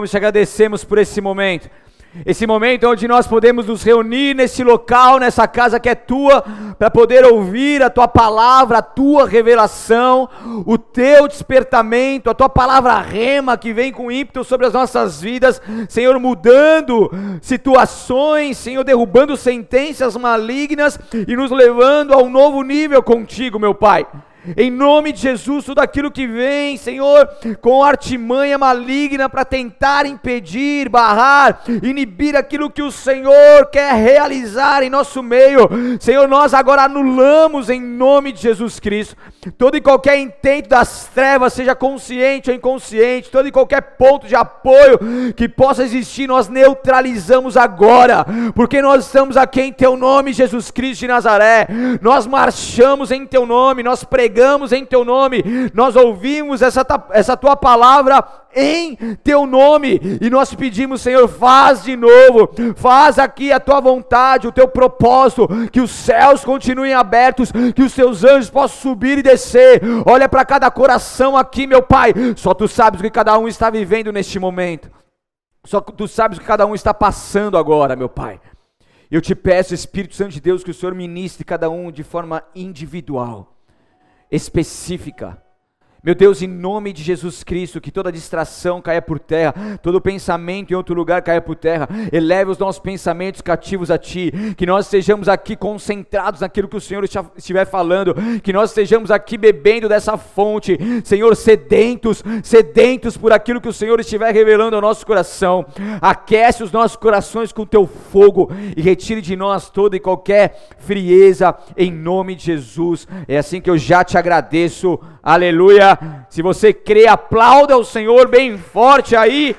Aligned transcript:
Nós 0.00 0.10
te 0.10 0.16
agradecemos 0.16 0.84
por 0.84 0.98
esse 0.98 1.20
momento. 1.20 1.68
Esse 2.24 2.46
momento 2.46 2.88
onde 2.88 3.06
nós 3.06 3.26
podemos 3.26 3.66
nos 3.66 3.82
reunir 3.82 4.34
nesse 4.34 4.64
local, 4.64 5.18
nessa 5.18 5.46
casa 5.46 5.78
que 5.78 5.88
é 5.88 5.94
tua, 5.94 6.42
para 6.78 6.90
poder 6.90 7.24
ouvir 7.24 7.82
a 7.82 7.90
tua 7.90 8.08
palavra, 8.08 8.78
a 8.78 8.82
tua 8.82 9.28
revelação, 9.28 10.28
o 10.64 10.78
teu 10.78 11.28
despertamento, 11.28 12.30
a 12.30 12.34
tua 12.34 12.48
palavra 12.48 12.98
rema 13.00 13.58
que 13.58 13.72
vem 13.72 13.92
com 13.92 14.10
ímpeto 14.10 14.44
sobre 14.44 14.66
as 14.66 14.72
nossas 14.72 15.20
vidas, 15.20 15.60
Senhor, 15.88 16.18
mudando 16.18 17.10
situações, 17.42 18.56
Senhor, 18.56 18.82
derrubando 18.82 19.36
sentenças 19.36 20.16
malignas 20.16 20.98
e 21.26 21.36
nos 21.36 21.50
levando 21.50 22.14
a 22.14 22.18
um 22.18 22.30
novo 22.30 22.62
nível 22.62 23.02
contigo, 23.02 23.58
meu 23.58 23.74
Pai. 23.74 24.06
Em 24.56 24.70
nome 24.70 25.12
de 25.12 25.20
Jesus, 25.20 25.64
tudo 25.64 25.80
aquilo 25.80 26.10
que 26.10 26.26
vem, 26.26 26.76
Senhor, 26.76 27.28
com 27.60 27.82
artimanha 27.82 28.58
maligna 28.58 29.28
para 29.28 29.44
tentar 29.44 30.06
impedir, 30.06 30.88
barrar, 30.88 31.62
inibir 31.82 32.36
aquilo 32.36 32.70
que 32.70 32.82
o 32.82 32.92
Senhor 32.92 33.66
quer 33.72 33.94
realizar 33.94 34.82
em 34.82 34.90
nosso 34.90 35.22
meio. 35.22 35.68
Senhor, 35.98 36.28
nós 36.28 36.52
agora 36.54 36.82
anulamos 36.82 37.70
em 37.70 37.80
nome 37.80 38.32
de 38.32 38.42
Jesus 38.42 38.78
Cristo 38.78 39.16
todo 39.56 39.76
e 39.76 39.80
qualquer 39.80 40.18
intento 40.18 40.68
das 40.68 41.08
trevas, 41.14 41.52
seja 41.52 41.74
consciente 41.74 42.50
ou 42.50 42.56
inconsciente, 42.56 43.30
todo 43.30 43.46
e 43.46 43.52
qualquer 43.52 43.80
ponto 43.96 44.26
de 44.26 44.34
apoio 44.34 44.98
que 45.36 45.48
possa 45.48 45.84
existir, 45.84 46.26
nós 46.26 46.48
neutralizamos 46.48 47.56
agora, 47.56 48.26
porque 48.54 48.82
nós 48.82 49.06
estamos 49.06 49.36
aqui 49.36 49.60
em 49.60 49.72
Teu 49.72 49.96
nome, 49.96 50.32
Jesus 50.32 50.70
Cristo 50.70 51.00
de 51.00 51.08
Nazaré. 51.08 51.68
Nós 52.00 52.26
marchamos 52.26 53.10
em 53.10 53.24
Teu 53.24 53.46
nome, 53.46 53.82
nós 53.82 54.02
pregamos 54.02 54.35
pregamos 54.36 54.70
em 54.70 54.84
teu 54.84 55.02
nome, 55.02 55.42
nós 55.72 55.96
ouvimos 55.96 56.60
essa, 56.60 56.84
essa 57.10 57.38
tua 57.38 57.56
palavra 57.56 58.22
em 58.54 58.94
teu 59.24 59.46
nome, 59.46 59.98
e 60.20 60.28
nós 60.28 60.54
pedimos, 60.54 61.00
Senhor, 61.00 61.26
faz 61.26 61.82
de 61.82 61.96
novo, 61.96 62.50
faz 62.76 63.18
aqui 63.18 63.50
a 63.50 63.58
tua 63.58 63.80
vontade, 63.80 64.46
o 64.46 64.52
teu 64.52 64.68
propósito, 64.68 65.48
que 65.72 65.80
os 65.80 65.90
céus 65.90 66.44
continuem 66.44 66.92
abertos, 66.92 67.50
que 67.74 67.82
os 67.82 67.94
teus 67.94 68.24
anjos 68.24 68.50
possam 68.50 68.78
subir 68.78 69.18
e 69.18 69.22
descer. 69.22 69.80
Olha 70.04 70.28
para 70.28 70.44
cada 70.44 70.70
coração 70.70 71.34
aqui, 71.34 71.66
meu 71.66 71.82
Pai, 71.82 72.12
só 72.36 72.52
tu 72.52 72.68
sabes 72.68 73.00
o 73.00 73.02
que 73.02 73.10
cada 73.10 73.38
um 73.38 73.48
está 73.48 73.70
vivendo 73.70 74.12
neste 74.12 74.38
momento. 74.38 74.90
Só 75.64 75.80
tu 75.80 76.06
sabes 76.06 76.36
o 76.36 76.40
que 76.42 76.46
cada 76.46 76.66
um 76.66 76.74
está 76.74 76.92
passando 76.92 77.56
agora, 77.56 77.96
meu 77.96 78.08
Pai. 78.08 78.38
Eu 79.10 79.22
te 79.22 79.34
peço, 79.34 79.72
Espírito 79.72 80.14
Santo 80.14 80.32
de 80.32 80.40
Deus, 80.40 80.62
que 80.62 80.70
o 80.70 80.74
Senhor 80.74 80.94
ministre 80.94 81.44
cada 81.44 81.70
um 81.70 81.90
de 81.90 82.02
forma 82.02 82.42
individual 82.54 83.55
específica. 84.30 85.42
Meu 86.02 86.14
Deus, 86.14 86.40
em 86.40 86.46
nome 86.46 86.92
de 86.92 87.02
Jesus 87.02 87.42
Cristo, 87.42 87.80
que 87.80 87.90
toda 87.90 88.12
distração 88.12 88.80
caia 88.80 89.02
por 89.02 89.18
terra, 89.18 89.54
todo 89.82 90.00
pensamento 90.00 90.72
em 90.72 90.76
outro 90.76 90.94
lugar 90.94 91.20
caia 91.22 91.40
por 91.40 91.56
terra, 91.56 91.88
eleve 92.12 92.50
os 92.50 92.58
nossos 92.58 92.80
pensamentos 92.80 93.40
cativos 93.40 93.90
a 93.90 93.98
Ti, 93.98 94.32
que 94.56 94.66
nós 94.66 94.86
estejamos 94.86 95.28
aqui 95.28 95.56
concentrados 95.56 96.42
naquilo 96.42 96.68
que 96.68 96.76
o 96.76 96.80
Senhor 96.80 97.04
estiver 97.36 97.66
falando, 97.66 98.14
que 98.40 98.52
nós 98.52 98.70
estejamos 98.70 99.10
aqui 99.10 99.36
bebendo 99.36 99.88
dessa 99.88 100.16
fonte, 100.16 100.78
Senhor, 101.04 101.34
sedentos, 101.34 102.22
sedentos 102.42 103.16
por 103.16 103.32
aquilo 103.32 103.60
que 103.60 103.68
o 103.68 103.72
Senhor 103.72 103.98
estiver 103.98 104.32
revelando 104.32 104.76
ao 104.76 104.82
nosso 104.82 105.04
coração. 105.04 105.66
Aquece 106.00 106.62
os 106.62 106.70
nossos 106.70 106.96
corações 106.96 107.52
com 107.52 107.66
Teu 107.66 107.86
fogo 107.86 108.50
e 108.76 108.80
retire 108.80 109.20
de 109.20 109.34
nós 109.34 109.70
toda 109.70 109.96
e 109.96 110.00
qualquer 110.00 110.68
frieza, 110.78 111.56
em 111.76 111.90
nome 111.90 112.34
de 112.34 112.44
Jesus. 112.44 113.08
É 113.26 113.38
assim 113.38 113.60
que 113.60 113.70
eu 113.70 113.76
já 113.76 114.04
te 114.04 114.16
agradeço. 114.16 115.00
Aleluia. 115.22 115.95
Se 116.28 116.42
você 116.42 116.72
crê, 116.72 117.06
aplauda 117.06 117.76
o 117.76 117.84
Senhor 117.84 118.28
bem 118.28 118.58
forte 118.58 119.14
aí, 119.14 119.56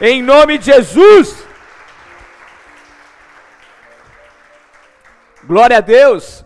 em 0.00 0.22
nome 0.22 0.58
de 0.58 0.66
Jesus. 0.66 1.44
Glória 5.44 5.78
a 5.78 5.80
Deus. 5.80 6.44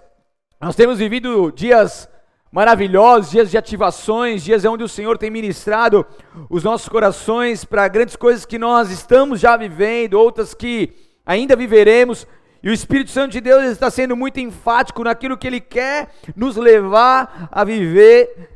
Nós 0.60 0.76
temos 0.76 0.98
vivido 0.98 1.50
dias 1.50 2.08
maravilhosos, 2.52 3.30
dias 3.30 3.50
de 3.50 3.56
ativações, 3.56 4.44
dias 4.44 4.64
onde 4.64 4.84
o 4.84 4.88
Senhor 4.88 5.16
tem 5.16 5.30
ministrado 5.30 6.06
os 6.50 6.62
nossos 6.62 6.88
corações 6.88 7.64
para 7.64 7.88
grandes 7.88 8.14
coisas 8.14 8.44
que 8.44 8.58
nós 8.58 8.90
estamos 8.90 9.40
já 9.40 9.56
vivendo, 9.56 10.14
outras 10.14 10.52
que 10.52 10.92
ainda 11.24 11.56
viveremos. 11.56 12.26
E 12.62 12.70
o 12.70 12.72
Espírito 12.72 13.10
Santo 13.10 13.32
de 13.32 13.40
Deus 13.40 13.64
está 13.64 13.90
sendo 13.90 14.14
muito 14.14 14.38
enfático 14.38 15.02
naquilo 15.02 15.36
que 15.36 15.46
Ele 15.48 15.60
quer 15.60 16.10
nos 16.36 16.56
levar 16.56 17.48
a 17.50 17.64
viver 17.64 18.51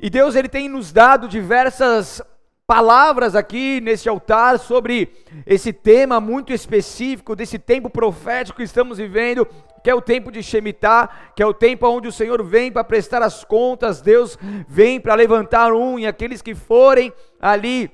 e 0.00 0.08
Deus 0.08 0.36
ele 0.36 0.48
tem 0.48 0.68
nos 0.68 0.92
dado 0.92 1.26
diversas 1.26 2.22
palavras 2.68 3.34
aqui 3.34 3.80
neste 3.80 4.08
altar 4.08 4.58
sobre 4.58 5.08
esse 5.46 5.72
tema 5.72 6.20
muito 6.20 6.52
específico 6.52 7.34
desse 7.34 7.58
tempo 7.58 7.88
profético 7.88 8.58
que 8.58 8.62
estamos 8.62 8.98
vivendo, 8.98 9.46
que 9.82 9.88
é 9.88 9.94
o 9.94 10.02
tempo 10.02 10.30
de 10.30 10.42
Shemitah, 10.42 11.08
que 11.34 11.42
é 11.42 11.46
o 11.46 11.54
tempo 11.54 11.88
onde 11.88 12.06
o 12.06 12.12
Senhor 12.12 12.44
vem 12.44 12.70
para 12.70 12.84
prestar 12.84 13.22
as 13.22 13.42
contas, 13.42 14.00
Deus 14.00 14.38
vem 14.68 15.00
para 15.00 15.14
levantar 15.14 15.72
um 15.72 15.98
e 15.98 16.06
aqueles 16.06 16.42
que 16.42 16.54
forem 16.54 17.12
ali 17.40 17.90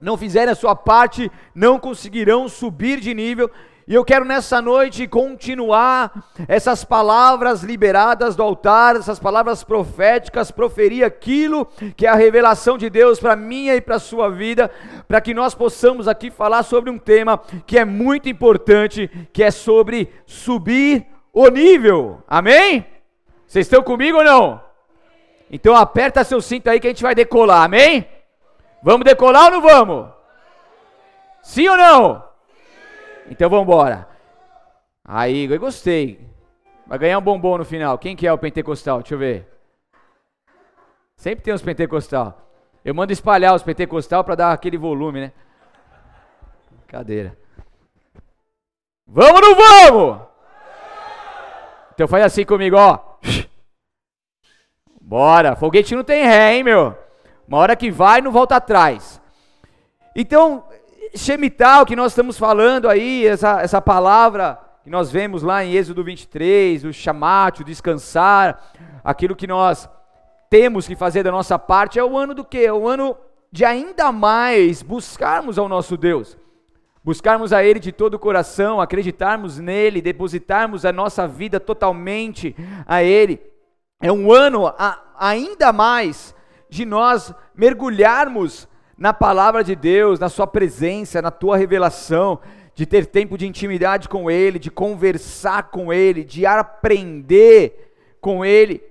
não 0.00 0.16
fizerem 0.16 0.50
a 0.50 0.56
sua 0.56 0.74
parte, 0.74 1.30
não 1.54 1.78
conseguirão 1.78 2.48
subir 2.48 2.98
de 2.98 3.12
nível. 3.12 3.50
E 3.86 3.94
eu 3.94 4.04
quero 4.04 4.24
nessa 4.24 4.62
noite 4.62 5.08
continuar 5.08 6.12
essas 6.46 6.84
palavras 6.84 7.62
liberadas 7.62 8.36
do 8.36 8.42
altar, 8.42 8.94
essas 8.94 9.18
palavras 9.18 9.64
proféticas, 9.64 10.52
proferir 10.52 11.04
aquilo 11.04 11.66
que 11.96 12.06
é 12.06 12.08
a 12.08 12.14
revelação 12.14 12.78
de 12.78 12.88
Deus 12.88 13.18
para 13.18 13.34
minha 13.34 13.74
e 13.74 13.80
para 13.80 13.98
sua 13.98 14.30
vida, 14.30 14.70
para 15.08 15.20
que 15.20 15.34
nós 15.34 15.52
possamos 15.52 16.06
aqui 16.06 16.30
falar 16.30 16.62
sobre 16.62 16.90
um 16.90 16.98
tema 16.98 17.40
que 17.66 17.76
é 17.76 17.84
muito 17.84 18.28
importante, 18.28 19.10
que 19.32 19.42
é 19.42 19.50
sobre 19.50 20.12
subir 20.26 21.04
o 21.32 21.48
nível. 21.48 22.22
Amém? 22.28 22.86
Vocês 23.46 23.66
estão 23.66 23.82
comigo 23.82 24.18
ou 24.18 24.24
não? 24.24 24.62
Então 25.50 25.74
aperta 25.74 26.22
seu 26.22 26.40
cinto 26.40 26.70
aí 26.70 26.78
que 26.78 26.86
a 26.86 26.90
gente 26.90 27.02
vai 27.02 27.16
decolar. 27.16 27.64
Amém? 27.64 28.06
Vamos 28.80 29.04
decolar 29.04 29.46
ou 29.46 29.50
não 29.50 29.60
vamos? 29.60 30.08
Sim 31.42 31.68
ou 31.68 31.76
não? 31.76 32.31
Então 33.32 33.48
vamos 33.48 33.64
embora. 33.64 34.06
Aí, 35.02 35.50
eu 35.50 35.58
gostei. 35.58 36.20
Vai 36.86 36.98
ganhar 36.98 37.18
um 37.18 37.22
bombom 37.22 37.56
no 37.56 37.64
final. 37.64 37.96
Quem 37.96 38.14
que 38.14 38.26
é 38.26 38.32
o 38.32 38.36
pentecostal? 38.36 38.98
Deixa 38.98 39.14
eu 39.14 39.18
ver. 39.18 39.48
Sempre 41.16 41.42
tem 41.42 41.54
uns 41.54 41.62
pentecostal. 41.62 42.38
Eu 42.84 42.94
mando 42.94 43.10
espalhar 43.10 43.54
os 43.54 43.62
pentecostal 43.62 44.22
para 44.22 44.34
dar 44.34 44.52
aquele 44.52 44.76
volume, 44.76 45.20
né? 45.20 45.32
Cadeira. 46.86 47.38
Vamos 49.06 49.40
ou 49.40 49.40
não 49.40 49.54
vamos? 49.56 50.26
Então 51.94 52.06
faz 52.06 52.24
assim 52.24 52.44
comigo, 52.44 52.76
ó. 52.76 52.98
Bora. 55.00 55.56
Foguete 55.56 55.94
não 55.94 56.04
tem 56.04 56.26
ré, 56.26 56.54
hein, 56.54 56.64
meu? 56.64 56.94
Uma 57.48 57.58
hora 57.58 57.76
que 57.76 57.90
vai, 57.90 58.20
não 58.20 58.30
volta 58.30 58.56
atrás. 58.56 59.22
Então, 60.14 60.64
Shemitah, 61.14 61.84
que 61.84 61.94
nós 61.94 62.12
estamos 62.12 62.38
falando 62.38 62.88
aí, 62.88 63.26
essa, 63.26 63.60
essa 63.60 63.80
palavra 63.80 64.58
que 64.82 64.90
nós 64.90 65.10
vemos 65.10 65.42
lá 65.42 65.64
em 65.64 65.72
Êxodo 65.74 66.02
23, 66.02 66.84
o 66.84 66.92
chamate, 66.92 67.62
o 67.62 67.64
descansar, 67.64 68.72
aquilo 69.04 69.36
que 69.36 69.46
nós 69.46 69.88
temos 70.48 70.86
que 70.86 70.96
fazer 70.96 71.22
da 71.22 71.30
nossa 71.30 71.58
parte, 71.58 71.98
é 71.98 72.04
o 72.04 72.16
ano 72.16 72.34
do 72.34 72.44
quê? 72.44 72.60
É 72.60 72.72
o 72.72 72.88
ano 72.88 73.16
de 73.50 73.64
ainda 73.64 74.10
mais 74.10 74.82
buscarmos 74.82 75.58
ao 75.58 75.68
nosso 75.68 75.96
Deus. 75.96 76.36
Buscarmos 77.04 77.52
a 77.52 77.62
Ele 77.62 77.78
de 77.78 77.92
todo 77.92 78.14
o 78.14 78.18
coração, 78.18 78.80
acreditarmos 78.80 79.58
nele, 79.58 80.00
depositarmos 80.00 80.84
a 80.84 80.92
nossa 80.92 81.28
vida 81.28 81.60
totalmente 81.60 82.56
a 82.86 83.02
Ele. 83.02 83.40
É 84.00 84.10
um 84.10 84.32
ano 84.32 84.66
a, 84.66 84.98
ainda 85.18 85.72
mais 85.72 86.34
de 86.70 86.86
nós 86.86 87.34
mergulharmos 87.54 88.66
na 88.96 89.12
palavra 89.12 89.64
de 89.64 89.74
Deus, 89.74 90.18
na 90.18 90.28
Sua 90.28 90.46
presença, 90.46 91.22
na 91.22 91.30
Tua 91.30 91.56
revelação, 91.56 92.40
de 92.74 92.86
ter 92.86 93.06
tempo 93.06 93.36
de 93.36 93.46
intimidade 93.46 94.08
com 94.08 94.30
Ele, 94.30 94.58
de 94.58 94.70
conversar 94.70 95.70
com 95.70 95.92
Ele, 95.92 96.24
de 96.24 96.46
aprender 96.46 97.92
com 98.20 98.44
Ele. 98.44 98.82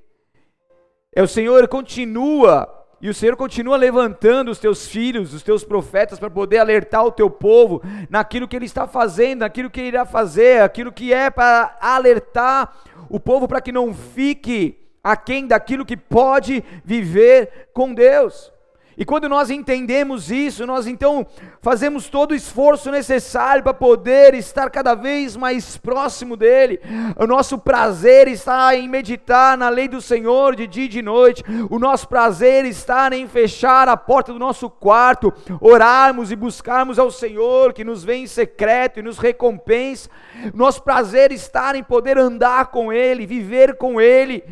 É 1.13 1.21
o 1.21 1.27
Senhor 1.27 1.67
continua, 1.67 2.85
e 3.01 3.09
o 3.09 3.13
Senhor 3.13 3.35
continua 3.35 3.75
levantando 3.77 4.51
os 4.51 4.59
teus 4.59 4.87
filhos, 4.87 5.33
os 5.33 5.43
teus 5.43 5.63
profetas, 5.63 6.19
para 6.19 6.29
poder 6.29 6.59
alertar 6.59 7.05
o 7.05 7.11
teu 7.11 7.29
povo 7.29 7.81
naquilo 8.09 8.47
que 8.47 8.55
Ele 8.55 8.65
está 8.65 8.87
fazendo, 8.87 9.39
naquilo 9.39 9.69
que 9.69 9.79
Ele 9.79 9.89
irá 9.89 10.05
fazer, 10.05 10.61
aquilo 10.61 10.91
que 10.91 11.11
é 11.11 11.29
para 11.29 11.77
alertar 11.81 12.73
o 13.09 13.19
povo 13.19 13.47
para 13.47 13.61
que 13.61 13.71
não 13.71 13.93
fique 13.93 14.77
aquém 15.03 15.47
daquilo 15.47 15.85
que 15.85 15.97
pode 15.97 16.63
viver 16.85 17.69
com 17.73 17.93
Deus. 17.93 18.53
E 18.97 19.05
quando 19.05 19.29
nós 19.29 19.49
entendemos 19.49 20.29
isso, 20.29 20.65
nós 20.65 20.85
então 20.85 21.25
fazemos 21.61 22.09
todo 22.09 22.31
o 22.31 22.35
esforço 22.35 22.91
necessário 22.91 23.63
para 23.63 23.73
poder 23.73 24.33
estar 24.33 24.69
cada 24.69 24.93
vez 24.93 25.35
mais 25.37 25.77
próximo 25.77 26.35
dele. 26.35 26.79
O 27.17 27.25
nosso 27.25 27.57
prazer 27.57 28.27
está 28.27 28.75
em 28.75 28.87
meditar 28.87 29.57
na 29.57 29.69
lei 29.69 29.87
do 29.87 30.01
Senhor 30.01 30.55
de 30.55 30.67
dia 30.67 30.85
e 30.85 30.89
de 30.89 31.01
noite. 31.01 31.43
O 31.69 31.79
nosso 31.79 32.07
prazer 32.07 32.65
está 32.65 33.09
em 33.15 33.27
fechar 33.27 33.87
a 33.87 33.95
porta 33.95 34.33
do 34.33 34.39
nosso 34.39 34.69
quarto, 34.69 35.33
orarmos 35.59 36.31
e 36.31 36.35
buscarmos 36.35 36.99
ao 36.99 37.09
Senhor 37.09 37.73
que 37.73 37.83
nos 37.83 38.03
vem 38.03 38.23
em 38.23 38.27
secreto 38.27 38.99
e 38.99 39.03
nos 39.03 39.17
recompensa. 39.17 40.09
Nosso 40.53 40.83
prazer 40.83 41.31
está 41.31 41.75
em 41.77 41.83
poder 41.83 42.17
andar 42.17 42.67
com 42.67 42.91
ele, 42.91 43.25
viver 43.25 43.77
com 43.77 44.01
ele 44.01 44.43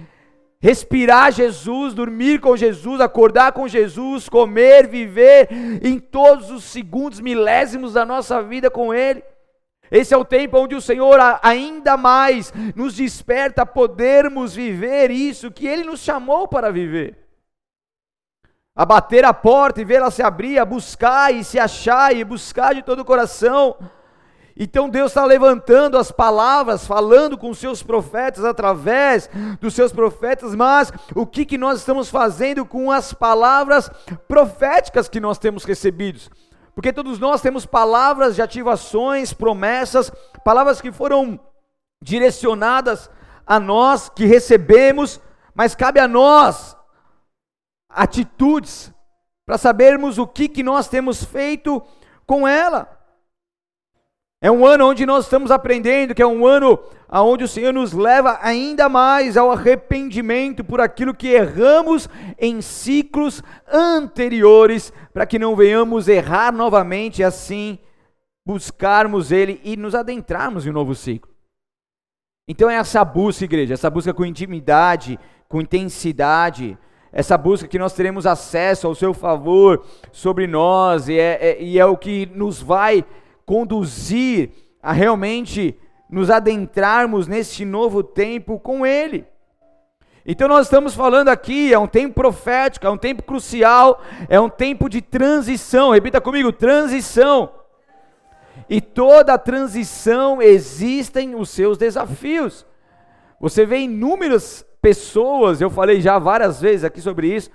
respirar 0.61 1.31
Jesus, 1.31 1.93
dormir 1.93 2.39
com 2.39 2.55
Jesus, 2.55 2.99
acordar 2.99 3.53
com 3.53 3.67
Jesus, 3.67 4.27
comer, 4.27 4.87
viver 4.87 5.47
em 5.81 5.97
todos 5.99 6.51
os 6.51 6.65
segundos, 6.65 7.19
milésimos 7.19 7.93
da 7.93 8.05
nossa 8.05 8.41
vida 8.43 8.69
com 8.69 8.93
Ele. 8.93 9.23
Esse 9.89 10.13
é 10.13 10.17
o 10.17 10.25
tempo 10.25 10.59
onde 10.59 10.75
o 10.75 10.81
Senhor 10.81 11.17
ainda 11.41 11.97
mais 11.97 12.53
nos 12.75 12.95
desperta 12.95 13.63
a 13.63 13.65
podermos 13.65 14.53
viver 14.53 15.09
isso 15.09 15.49
que 15.49 15.65
Ele 15.65 15.83
nos 15.83 16.01
chamou 16.01 16.47
para 16.47 16.71
viver. 16.71 17.17
A 18.75 18.85
bater 18.85 19.25
a 19.25 19.33
porta 19.33 19.81
e 19.81 19.85
vê-la 19.85 20.11
se 20.11 20.21
abrir, 20.21 20.59
a 20.59 20.65
buscar 20.65 21.33
e 21.33 21.43
se 21.43 21.57
achar 21.57 22.15
e 22.15 22.23
buscar 22.23 22.75
de 22.75 22.83
todo 22.83 22.99
o 22.99 23.05
coração 23.05 23.75
então 24.61 24.89
Deus 24.89 25.11
está 25.11 25.23
levantando 25.23 25.97
as 25.97 26.11
palavras, 26.11 26.85
falando 26.85 27.37
com 27.37 27.49
os 27.49 27.57
seus 27.57 27.81
profetas 27.81 28.43
através 28.43 29.29
dos 29.61 29.73
seus 29.73 29.93
profetas, 29.93 30.53
mas 30.53 30.91
o 31.15 31.25
que, 31.25 31.45
que 31.45 31.57
nós 31.57 31.79
estamos 31.79 32.09
fazendo 32.09 32.65
com 32.65 32.91
as 32.91 33.13
palavras 33.13 33.89
proféticas 34.27 35.07
que 35.07 35.21
nós 35.21 35.37
temos 35.37 35.63
recebidos? 35.63 36.29
Porque 36.75 36.91
todos 36.91 37.19
nós 37.19 37.41
temos 37.41 37.65
palavras 37.65 38.35
de 38.35 38.41
ativações, 38.41 39.31
promessas, 39.31 40.11
palavras 40.43 40.81
que 40.81 40.91
foram 40.91 41.39
direcionadas 42.03 43.09
a 43.47 43.61
nós, 43.61 44.09
que 44.09 44.25
recebemos, 44.25 45.21
mas 45.55 45.73
cabe 45.73 46.01
a 46.01 46.07
nós 46.07 46.75
atitudes 47.89 48.93
para 49.45 49.57
sabermos 49.57 50.17
o 50.17 50.27
que, 50.27 50.49
que 50.49 50.63
nós 50.63 50.89
temos 50.89 51.23
feito 51.23 51.81
com 52.25 52.45
ela. 52.45 52.98
É 54.41 54.49
um 54.49 54.65
ano 54.65 54.87
onde 54.87 55.05
nós 55.05 55.25
estamos 55.25 55.51
aprendendo, 55.51 56.15
que 56.15 56.21
é 56.21 56.27
um 56.27 56.45
ano 56.47 56.79
onde 57.11 57.43
o 57.43 57.47
Senhor 57.47 57.73
nos 57.73 57.91
leva 57.91 58.39
ainda 58.41 58.87
mais 58.87 59.35
ao 59.35 59.51
arrependimento 59.51 60.63
por 60.63 60.79
aquilo 60.79 61.13
que 61.13 61.27
erramos 61.27 62.07
em 62.37 62.61
ciclos 62.61 63.43
anteriores, 63.69 64.93
para 65.13 65.25
que 65.25 65.37
não 65.37 65.57
venhamos 65.57 66.07
errar 66.07 66.53
novamente 66.53 67.19
e 67.19 67.23
assim 67.23 67.79
buscarmos 68.45 69.29
Ele 69.29 69.59
e 69.61 69.75
nos 69.75 69.93
adentrarmos 69.93 70.65
em 70.65 70.69
um 70.69 70.73
novo 70.73 70.95
ciclo. 70.95 71.29
Então 72.47 72.69
é 72.69 72.75
essa 72.75 73.03
busca, 73.03 73.43
igreja, 73.43 73.73
essa 73.73 73.89
busca 73.89 74.13
com 74.13 74.25
intimidade, 74.25 75.19
com 75.49 75.59
intensidade, 75.59 76.77
essa 77.11 77.37
busca 77.37 77.67
que 77.67 77.77
nós 77.77 77.91
teremos 77.91 78.25
acesso 78.25 78.87
ao 78.87 78.95
Seu 78.95 79.13
favor 79.13 79.85
sobre 80.13 80.47
nós, 80.47 81.09
e 81.09 81.19
é, 81.19 81.37
é, 81.41 81.61
e 81.61 81.77
é 81.77 81.85
o 81.85 81.97
que 81.97 82.25
nos 82.27 82.61
vai 82.61 83.03
conduzir 83.49 84.51
a 84.79 84.91
realmente 84.91 85.75
nos 86.07 86.29
adentrarmos 86.29 87.27
neste 87.27 87.65
novo 87.65 88.03
tempo 88.03 88.59
com 88.59 88.85
Ele. 88.85 89.25
Então 90.23 90.47
nós 90.47 90.67
estamos 90.67 90.93
falando 90.93 91.29
aqui, 91.29 91.73
é 91.73 91.79
um 91.79 91.87
tempo 91.87 92.13
profético, 92.13 92.85
é 92.85 92.89
um 92.91 92.97
tempo 92.97 93.23
crucial, 93.23 94.03
é 94.29 94.39
um 94.39 94.51
tempo 94.51 94.87
de 94.87 95.01
transição. 95.01 95.89
Repita 95.89 96.21
comigo, 96.21 96.51
transição. 96.51 97.51
E 98.69 98.79
toda 98.79 99.35
transição 99.35 100.39
existem 100.39 101.33
os 101.33 101.49
seus 101.49 101.75
desafios. 101.75 102.67
Você 103.41 103.65
vê 103.65 103.79
inúmeras 103.79 104.63
pessoas, 104.79 105.59
eu 105.59 105.71
falei 105.71 106.01
já 106.01 106.19
várias 106.19 106.61
vezes 106.61 106.83
aqui 106.83 107.01
sobre 107.01 107.35
isso, 107.35 107.49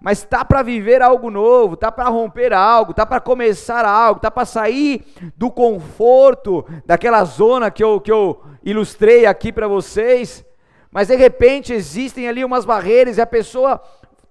mas 0.00 0.22
tá 0.22 0.44
para 0.44 0.62
viver 0.62 1.02
algo 1.02 1.30
novo, 1.30 1.76
tá 1.76 1.90
para 1.90 2.08
romper 2.08 2.52
algo, 2.52 2.94
tá 2.94 3.04
para 3.04 3.20
começar 3.20 3.84
algo, 3.84 4.20
tá 4.20 4.30
para 4.30 4.44
sair 4.44 5.04
do 5.36 5.50
conforto 5.50 6.64
daquela 6.86 7.24
zona 7.24 7.70
que 7.70 7.82
eu, 7.82 8.00
que 8.00 8.12
eu 8.12 8.40
ilustrei 8.62 9.26
aqui 9.26 9.52
para 9.52 9.66
vocês. 9.66 10.44
Mas 10.90 11.08
de 11.08 11.16
repente 11.16 11.72
existem 11.72 12.28
ali 12.28 12.44
umas 12.44 12.64
barreiras 12.64 13.18
e 13.18 13.20
a 13.20 13.26
pessoa 13.26 13.82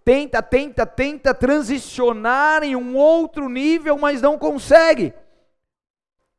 tenta, 0.05 0.41
tenta, 0.41 0.85
tenta 0.85 1.33
transicionar 1.33 2.63
em 2.63 2.75
um 2.75 2.95
outro 2.95 3.49
nível, 3.49 3.97
mas 3.97 4.21
não 4.21 4.37
consegue. 4.37 5.13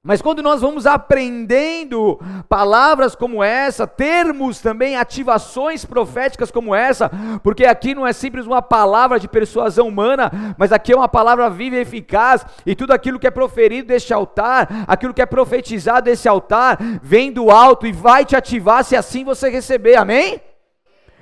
Mas 0.00 0.22
quando 0.22 0.42
nós 0.42 0.60
vamos 0.60 0.86
aprendendo 0.86 2.20
palavras 2.48 3.16
como 3.16 3.42
essa, 3.42 3.84
termos 3.84 4.60
também 4.60 4.96
ativações 4.96 5.84
proféticas 5.84 6.52
como 6.52 6.72
essa, 6.72 7.10
porque 7.42 7.66
aqui 7.66 7.96
não 7.96 8.06
é 8.06 8.12
simples 8.12 8.46
uma 8.46 8.62
palavra 8.62 9.18
de 9.18 9.26
persuasão 9.26 9.88
humana, 9.88 10.54
mas 10.56 10.70
aqui 10.70 10.92
é 10.92 10.96
uma 10.96 11.08
palavra 11.08 11.50
viva 11.50 11.76
e 11.76 11.80
eficaz, 11.80 12.46
e 12.64 12.76
tudo 12.76 12.92
aquilo 12.92 13.18
que 13.18 13.26
é 13.26 13.30
proferido 13.30 13.88
deste 13.88 14.14
altar, 14.14 14.68
aquilo 14.86 15.12
que 15.12 15.20
é 15.20 15.26
profetizado 15.26 16.02
desse 16.02 16.28
altar, 16.28 16.78
vem 17.02 17.32
do 17.32 17.50
alto 17.50 17.84
e 17.84 17.92
vai 17.92 18.24
te 18.24 18.36
ativar 18.36 18.84
se 18.84 18.94
assim 18.94 19.24
você 19.24 19.50
receber, 19.50 19.96
amém? 19.96 20.40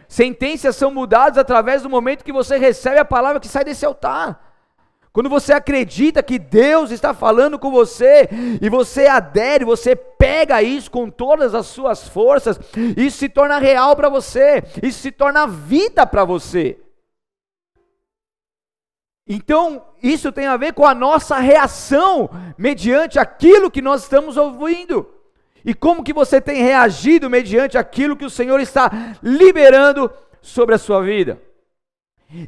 Sentenças 0.07 0.77
são 0.77 0.91
mudadas 0.93 1.39
através 1.39 1.83
do 1.83 1.91
momento 1.91 2.23
que 2.23 2.33
você 2.33 2.59
recebe 2.59 2.99
a 2.99 3.05
palavra 3.07 3.41
que 3.41 3.49
sai 3.49 3.65
desse 3.65 3.87
altar. 3.87 4.46
Quando 5.17 5.31
você 5.31 5.55
acredita 5.55 6.23
que 6.23 6.39
Deus 6.39 6.91
está 6.91 7.15
falando 7.15 7.59
com 7.59 7.71
você 7.71 8.29
e 8.61 8.69
você 8.69 9.07
adere, 9.07 9.65
você 9.65 9.97
pega 9.97 10.63
isso 10.63 10.91
com 10.91 11.09
todas 11.09 11.55
as 11.55 11.69
suas 11.69 12.07
forças, 12.07 12.61
isso 12.95 13.17
se 13.17 13.29
torna 13.31 13.57
real 13.57 13.97
para 13.97 14.11
você, 14.11 14.63
isso 14.83 15.01
se 15.01 15.11
torna 15.11 15.47
vida 15.47 16.07
para 16.07 16.23
você. 16.23 16.79
Então, 19.27 19.87
isso 20.03 20.31
tem 20.31 20.49
a 20.49 20.59
ver 20.59 20.75
com 20.75 20.85
a 20.85 20.95
nossa 20.95 21.39
reação 21.39 22.29
mediante 22.59 23.19
aquilo 23.19 23.71
que 23.71 23.81
nós 23.81 24.03
estamos 24.03 24.37
ouvindo. 24.37 25.09
E 25.65 25.73
como 25.73 26.05
que 26.05 26.13
você 26.13 26.43
tem 26.43 26.63
reagido 26.63 27.31
mediante 27.31 27.79
aquilo 27.79 28.19
que 28.19 28.27
o 28.27 28.29
Senhor 28.29 28.61
está 28.61 29.17
liberando 29.23 30.11
sobre 30.43 30.75
a 30.75 30.79
sua 30.79 31.01
vida? 31.01 31.41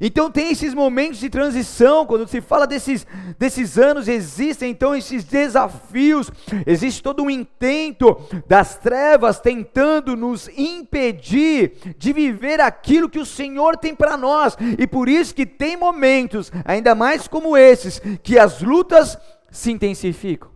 Então 0.01 0.31
tem 0.31 0.51
esses 0.51 0.75
momentos 0.75 1.19
de 1.19 1.31
transição, 1.31 2.07
quando 2.07 2.27
se 2.27 2.41
fala 2.41 2.67
desses, 2.67 3.07
desses 3.39 3.79
anos, 3.79 4.09
existem 4.09 4.71
então 4.71 4.95
esses 4.95 5.25
desafios, 5.25 6.31
existe 6.67 7.03
todo 7.03 7.23
um 7.23 7.31
intento 7.31 8.17
das 8.47 8.77
trevas 8.77 9.41
tentando 9.41 10.17
nos 10.17 10.49
impedir 10.57 11.95
de 11.97 12.13
viver 12.13 12.61
aquilo 12.61 13.09
que 13.09 13.19
o 13.19 13.27
Senhor 13.27 13.77
tem 13.77 13.95
para 13.95 14.17
nós, 14.17 14.57
e 14.79 14.87
por 14.87 15.09
isso 15.09 15.35
que 15.35 15.47
tem 15.47 15.77
momentos, 15.77 16.53
ainda 16.65 16.95
mais 16.95 17.29
como 17.29 17.57
esses, 17.57 18.01
que 18.23 18.39
as 18.39 18.63
lutas 18.63 19.19
se 19.51 19.71
intensificam. 19.71 20.51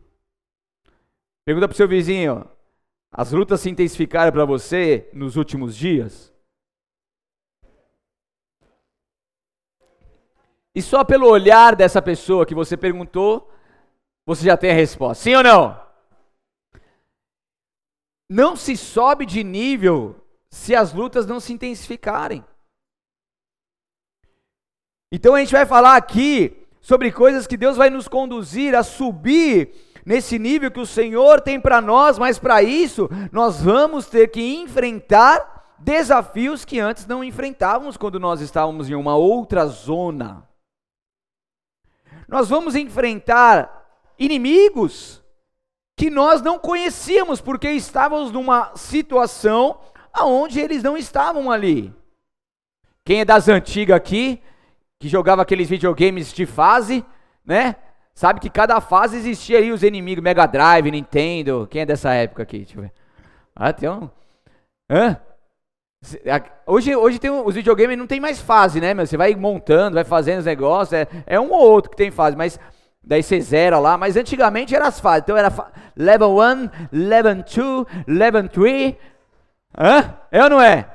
Pergunta 1.45 1.67
para 1.67 1.75
o 1.75 1.77
seu 1.77 1.89
vizinho: 1.89 2.47
as 3.11 3.33
lutas 3.33 3.61
se 3.61 3.71
intensificaram 3.71 4.33
para 4.33 4.45
você 4.45 5.09
nos 5.13 5.37
últimos 5.37 5.77
dias? 5.77 6.32
E 10.75 10.81
só 10.81 11.05
pelo 11.05 11.29
olhar 11.29 11.77
dessa 11.77 12.01
pessoa 12.01 12.47
que 12.47 12.55
você 12.55 12.77
perguntou, 12.77 13.51
você 14.25 14.47
já 14.47 14.57
tem 14.57 14.71
a 14.71 14.75
resposta. 14.75 15.25
Sim 15.25 15.35
ou 15.35 15.43
não? 15.43 15.81
Não 18.31 18.57
se 18.57 18.77
sobe 18.77 19.27
de 19.27 19.45
nível 19.45 20.17
se 20.51 20.75
as 20.75 20.93
lutas 20.93 21.27
não 21.27 21.39
se 21.39 21.53
intensificarem. 21.53 22.43
Então 25.13 25.35
a 25.35 25.41
gente 25.41 25.53
vai 25.53 25.67
falar 25.67 25.97
aqui 25.97 26.67
sobre 26.81 27.13
coisas 27.13 27.47
que 27.47 27.57
Deus 27.57 27.77
vai 27.77 27.91
nos 27.91 28.09
conduzir 28.09 28.75
a 28.75 28.83
subir 28.83 29.75
nesse 30.07 30.39
nível 30.39 30.71
que 30.71 30.81
o 30.81 30.87
Senhor 30.87 31.43
tem 31.43 31.61
para 31.61 31.83
nós, 31.83 32.19
mas 32.19 32.39
para 32.39 32.63
isso 32.63 33.11
nós 33.31 33.63
vamos 33.63 34.07
ter 34.07 34.29
que 34.29 34.55
enfrentar 34.55 35.77
desafios 35.79 36.65
que 36.65 36.81
antes 36.81 37.07
não 37.07 37.23
enfrentávamos 37.23 37.99
quando 37.99 38.19
nós 38.19 38.41
estávamos 38.41 38.89
em 38.89 38.95
uma 38.95 39.15
outra 39.15 39.67
zona 39.67 40.49
nós 42.33 42.49
vamos 42.49 42.75
enfrentar 42.75 43.87
inimigos 44.19 45.23
que 45.95 46.09
nós 46.09 46.41
não 46.41 46.59
conhecíamos, 46.59 47.43
porque 47.43 47.71
estávamos 47.71 48.33
numa 48.33 48.75
situação 48.75 49.79
aonde 50.11 50.59
eles 50.59 50.83
não 50.83 50.97
estavam 50.97 51.51
ali. 51.51 51.95
Quem 53.05 53.21
é 53.21 53.25
das 53.27 53.49
antigas 53.49 53.99
aqui, 53.99 54.41
que 54.99 55.11
jogava 55.11 55.43
aqueles 55.43 55.69
videogames 55.69 56.33
de 56.33 56.47
fase, 56.47 57.05
né? 57.45 57.77
Sabe 58.15 58.41
que 58.41 58.49
cada 58.49 58.81
fase 58.81 59.19
existia 59.19 59.59
aí 59.59 59.71
os 59.71 59.83
inimigos, 59.83 60.25
Mega 60.25 60.47
Drive, 60.47 60.91
Nintendo. 60.91 61.69
Quem 61.71 61.83
é 61.83 61.87
dessa 61.87 62.15
época 62.15 62.45
aqui? 62.45 62.61
Deixa 62.61 62.79
eu 62.79 62.83
ver. 62.83 62.93
Ah, 63.55 63.75
tem 63.75 63.91
um. 63.91 64.09
Hã? 64.89 65.21
Hoje, 66.67 66.97
hoje 66.97 67.19
tem 67.19 67.31
os 67.31 67.55
videogames 67.55 67.97
não 67.97 68.09
tem 68.09 68.19
mais 68.19 68.41
fase, 68.41 68.81
né? 68.81 68.93
Você 68.95 69.17
vai 69.17 69.35
montando, 69.37 69.95
vai 69.95 70.05
fazendo 70.05 70.41
os 70.41 70.45
negócios. 70.45 70.93
É, 70.93 71.07
é 71.27 71.41
um 71.41 71.51
ou 71.53 71.61
outro 71.61 71.91
que 71.91 71.97
tem 71.97 72.11
fase, 72.11 72.37
mas 72.37 72.59
daí 73.03 73.23
você 73.23 73.41
zera 73.41 73.79
lá. 73.79 73.97
Mas 73.97 74.17
antigamente 74.17 74.75
era 74.75 74.89
as 74.89 74.99
fases. 74.99 75.23
Então 75.23 75.37
era 75.37 75.53
level 75.97 76.39
1, 76.39 76.71
level 76.91 77.35
2, 77.37 78.05
level 78.09 78.49
3. 78.49 78.95
Hã? 79.79 80.15
É 80.31 80.43
ou 80.43 80.51
não 80.51 80.61
é? 80.61 80.89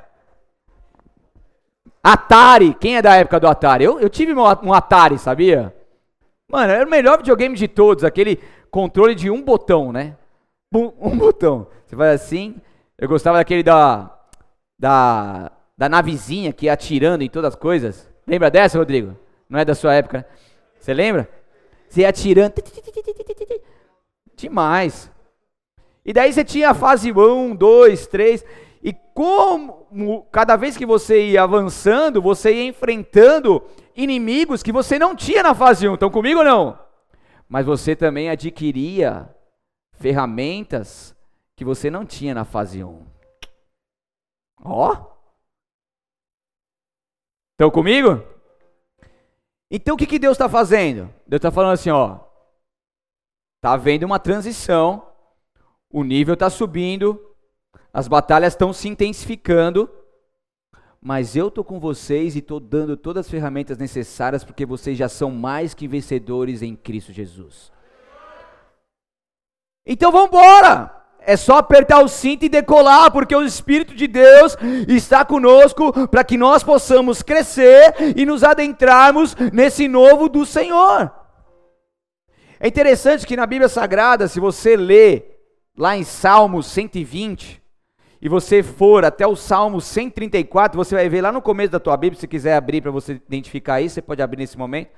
Atari. 2.03 2.73
Quem 2.73 2.97
é 2.97 3.01
da 3.01 3.15
época 3.15 3.39
do 3.39 3.47
Atari? 3.47 3.85
Eu, 3.85 3.99
eu 3.99 4.09
tive 4.09 4.33
um 4.33 4.73
Atari, 4.73 5.17
sabia? 5.17 5.73
Mano, 6.51 6.71
era 6.71 6.85
o 6.85 6.89
melhor 6.89 7.17
videogame 7.17 7.55
de 7.55 7.67
todos. 7.67 8.03
Aquele 8.03 8.41
controle 8.69 9.15
de 9.15 9.29
um 9.29 9.41
botão, 9.41 9.93
né? 9.93 10.15
Um, 10.73 10.91
um 10.99 11.17
botão. 11.17 11.67
Você 11.85 11.95
faz 11.95 12.21
assim. 12.21 12.55
Eu 12.97 13.07
gostava 13.07 13.37
daquele 13.37 13.63
da 13.63 14.16
da, 14.77 15.51
da 15.77 15.89
navezinha 15.89 16.53
que 16.53 16.65
ia 16.65 16.74
atirando 16.74 17.24
em 17.24 17.29
todas 17.29 17.53
as 17.53 17.60
coisas. 17.60 18.10
Lembra 18.25 18.51
dessa, 18.51 18.77
Rodrigo? 18.77 19.17
Não 19.50 19.60
é 19.60 19.65
da 19.65 19.75
sua 19.75 19.93
época, 19.93 20.19
né? 20.19 20.25
Você 20.79 20.93
lembra? 20.93 21.29
Você 21.89 22.01
ia 22.01 22.10
atirando. 22.10 22.53
Demais. 24.36 25.12
E 26.05 26.13
daí 26.13 26.31
você 26.31 26.43
tinha 26.43 26.69
a 26.69 26.74
fase 26.74 27.12
1, 27.12 27.55
2, 27.55 28.07
3. 28.07 28.46
E 28.84 28.93
como 29.13 30.27
cada 30.31 30.55
vez 30.55 30.77
que 30.77 30.86
você 30.86 31.29
ia 31.29 31.43
avançando, 31.43 32.22
você 32.22 32.53
ia 32.53 32.67
enfrentando 32.67 33.63
inimigos 33.96 34.62
que 34.62 34.72
você 34.72 35.00
não 35.00 35.15
tinha 35.15 35.43
na 35.43 35.53
fase 35.55 35.88
1. 35.88 35.96
Estão 35.96 36.10
comigo 36.10 36.39
ou 36.39 36.46
não? 36.46 36.79
Mas 37.50 37.65
você 37.65 37.96
também 37.96 38.29
adquiria 38.29 39.29
ferramentas 39.93 41.15
que 41.55 41.65
você 41.65 41.89
não 41.89 42.05
tinha 42.05 42.36
na 42.36 42.46
fase 42.46 42.84
1. 42.84 43.16
Ó. 44.67 45.17
Estão 47.53 47.71
comigo? 47.71 48.24
Então 49.71 49.95
o 49.95 49.97
que, 49.97 50.05
que 50.05 50.19
Deus 50.19 50.33
está 50.33 50.47
fazendo? 50.47 51.13
Deus 51.25 51.39
está 51.39 51.51
falando 51.51 51.74
assim, 51.74 51.89
ó. 51.89 52.19
Está 53.57 53.74
havendo 53.74 54.05
uma 54.05 54.19
transição, 54.19 55.07
o 55.89 56.03
nível 56.03 56.36
está 56.36 56.50
subindo, 56.50 57.19
as 57.91 58.07
batalhas 58.07 58.53
estão 58.53 58.71
se 58.71 58.88
intensificando, 58.88 59.89
mas 61.01 61.36
eu 61.36 61.47
estou 61.47 61.63
com 61.63 61.79
vocês 61.79 62.36
e 62.36 62.39
estou 62.39 62.59
dando 62.59 62.95
todas 62.95 63.25
as 63.25 63.31
ferramentas 63.31 63.77
necessárias 63.77 64.43
porque 64.43 64.65
vocês 64.65 64.97
já 64.97 65.09
são 65.09 65.31
mais 65.31 65.74
que 65.74 65.88
vencedores 65.88 66.62
em 66.62 66.75
Cristo 66.75 67.12
Jesus. 67.12 67.71
Então 69.86 70.12
vamos 70.12 70.27
embora! 70.27 71.06
É 71.19 71.36
só 71.36 71.57
apertar 71.57 72.01
o 72.01 72.07
cinto 72.07 72.45
e 72.45 72.50
decolar, 72.50 73.12
porque 73.12 73.36
o 73.36 73.43
Espírito 73.43 73.93
de 73.93 74.07
Deus 74.07 74.55
está 74.88 75.25
conosco 75.25 76.07
para 76.07 76.24
que 76.24 76.38
nós 76.38 76.63
possamos 76.63 77.21
crescer 77.21 77.93
e 78.15 78.25
nos 78.25 78.43
adentrarmos 78.43 79.36
nesse 79.51 79.88
novo 79.88 80.29
do 80.29 80.45
Senhor. 80.45 81.12
É 82.59 82.67
interessante 82.67 83.27
que 83.27 83.36
na 83.36 83.45
Bíblia 83.45 83.67
Sagrada, 83.67 84.27
se 84.27 84.39
você 84.39 84.75
lê 84.77 85.24
lá 85.77 85.97
em 85.97 86.03
Salmos 86.03 86.65
120, 86.67 87.62
e 88.21 88.27
você 88.27 88.63
for 88.63 89.05
até 89.05 89.27
o 89.27 89.36
Salmo 89.36 89.79
134, 89.79 90.75
você 90.77 90.95
vai 90.95 91.07
ver 91.07 91.21
lá 91.21 91.31
no 91.31 91.41
começo 91.41 91.71
da 91.71 91.79
tua 91.79 91.95
Bíblia, 91.95 92.19
se 92.19 92.27
quiser 92.27 92.55
abrir 92.55 92.81
para 92.81 92.91
você 92.91 93.13
identificar 93.13 93.81
isso, 93.81 93.95
você 93.95 94.01
pode 94.01 94.21
abrir 94.21 94.39
nesse 94.39 94.57
momento, 94.57 94.91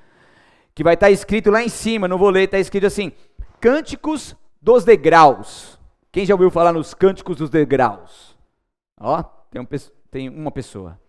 que 0.73 0.83
vai 0.83 0.93
estar 0.93 1.11
escrito 1.11 1.51
lá 1.51 1.61
em 1.61 1.69
cima, 1.69 2.07
não 2.07 2.17
vou 2.17 2.29
ler, 2.29 2.43
está 2.43 2.59
escrito 2.59 2.85
assim: 2.85 3.11
Cânticos 3.59 4.35
dos 4.61 4.83
degraus. 4.83 5.78
Quem 6.11 6.25
já 6.25 6.33
ouviu 6.33 6.49
falar 6.49 6.73
nos 6.73 6.93
cânticos 6.93 7.37
dos 7.37 7.49
degraus? 7.49 8.35
Ó, 8.99 9.21
tem, 9.51 9.61
um, 9.61 9.67
tem 10.09 10.29
uma 10.29 10.51
pessoa. 10.51 10.99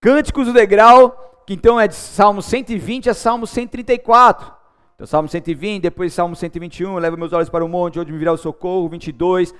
Cânticos 0.00 0.46
do 0.46 0.52
degrau, 0.54 1.42
que 1.46 1.52
então 1.52 1.78
é 1.78 1.86
de 1.86 1.94
Salmo 1.94 2.40
120 2.40 3.10
a 3.10 3.14
Salmo 3.14 3.46
134. 3.46 4.54
Então, 4.94 5.06
Salmo 5.06 5.28
120, 5.28 5.82
depois 5.82 6.14
Salmo 6.14 6.34
121, 6.34 6.96
leva 6.96 7.16
meus 7.16 7.32
olhos 7.32 7.50
para 7.50 7.64
o 7.64 7.68
monte, 7.68 7.98
onde 7.98 8.10
me 8.10 8.18
virá 8.18 8.32
o 8.32 8.38
socorro, 8.38 8.88
22, 8.88 9.54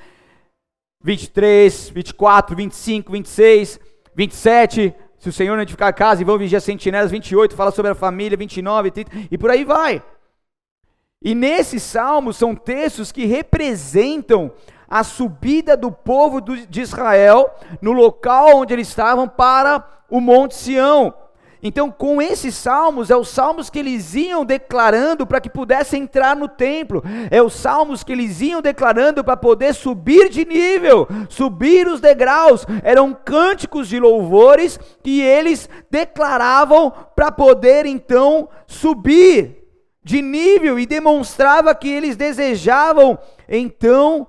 23, 1.02 1.90
24, 1.90 2.56
25, 2.56 3.12
26, 3.12 3.80
27, 4.14 4.94
se 5.18 5.28
o 5.28 5.32
Senhor 5.32 5.54
não 5.54 5.62
edificar 5.62 5.88
a 5.88 5.92
casa 5.92 6.22
e 6.22 6.24
vão 6.24 6.38
vigiar 6.38 6.60
sentinelas, 6.62 7.10
28, 7.10 7.54
fala 7.54 7.70
sobre 7.70 7.90
a 7.90 7.94
família, 7.94 8.36
29, 8.36 8.90
30, 8.90 9.10
e 9.30 9.36
por 9.36 9.50
aí 9.50 9.64
vai. 9.64 10.02
E 11.22 11.34
nesses 11.34 11.82
salmos 11.82 12.38
são 12.38 12.54
textos 12.54 13.12
que 13.12 13.26
representam 13.26 14.50
a 14.88 15.04
subida 15.04 15.76
do 15.76 15.92
povo 15.92 16.40
de 16.40 16.80
Israel 16.80 17.50
no 17.82 17.92
local 17.92 18.56
onde 18.56 18.72
eles 18.72 18.88
estavam 18.88 19.28
para 19.28 19.86
o 20.08 20.18
Monte 20.18 20.54
Sião. 20.54 21.12
Então, 21.62 21.90
com 21.90 22.22
esses 22.22 22.54
salmos, 22.54 23.10
é 23.10 23.16
os 23.16 23.28
salmos 23.28 23.68
que 23.68 23.78
eles 23.78 24.14
iam 24.14 24.46
declarando 24.46 25.26
para 25.26 25.42
que 25.42 25.50
pudessem 25.50 26.04
entrar 26.04 26.34
no 26.34 26.48
templo, 26.48 27.04
é 27.30 27.42
os 27.42 27.52
salmos 27.52 28.02
que 28.02 28.12
eles 28.12 28.40
iam 28.40 28.62
declarando 28.62 29.22
para 29.22 29.36
poder 29.36 29.74
subir 29.74 30.30
de 30.30 30.46
nível, 30.46 31.06
subir 31.28 31.86
os 31.86 32.00
degraus, 32.00 32.64
eram 32.82 33.12
cânticos 33.12 33.88
de 33.88 34.00
louvores 34.00 34.80
que 35.02 35.20
eles 35.20 35.68
declaravam 35.90 36.90
para 37.14 37.30
poder 37.30 37.84
então 37.84 38.48
subir 38.66 39.59
de 40.02 40.22
nível 40.22 40.78
e 40.78 40.86
demonstrava 40.86 41.74
que 41.74 41.88
eles 41.88 42.16
desejavam 42.16 43.18
então 43.48 44.26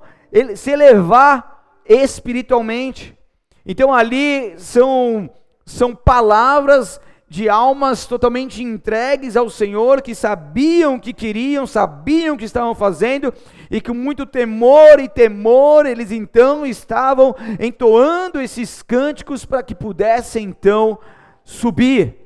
se 0.56 0.72
elevar 0.72 1.64
espiritualmente. 1.86 3.18
Então 3.66 3.94
ali 3.94 4.54
são 4.58 5.30
são 5.66 5.96
palavras 5.96 7.00
de 7.32 7.48
almas 7.48 8.06
totalmente 8.06 8.62
entregues 8.62 9.38
ao 9.38 9.50
Senhor, 9.50 10.02
que 10.02 10.14
sabiam 10.14 11.00
que 11.00 11.14
queriam, 11.14 11.66
sabiam 11.66 12.36
o 12.36 12.38
que 12.38 12.44
estavam 12.44 12.76
fazendo, 12.76 13.34
e 13.70 13.80
com 13.80 13.94
muito 13.94 14.26
temor 14.26 15.00
e 15.00 15.08
temor 15.08 15.86
eles 15.86 16.12
então 16.12 16.66
estavam 16.66 17.34
entoando 17.58 18.42
esses 18.42 18.84
cânticos 18.84 19.46
para 19.46 19.64
que 19.64 19.74
pudessem 19.74 20.44
então 20.44 21.00
subir. 21.46 22.21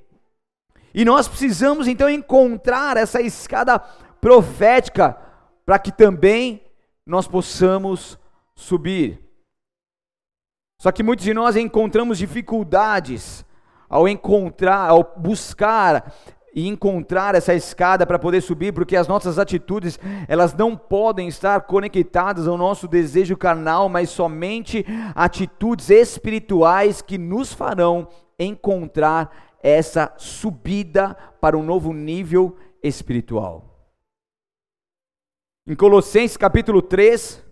E 0.98 1.04
nós 1.04 1.28
precisamos 1.28 1.90
então 1.90 2.10
encontrar 2.10 2.96
essa 2.96 3.22
escada 3.22 3.78
profética 3.78 5.18
para 5.66 5.78
que 5.78 5.92
também 5.92 6.62
nós 7.06 7.28
possamos 7.28 8.18
subir. 8.56 9.20
Só 10.80 10.94
que 10.94 11.04
muitos 11.04 11.26
de 11.26 11.34
nós 11.34 11.58
encontramos 11.58 12.18
dificuldades 12.18 13.44
ao 13.90 14.08
encontrar, 14.08 14.90
ao 14.90 15.04
buscar 15.18 16.14
e 16.54 16.66
encontrar 16.66 17.36
essa 17.36 17.54
escada 17.54 18.06
para 18.06 18.18
poder 18.18 18.40
subir, 18.40 18.72
porque 18.72 18.96
as 18.96 19.10
nossas 19.10 19.38
atitudes, 19.38 20.00
elas 20.30 20.54
não 20.54 20.78
podem 20.78 21.28
estar 21.28 21.64
conectadas 21.64 22.48
ao 22.48 22.58
nosso 22.58 22.88
desejo 22.88 23.36
carnal, 23.36 23.90
mas 23.90 24.10
somente 24.10 24.86
atitudes 25.14 25.90
espirituais 25.90 27.02
que 27.02 27.18
nos 27.18 27.52
farão 27.52 28.08
encontrar 28.40 29.45
essa 29.66 30.14
subida 30.16 31.16
para 31.42 31.58
um 31.58 31.64
novo 31.64 31.92
nível 31.92 32.56
espiritual. 32.84 33.90
Em 35.68 35.76
Colossenses 35.76 36.38
capítulo 36.38 36.84
3, 36.84 37.44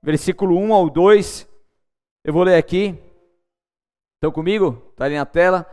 versículo 0.00 0.56
1 0.56 0.72
ao 0.72 0.88
2, 0.88 1.48
eu 2.24 2.32
vou 2.32 2.44
ler 2.44 2.56
aqui. 2.56 2.96
Estão 4.14 4.30
comigo? 4.30 4.80
Está 4.92 5.06
ali 5.06 5.16
na 5.16 5.26
tela. 5.26 5.68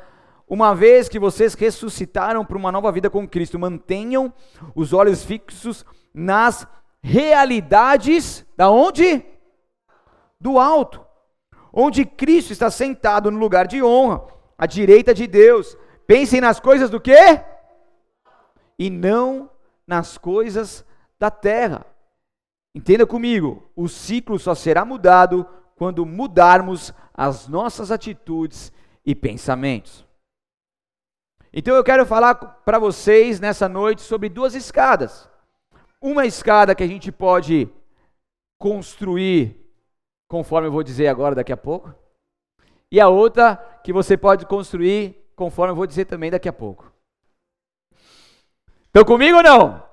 Uma 0.48 0.74
vez 0.74 1.08
que 1.08 1.20
vocês 1.20 1.54
ressuscitaram 1.54 2.44
para 2.44 2.58
uma 2.58 2.72
nova 2.72 2.92
vida 2.92 3.08
com 3.08 3.28
Cristo, 3.28 3.60
mantenham 3.60 4.34
os 4.74 4.92
olhos 4.92 5.24
fixos 5.24 5.86
nas 6.12 6.68
realidades 7.00 8.44
da 8.58 8.72
onde? 8.72 9.24
Do 10.42 10.58
alto, 10.58 11.06
onde 11.72 12.06
Cristo 12.06 12.52
está 12.52 12.72
sentado 12.72 13.30
no 13.30 13.38
lugar 13.38 13.68
de 13.68 13.84
honra 13.84 14.34
à 14.58 14.66
direita 14.66 15.14
de 15.14 15.28
Deus. 15.28 15.78
Pensem 16.08 16.40
nas 16.40 16.60
coisas 16.60 16.90
do 16.90 17.00
quê? 17.00 17.42
E 18.78 18.90
não 18.90 19.50
nas 19.88 20.18
coisas 20.18 20.86
da 21.20 21.32
terra. 21.32 21.86
Entenda 22.74 23.06
comigo, 23.08 23.70
o 23.76 23.88
ciclo 23.88 24.38
só 24.38 24.54
será 24.54 24.84
mudado 24.84 25.48
quando 25.76 26.06
mudarmos 26.06 26.94
as 27.14 27.48
nossas 27.48 27.92
atitudes 27.92 28.72
e 29.06 29.16
pensamentos. 29.16 30.06
Então 31.54 31.74
eu 31.76 31.84
quero 31.84 32.06
falar 32.06 32.36
para 32.36 32.78
vocês 32.78 33.40
nessa 33.40 33.70
noite 33.70 34.02
sobre 34.02 34.28
duas 34.28 34.56
escadas. 34.56 35.30
Uma 36.02 36.26
escada 36.26 36.76
que 36.76 36.84
a 36.84 36.88
gente 36.88 37.12
pode 37.12 37.70
construir, 38.60 39.58
conforme 40.28 40.68
eu 40.68 40.72
vou 40.72 40.84
dizer 40.84 41.08
agora 41.08 41.34
daqui 41.34 41.54
a 41.54 41.58
pouco, 41.58 41.96
e 42.92 43.00
a 43.00 43.08
outra 43.08 43.56
que 43.84 43.92
você 43.92 44.16
pode 44.16 44.46
construir, 44.46 45.16
conforme 45.36 45.72
eu 45.72 45.76
vou 45.76 45.88
dizer 45.88 46.06
também 46.06 46.32
daqui 46.32 46.48
a 46.48 46.54
pouco. 46.54 46.92
Estão 48.86 49.04
comigo 49.04 49.38
ou 49.38 49.44
não? 49.44 49.84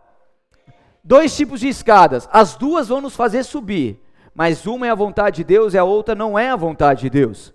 Dois 1.02 1.37
tipos 1.37 1.61
de 1.61 1.68
escadas. 1.68 2.28
As 2.32 2.54
duas 2.54 2.88
vão 2.88 3.00
nos 3.00 3.16
fazer 3.16 3.42
subir, 3.42 4.00
mas 4.34 4.66
uma 4.66 4.87
é 4.87 4.90
a 4.90 4.94
vontade 4.94 5.37
de 5.37 5.44
Deus 5.44 5.75
e 5.75 5.78
a 5.78 5.84
outra 5.84 6.14
não 6.14 6.38
é 6.38 6.50
a 6.50 6.56
vontade 6.56 7.02
de 7.02 7.11
Deus. 7.11 7.52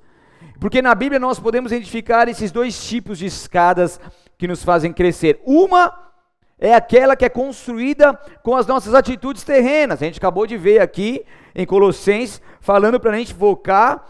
Porque 0.59 0.81
na 0.81 0.93
Bíblia 0.93 1.19
nós 1.19 1.39
podemos 1.39 1.71
identificar 1.71 2.27
esses 2.27 2.51
dois 2.51 2.85
tipos 2.85 3.19
de 3.19 3.25
escadas 3.25 3.99
que 4.37 4.47
nos 4.47 4.63
fazem 4.63 4.91
crescer. 4.91 5.39
Uma 5.45 6.07
é 6.59 6.73
aquela 6.73 7.15
que 7.15 7.23
é 7.23 7.29
construída 7.29 8.13
com 8.43 8.55
as 8.55 8.65
nossas 8.65 8.93
atitudes 8.93 9.43
terrenas. 9.43 10.01
A 10.01 10.05
gente 10.05 10.17
acabou 10.17 10.47
de 10.47 10.57
ver 10.57 10.79
aqui 10.79 11.23
em 11.55 11.65
Colossenses 11.65 12.41
falando 12.59 12.99
para 12.99 13.11
a 13.11 13.17
gente 13.17 13.33
focar 13.33 14.03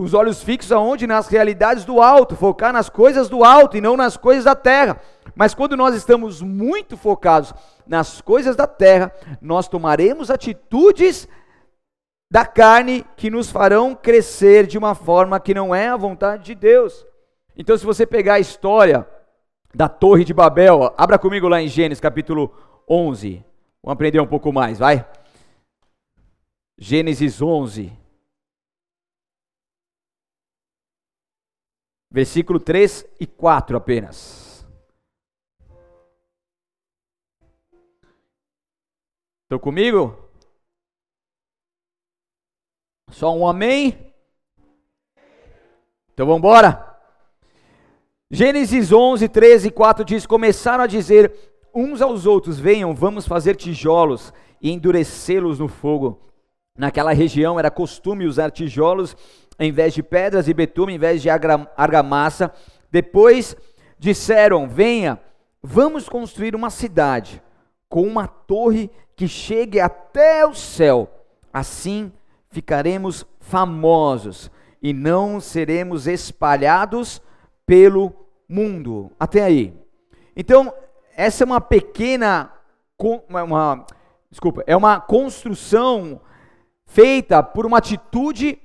com 0.00 0.04
os 0.04 0.14
olhos 0.14 0.42
fixos 0.42 0.72
aonde? 0.72 1.06
Nas 1.06 1.28
realidades 1.28 1.84
do 1.84 2.00
alto, 2.00 2.34
focar 2.34 2.72
nas 2.72 2.88
coisas 2.88 3.28
do 3.28 3.44
alto 3.44 3.76
e 3.76 3.82
não 3.82 3.98
nas 3.98 4.16
coisas 4.16 4.44
da 4.44 4.54
terra. 4.54 4.98
Mas 5.34 5.52
quando 5.52 5.76
nós 5.76 5.94
estamos 5.94 6.40
muito 6.40 6.96
focados 6.96 7.52
nas 7.86 8.22
coisas 8.22 8.56
da 8.56 8.66
terra, 8.66 9.12
nós 9.42 9.68
tomaremos 9.68 10.30
atitudes 10.30 11.28
da 12.32 12.46
carne 12.46 13.04
que 13.14 13.28
nos 13.28 13.50
farão 13.50 13.94
crescer 13.94 14.66
de 14.66 14.78
uma 14.78 14.94
forma 14.94 15.38
que 15.38 15.52
não 15.52 15.74
é 15.74 15.88
a 15.88 15.98
vontade 15.98 16.44
de 16.44 16.54
Deus. 16.54 17.04
Então, 17.54 17.76
se 17.76 17.84
você 17.84 18.06
pegar 18.06 18.34
a 18.34 18.40
história 18.40 19.06
da 19.74 19.86
Torre 19.86 20.24
de 20.24 20.32
Babel, 20.32 20.94
abra 20.96 21.18
comigo 21.18 21.46
lá 21.46 21.60
em 21.60 21.68
Gênesis 21.68 22.00
capítulo 22.00 22.50
11. 22.88 23.44
Vamos 23.82 23.92
aprender 23.92 24.18
um 24.18 24.26
pouco 24.26 24.50
mais, 24.50 24.78
vai? 24.78 25.06
Gênesis 26.78 27.42
11. 27.42 27.99
Versículo 32.10 32.58
3 32.58 33.06
e 33.20 33.26
4 33.26 33.76
apenas. 33.76 34.66
Estão 39.44 39.58
comigo? 39.58 40.16
Só 43.10 43.36
um 43.36 43.46
amém? 43.46 44.12
Então 46.12 46.26
vamos 46.26 46.38
embora. 46.38 46.98
Gênesis 48.30 48.92
11, 48.92 49.28
13 49.28 49.68
e 49.68 49.70
4 49.70 50.04
diz: 50.04 50.26
Começaram 50.26 50.84
a 50.84 50.86
dizer 50.86 51.32
uns 51.74 52.00
aos 52.00 52.26
outros: 52.26 52.58
Venham, 52.58 52.94
vamos 52.94 53.26
fazer 53.26 53.56
tijolos 53.56 54.32
e 54.60 54.70
endurecê-los 54.70 55.58
no 55.58 55.68
fogo. 55.68 56.20
Naquela 56.76 57.12
região 57.12 57.58
era 57.58 57.70
costume 57.70 58.26
usar 58.26 58.50
tijolos 58.50 59.16
em 59.60 59.70
vez 59.70 59.92
de 59.92 60.02
pedras 60.02 60.48
e 60.48 60.54
betume 60.54 60.94
em 60.94 60.98
vez 60.98 61.20
de 61.20 61.28
argamassa. 61.28 62.52
Depois 62.90 63.54
disseram: 63.98 64.66
Venha, 64.66 65.20
vamos 65.62 66.08
construir 66.08 66.56
uma 66.56 66.70
cidade 66.70 67.42
com 67.88 68.02
uma 68.02 68.26
torre 68.26 68.90
que 69.14 69.28
chegue 69.28 69.78
até 69.78 70.46
o 70.46 70.54
céu. 70.54 71.08
Assim 71.52 72.10
ficaremos 72.48 73.26
famosos 73.38 74.50
e 74.82 74.94
não 74.94 75.38
seremos 75.40 76.06
espalhados 76.06 77.20
pelo 77.66 78.12
mundo. 78.48 79.12
Até 79.20 79.42
aí. 79.42 79.78
Então, 80.34 80.72
essa 81.14 81.44
é 81.44 81.46
uma 81.46 81.60
pequena 81.60 82.50
uma, 83.28 83.86
desculpa, 84.30 84.62
é 84.66 84.76
uma 84.76 85.00
construção 85.00 86.20
feita 86.84 87.42
por 87.42 87.64
uma 87.64 87.78
atitude 87.78 88.58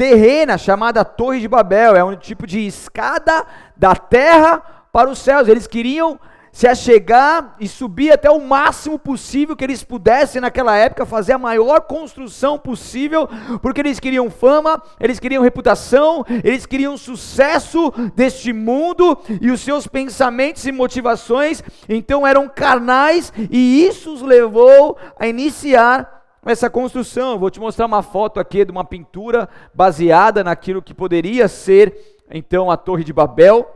terrena 0.00 0.56
chamada 0.56 1.04
Torre 1.04 1.40
de 1.40 1.46
Babel, 1.46 1.94
é 1.94 2.02
um 2.02 2.16
tipo 2.16 2.46
de 2.46 2.66
escada 2.66 3.44
da 3.76 3.94
terra 3.94 4.62
para 4.90 5.10
os 5.10 5.18
céus. 5.18 5.46
Eles 5.46 5.66
queriam 5.66 6.18
se 6.50 6.66
achegar 6.66 7.54
e 7.60 7.68
subir 7.68 8.10
até 8.10 8.30
o 8.30 8.40
máximo 8.40 8.98
possível 8.98 9.54
que 9.54 9.62
eles 9.62 9.84
pudessem 9.84 10.40
naquela 10.40 10.74
época, 10.74 11.04
fazer 11.04 11.34
a 11.34 11.38
maior 11.38 11.82
construção 11.82 12.58
possível, 12.58 13.28
porque 13.60 13.82
eles 13.82 14.00
queriam 14.00 14.30
fama, 14.30 14.82
eles 14.98 15.20
queriam 15.20 15.42
reputação, 15.42 16.24
eles 16.42 16.64
queriam 16.64 16.96
sucesso 16.96 17.92
deste 18.16 18.54
mundo 18.54 19.18
e 19.38 19.50
os 19.50 19.60
seus 19.60 19.86
pensamentos 19.86 20.64
e 20.64 20.72
motivações, 20.72 21.62
então 21.86 22.26
eram 22.26 22.48
carnais 22.48 23.34
e 23.50 23.84
isso 23.84 24.14
os 24.14 24.22
levou 24.22 24.96
a 25.18 25.26
iniciar 25.26 26.19
essa 26.44 26.70
construção. 26.70 27.38
vou 27.38 27.50
te 27.50 27.60
mostrar 27.60 27.86
uma 27.86 28.02
foto 28.02 28.40
aqui 28.40 28.64
de 28.64 28.70
uma 28.70 28.84
pintura 28.84 29.48
baseada 29.74 30.42
naquilo 30.42 30.82
que 30.82 30.94
poderia 30.94 31.48
ser 31.48 32.18
então 32.30 32.70
a 32.70 32.76
Torre 32.76 33.04
de 33.04 33.12
Babel. 33.12 33.68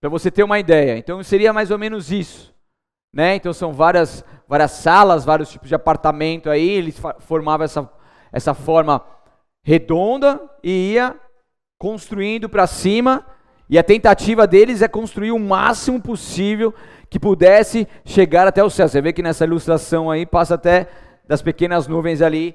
Para 0.00 0.10
você 0.10 0.30
ter 0.30 0.42
uma 0.42 0.58
ideia. 0.58 0.98
Então 0.98 1.22
seria 1.22 1.52
mais 1.52 1.70
ou 1.70 1.78
menos 1.78 2.10
isso. 2.10 2.52
Né? 3.12 3.36
Então 3.36 3.52
são 3.52 3.72
várias, 3.72 4.24
várias 4.48 4.72
salas, 4.72 5.24
vários 5.24 5.50
tipos 5.50 5.68
de 5.68 5.74
apartamento 5.74 6.48
aí, 6.48 6.68
eles 6.68 7.00
formavam 7.20 7.64
essa, 7.64 7.90
essa 8.32 8.54
forma 8.54 9.04
redonda 9.62 10.40
e 10.62 10.92
ia 10.92 11.14
construindo 11.78 12.48
para 12.48 12.64
cima, 12.66 13.26
e 13.68 13.76
a 13.76 13.82
tentativa 13.82 14.46
deles 14.46 14.82
é 14.82 14.86
construir 14.86 15.32
o 15.32 15.38
máximo 15.38 16.00
possível 16.00 16.72
que 17.10 17.18
pudesse 17.18 17.88
chegar 18.04 18.46
até 18.46 18.62
o 18.62 18.70
céu. 18.70 18.86
Você 18.86 19.00
vê 19.00 19.12
que 19.12 19.22
nessa 19.22 19.44
ilustração 19.44 20.08
aí 20.08 20.24
passa 20.24 20.54
até 20.54 20.88
das 21.32 21.40
pequenas 21.40 21.88
nuvens 21.88 22.20
ali 22.20 22.54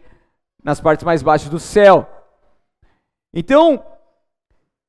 nas 0.63 0.79
partes 0.79 1.03
mais 1.03 1.23
baixas 1.23 1.49
do 1.49 1.59
céu. 1.59 2.07
Então, 3.33 3.83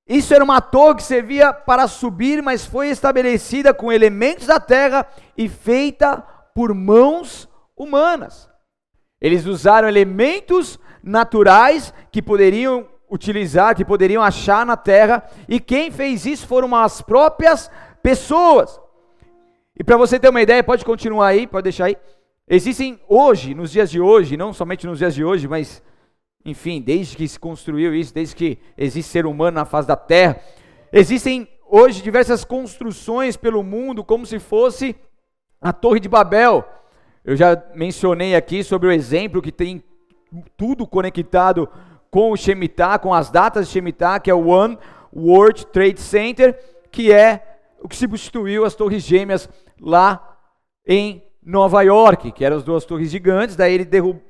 isso 0.06 0.34
era 0.34 0.44
uma 0.44 0.60
torre 0.60 0.96
que 0.96 1.02
servia 1.02 1.54
para 1.54 1.88
subir, 1.88 2.42
mas 2.42 2.66
foi 2.66 2.88
estabelecida 2.88 3.72
com 3.72 3.90
elementos 3.90 4.46
da 4.46 4.60
terra 4.60 5.06
e 5.38 5.48
feita 5.48 6.18
por 6.54 6.74
mãos 6.74 7.48
humanas. 7.74 8.50
Eles 9.18 9.46
usaram 9.46 9.88
elementos 9.88 10.78
naturais 11.02 11.94
que 12.12 12.20
poderiam 12.20 12.86
utilizar, 13.10 13.74
que 13.74 13.86
poderiam 13.86 14.22
achar 14.22 14.66
na 14.66 14.76
terra, 14.76 15.26
e 15.48 15.58
quem 15.58 15.90
fez 15.90 16.26
isso 16.26 16.46
foram 16.46 16.76
as 16.76 17.00
próprias 17.00 17.70
pessoas. 18.02 18.78
E 19.74 19.82
para 19.82 19.96
você 19.96 20.18
ter 20.18 20.28
uma 20.28 20.42
ideia, 20.42 20.62
pode 20.62 20.84
continuar 20.84 21.28
aí, 21.28 21.46
pode 21.46 21.62
deixar 21.62 21.86
aí. 21.86 21.96
Existem 22.50 22.98
hoje, 23.06 23.54
nos 23.54 23.70
dias 23.70 23.90
de 23.90 24.00
hoje, 24.00 24.34
não 24.34 24.54
somente 24.54 24.86
nos 24.86 24.98
dias 24.98 25.14
de 25.14 25.22
hoje, 25.22 25.46
mas 25.46 25.82
enfim, 26.42 26.80
desde 26.80 27.14
que 27.14 27.28
se 27.28 27.38
construiu 27.38 27.94
isso, 27.94 28.14
desde 28.14 28.34
que 28.34 28.58
existe 28.76 29.10
ser 29.10 29.26
humano 29.26 29.56
na 29.56 29.66
face 29.66 29.86
da 29.86 29.96
terra, 29.96 30.40
existem 30.90 31.46
hoje 31.68 32.02
diversas 32.02 32.44
construções 32.46 33.36
pelo 33.36 33.62
mundo 33.62 34.02
como 34.02 34.24
se 34.24 34.38
fosse 34.38 34.96
a 35.60 35.74
Torre 35.74 36.00
de 36.00 36.08
Babel. 36.08 36.64
Eu 37.22 37.36
já 37.36 37.62
mencionei 37.74 38.34
aqui 38.34 38.64
sobre 38.64 38.88
o 38.88 38.92
exemplo 38.92 39.42
que 39.42 39.52
tem 39.52 39.84
tudo 40.56 40.86
conectado 40.86 41.68
com 42.10 42.32
o 42.32 42.36
Shemitah, 42.36 42.98
com 42.98 43.12
as 43.12 43.30
datas 43.30 43.66
de 43.66 43.74
Shemitah, 43.74 44.20
que 44.20 44.30
é 44.30 44.34
o 44.34 44.46
One 44.46 44.78
World 45.14 45.66
Trade 45.66 46.00
Center, 46.00 46.58
que 46.90 47.12
é 47.12 47.58
o 47.78 47.88
que 47.88 47.96
substituiu 47.96 48.64
as 48.64 48.74
torres 48.74 49.02
gêmeas 49.02 49.50
lá 49.78 50.38
em 50.86 51.22
Nova 51.48 51.80
York, 51.80 52.30
que 52.32 52.44
eram 52.44 52.58
as 52.58 52.62
duas 52.62 52.84
torres 52.84 53.10
gigantes, 53.10 53.56
daí 53.56 53.72
ele 53.72 53.86
derrubou 53.86 54.22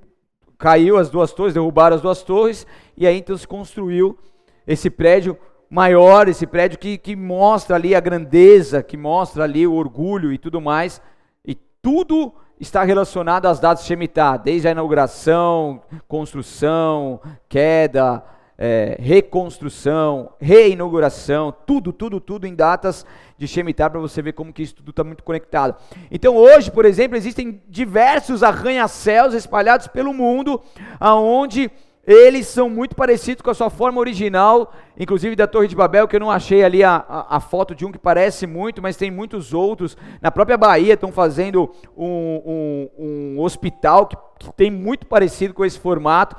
caiu 0.56 0.96
as 0.96 1.08
duas 1.08 1.32
torres, 1.32 1.54
derrubaram 1.54 1.94
as 1.94 2.02
duas 2.02 2.22
torres, 2.22 2.66
e 2.96 3.06
aí 3.06 3.16
então 3.16 3.36
se 3.36 3.46
construiu 3.46 4.18
esse 4.66 4.90
prédio 4.90 5.38
maior, 5.70 6.28
esse 6.28 6.46
prédio 6.46 6.78
que, 6.78 6.98
que 6.98 7.14
mostra 7.14 7.76
ali 7.76 7.94
a 7.94 8.00
grandeza, 8.00 8.82
que 8.82 8.96
mostra 8.96 9.44
ali 9.44 9.66
o 9.66 9.74
orgulho 9.74 10.32
e 10.32 10.38
tudo 10.38 10.60
mais, 10.60 11.00
e 11.46 11.54
tudo 11.80 12.32
está 12.58 12.82
relacionado 12.82 13.46
às 13.46 13.60
datas 13.60 13.82
de 13.82 13.88
Shemitah, 13.88 14.36
desde 14.36 14.66
a 14.66 14.72
inauguração, 14.72 15.80
construção, 16.08 17.20
queda, 17.48 18.24
é, 18.58 18.96
reconstrução, 18.98 20.32
reinauguração, 20.40 21.54
tudo, 21.64 21.92
tudo, 21.92 22.20
tudo 22.20 22.44
em 22.44 22.56
datas 22.56 23.06
de 23.38 23.46
Shemitah 23.46 23.88
para 23.88 24.00
você 24.00 24.20
ver 24.20 24.32
como 24.32 24.52
que 24.52 24.64
isso 24.64 24.74
tudo 24.74 24.90
está 24.90 25.04
muito 25.04 25.22
conectado. 25.22 25.76
Então 26.10 26.36
hoje, 26.36 26.68
por 26.68 26.84
exemplo, 26.84 27.16
existem 27.16 27.62
diversos 27.68 28.42
arranha-céus 28.42 29.32
espalhados 29.32 29.86
pelo 29.86 30.12
mundo, 30.12 30.60
aonde 30.98 31.70
eles 32.04 32.48
são 32.48 32.68
muito 32.68 32.96
parecidos 32.96 33.42
com 33.42 33.50
a 33.50 33.54
sua 33.54 33.70
forma 33.70 34.00
original, 34.00 34.72
inclusive 34.98 35.36
da 35.36 35.46
Torre 35.46 35.68
de 35.68 35.76
Babel, 35.76 36.08
que 36.08 36.16
eu 36.16 36.20
não 36.20 36.30
achei 36.30 36.64
ali 36.64 36.82
a, 36.82 37.04
a, 37.06 37.36
a 37.36 37.38
foto 37.38 37.74
de 37.74 37.84
um 37.84 37.92
que 37.92 37.98
parece 37.98 38.46
muito, 38.46 38.82
mas 38.82 38.96
tem 38.96 39.10
muitos 39.10 39.52
outros. 39.52 39.96
Na 40.20 40.30
própria 40.30 40.56
Bahia 40.56 40.94
estão 40.94 41.12
fazendo 41.12 41.70
um, 41.96 42.88
um, 42.98 43.36
um 43.36 43.40
hospital 43.40 44.06
que, 44.06 44.16
que 44.38 44.52
tem 44.54 44.70
muito 44.70 45.06
parecido 45.06 45.52
com 45.52 45.64
esse 45.64 45.78
formato 45.78 46.34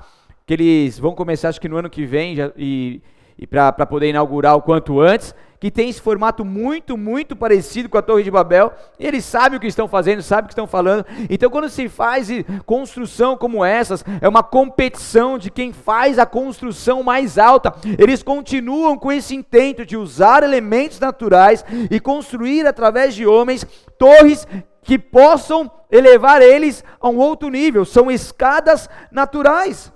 que 0.50 0.54
eles 0.56 0.98
vão 0.98 1.14
começar 1.14 1.50
acho 1.50 1.62
que 1.62 1.70
no 1.70 1.78
ano 1.78 1.92
que 1.92 2.08
vem 2.08 2.36
já, 2.36 2.52
e, 2.58 3.04
e 3.38 3.46
para 3.46 3.86
poder 3.86 4.10
inaugurar 4.10 4.56
o 4.56 4.64
quanto 4.64 5.00
antes, 5.00 5.36
que 5.60 5.70
tem 5.70 5.90
esse 5.90 6.02
formato 6.02 6.44
muito, 6.44 6.98
muito 6.98 7.36
parecido 7.36 7.88
com 7.88 8.00
a 8.00 8.02
Torre 8.02 8.24
de 8.24 8.32
Babel, 8.32 8.74
eles 9.00 9.24
sabem 9.26 9.58
o 9.58 9.62
que 9.62 9.68
estão 9.68 9.88
fazendo, 9.88 10.24
sabem 10.24 10.46
o 10.46 10.48
que 10.48 10.54
estão 10.54 10.66
falando. 10.66 11.06
Então, 11.30 11.52
quando 11.52 11.70
se 11.70 11.88
faz 11.88 12.30
construção 12.66 13.38
como 13.38 13.64
essas, 13.64 14.04
é 14.20 14.28
uma 14.28 14.42
competição 14.42 15.38
de 15.38 15.52
quem 15.52 15.72
faz 15.72 16.18
a 16.18 16.26
construção 16.26 17.04
mais 17.04 17.38
alta. 17.38 17.72
Eles 18.00 18.24
continuam 18.24 18.98
com 18.98 19.12
esse 19.12 19.36
intento 19.36 19.86
de 19.86 19.96
usar 19.96 20.42
elementos 20.42 21.00
naturais 21.00 21.64
e 21.92 22.00
construir 22.00 22.66
através 22.66 23.14
de 23.14 23.24
homens 23.24 23.68
torres 24.00 24.48
que 24.82 24.98
possam 24.98 25.70
elevar 25.92 26.42
eles 26.42 26.84
a 27.00 27.08
um 27.08 27.18
outro 27.18 27.50
nível, 27.50 27.86
são 27.86 28.10
escadas 28.10 28.90
naturais. 29.12 29.94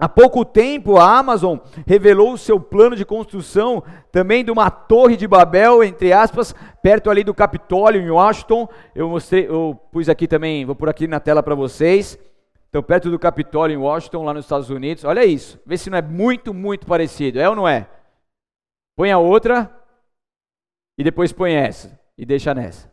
Há 0.00 0.08
pouco 0.08 0.44
tempo 0.44 0.96
a 0.96 1.18
Amazon 1.18 1.58
revelou 1.84 2.32
o 2.32 2.38
seu 2.38 2.60
plano 2.60 2.94
de 2.94 3.04
construção 3.04 3.82
também 4.12 4.44
de 4.44 4.50
uma 4.52 4.70
torre 4.70 5.16
de 5.16 5.26
Babel, 5.26 5.82
entre 5.82 6.12
aspas, 6.12 6.54
perto 6.80 7.10
ali 7.10 7.24
do 7.24 7.34
Capitólio 7.34 8.00
em 8.00 8.08
Washington. 8.08 8.68
Eu 8.94 9.08
mostrei, 9.08 9.48
eu 9.48 9.74
pus 9.90 10.08
aqui 10.08 10.28
também, 10.28 10.64
vou 10.64 10.76
por 10.76 10.88
aqui 10.88 11.08
na 11.08 11.18
tela 11.18 11.42
para 11.42 11.56
vocês. 11.56 12.16
Então, 12.68 12.80
perto 12.80 13.10
do 13.10 13.18
Capitólio 13.18 13.74
em 13.74 13.78
Washington, 13.78 14.22
lá 14.22 14.32
nos 14.32 14.44
Estados 14.44 14.70
Unidos. 14.70 15.02
Olha 15.02 15.24
isso, 15.24 15.60
vê 15.66 15.76
se 15.76 15.90
não 15.90 15.98
é 15.98 16.02
muito, 16.02 16.54
muito 16.54 16.86
parecido. 16.86 17.40
É 17.40 17.48
ou 17.48 17.56
não 17.56 17.66
é? 17.66 17.90
Põe 18.96 19.10
a 19.10 19.18
outra 19.18 19.68
e 20.96 21.02
depois 21.02 21.32
põe 21.32 21.54
essa 21.54 21.98
e 22.16 22.24
deixa 22.24 22.54
nessa. 22.54 22.88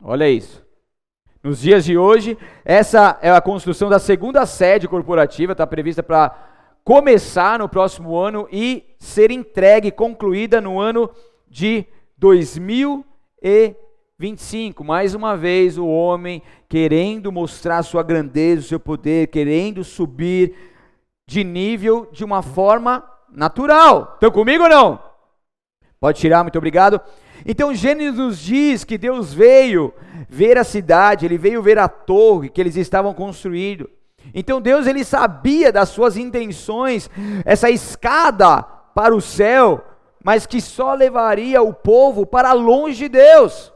Olha 0.00 0.30
isso. 0.30 0.64
Nos 1.42 1.60
dias 1.60 1.86
de 1.86 1.96
hoje, 1.96 2.36
essa 2.66 3.18
é 3.22 3.30
a 3.30 3.40
construção 3.40 3.88
da 3.88 3.98
segunda 3.98 4.44
sede 4.44 4.86
corporativa, 4.86 5.52
está 5.52 5.66
prevista 5.66 6.02
para 6.02 6.36
começar 6.84 7.58
no 7.58 7.66
próximo 7.66 8.14
ano 8.14 8.46
e 8.52 8.84
ser 8.98 9.30
entregue, 9.30 9.90
concluída 9.90 10.60
no 10.60 10.78
ano 10.78 11.08
de 11.48 11.86
2025. 12.18 14.84
Mais 14.84 15.14
uma 15.14 15.34
vez, 15.34 15.78
o 15.78 15.86
homem 15.86 16.42
querendo 16.68 17.32
mostrar 17.32 17.82
sua 17.84 18.02
grandeza, 18.02 18.68
seu 18.68 18.78
poder, 18.78 19.28
querendo 19.28 19.82
subir 19.82 20.54
de 21.26 21.42
nível 21.42 22.06
de 22.12 22.22
uma 22.22 22.42
forma 22.42 23.02
natural. 23.32 24.10
Estão 24.12 24.30
comigo 24.30 24.64
ou 24.64 24.68
não? 24.68 25.02
Pode 25.98 26.20
tirar, 26.20 26.42
muito 26.42 26.58
obrigado. 26.58 27.00
Então 27.44 27.74
Gênesis 27.74 28.18
nos 28.18 28.38
diz 28.38 28.84
que 28.84 28.98
Deus 28.98 29.32
veio 29.32 29.92
ver 30.28 30.58
a 30.58 30.64
cidade, 30.64 31.24
ele 31.24 31.38
veio 31.38 31.62
ver 31.62 31.78
a 31.78 31.88
torre 31.88 32.48
que 32.48 32.60
eles 32.60 32.76
estavam 32.76 33.14
construindo. 33.14 33.88
Então 34.34 34.60
Deus 34.60 34.86
ele 34.86 35.04
sabia 35.04 35.72
das 35.72 35.88
suas 35.88 36.16
intenções, 36.16 37.10
essa 37.44 37.70
escada 37.70 38.62
para 38.94 39.14
o 39.14 39.20
céu, 39.20 39.82
mas 40.22 40.46
que 40.46 40.60
só 40.60 40.94
levaria 40.94 41.62
o 41.62 41.72
povo 41.72 42.26
para 42.26 42.52
longe 42.52 42.98
de 42.98 43.08
Deus. 43.08 43.72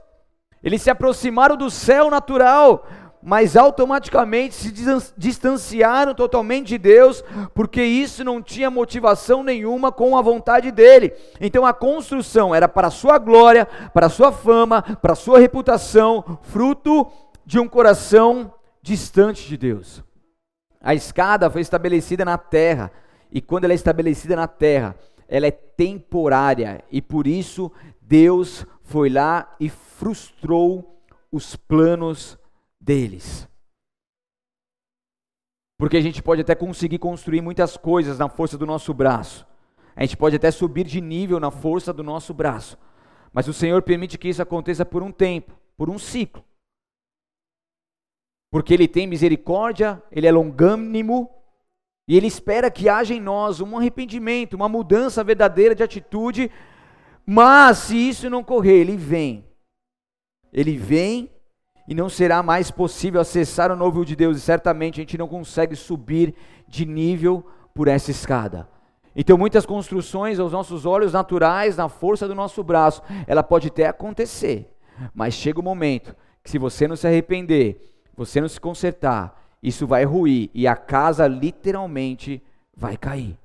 Eles 0.62 0.82
se 0.82 0.90
aproximaram 0.90 1.56
do 1.56 1.70
céu 1.70 2.10
natural, 2.10 2.86
mas 3.26 3.56
automaticamente 3.56 4.54
se 4.54 4.70
distanciaram 5.16 6.14
totalmente 6.14 6.68
de 6.68 6.78
Deus, 6.78 7.24
porque 7.54 7.82
isso 7.82 8.22
não 8.22 8.42
tinha 8.42 8.70
motivação 8.70 9.42
nenhuma 9.42 9.90
com 9.90 10.14
a 10.14 10.20
vontade 10.20 10.70
dele. 10.70 11.10
Então 11.40 11.64
a 11.64 11.72
construção 11.72 12.54
era 12.54 12.68
para 12.68 12.88
a 12.88 12.90
sua 12.90 13.16
glória, 13.16 13.64
para 13.94 14.06
a 14.06 14.10
sua 14.10 14.30
fama, 14.30 14.82
para 14.82 15.14
a 15.14 15.16
sua 15.16 15.38
reputação, 15.38 16.38
fruto 16.42 17.10
de 17.46 17.58
um 17.58 17.66
coração 17.66 18.52
distante 18.82 19.48
de 19.48 19.56
Deus. 19.56 20.04
A 20.78 20.94
escada 20.94 21.48
foi 21.48 21.62
estabelecida 21.62 22.26
na 22.26 22.36
terra, 22.36 22.92
e 23.32 23.40
quando 23.40 23.64
ela 23.64 23.72
é 23.72 23.74
estabelecida 23.74 24.36
na 24.36 24.46
terra, 24.46 24.94
ela 25.26 25.46
é 25.46 25.50
temporária, 25.50 26.84
e 26.92 27.00
por 27.00 27.26
isso 27.26 27.72
Deus 28.02 28.66
foi 28.82 29.08
lá 29.08 29.56
e 29.58 29.70
frustrou 29.70 31.00
os 31.32 31.56
planos 31.56 32.38
deles. 32.84 33.48
Porque 35.78 35.96
a 35.96 36.00
gente 36.00 36.22
pode 36.22 36.42
até 36.42 36.54
conseguir 36.54 36.98
construir 36.98 37.40
muitas 37.40 37.76
coisas 37.76 38.18
na 38.18 38.28
força 38.28 38.56
do 38.56 38.66
nosso 38.66 38.92
braço. 38.92 39.46
A 39.96 40.02
gente 40.02 40.16
pode 40.16 40.36
até 40.36 40.50
subir 40.50 40.84
de 40.84 41.00
nível 41.00 41.40
na 41.40 41.50
força 41.50 41.92
do 41.92 42.02
nosso 42.02 42.34
braço. 42.34 42.78
Mas 43.32 43.48
o 43.48 43.52
Senhor 43.52 43.82
permite 43.82 44.18
que 44.18 44.28
isso 44.28 44.42
aconteça 44.42 44.84
por 44.84 45.02
um 45.02 45.10
tempo, 45.10 45.58
por 45.76 45.90
um 45.90 45.98
ciclo. 45.98 46.44
Porque 48.50 48.72
Ele 48.72 48.86
tem 48.86 49.06
misericórdia, 49.06 50.00
Ele 50.12 50.28
é 50.28 50.32
longânimo, 50.32 51.30
e 52.06 52.16
Ele 52.16 52.28
espera 52.28 52.70
que 52.70 52.88
haja 52.88 53.14
em 53.14 53.20
nós 53.20 53.60
um 53.60 53.76
arrependimento, 53.76 54.54
uma 54.54 54.68
mudança 54.68 55.24
verdadeira 55.24 55.74
de 55.74 55.82
atitude. 55.82 56.50
Mas 57.26 57.78
se 57.78 57.96
isso 57.96 58.30
não 58.30 58.44
correr, 58.44 58.78
Ele 58.78 58.96
vem. 58.96 59.44
Ele 60.52 60.76
vem 60.76 61.33
e 61.86 61.94
não 61.94 62.08
será 62.08 62.42
mais 62.42 62.70
possível 62.70 63.20
acessar 63.20 63.70
o 63.70 63.76
novo 63.76 64.04
de 64.04 64.16
Deus, 64.16 64.36
e 64.36 64.40
certamente 64.40 65.00
a 65.00 65.02
gente 65.02 65.18
não 65.18 65.28
consegue 65.28 65.76
subir 65.76 66.34
de 66.66 66.86
nível 66.86 67.44
por 67.74 67.88
essa 67.88 68.10
escada. 68.10 68.68
Então, 69.16 69.38
muitas 69.38 69.64
construções 69.64 70.40
aos 70.40 70.52
nossos 70.52 70.84
olhos 70.84 71.12
naturais, 71.12 71.76
na 71.76 71.88
força 71.88 72.26
do 72.26 72.34
nosso 72.34 72.64
braço, 72.64 73.02
ela 73.26 73.42
pode 73.42 73.68
até 73.68 73.86
acontecer, 73.86 74.68
mas 75.14 75.34
chega 75.34 75.58
o 75.58 75.62
um 75.62 75.64
momento 75.64 76.16
que, 76.42 76.50
se 76.50 76.58
você 76.58 76.88
não 76.88 76.96
se 76.96 77.06
arrepender, 77.06 77.80
você 78.16 78.40
não 78.40 78.48
se 78.48 78.60
consertar, 78.60 79.40
isso 79.62 79.86
vai 79.86 80.04
ruir 80.04 80.50
e 80.52 80.66
a 80.66 80.76
casa 80.76 81.26
literalmente 81.26 82.42
vai 82.76 82.96
cair. 82.96 83.38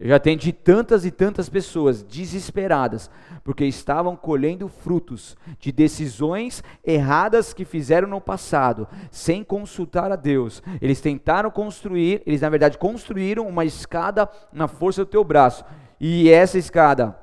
Eu 0.00 0.08
já 0.08 0.16
atendi 0.16 0.52
tantas 0.52 1.04
e 1.04 1.10
tantas 1.12 1.48
pessoas 1.48 2.02
desesperadas, 2.02 3.08
porque 3.44 3.64
estavam 3.64 4.16
colhendo 4.16 4.68
frutos 4.68 5.36
de 5.60 5.70
decisões 5.70 6.64
erradas 6.84 7.54
que 7.54 7.64
fizeram 7.64 8.08
no 8.08 8.20
passado, 8.20 8.88
sem 9.12 9.44
consultar 9.44 10.10
a 10.10 10.16
Deus. 10.16 10.60
Eles 10.82 11.00
tentaram 11.00 11.48
construir, 11.48 12.22
eles 12.26 12.40
na 12.40 12.48
verdade 12.48 12.76
construíram 12.76 13.46
uma 13.46 13.64
escada 13.64 14.28
na 14.52 14.66
força 14.66 15.04
do 15.04 15.10
teu 15.10 15.22
braço, 15.22 15.64
e 16.00 16.28
essa 16.28 16.58
escada, 16.58 17.16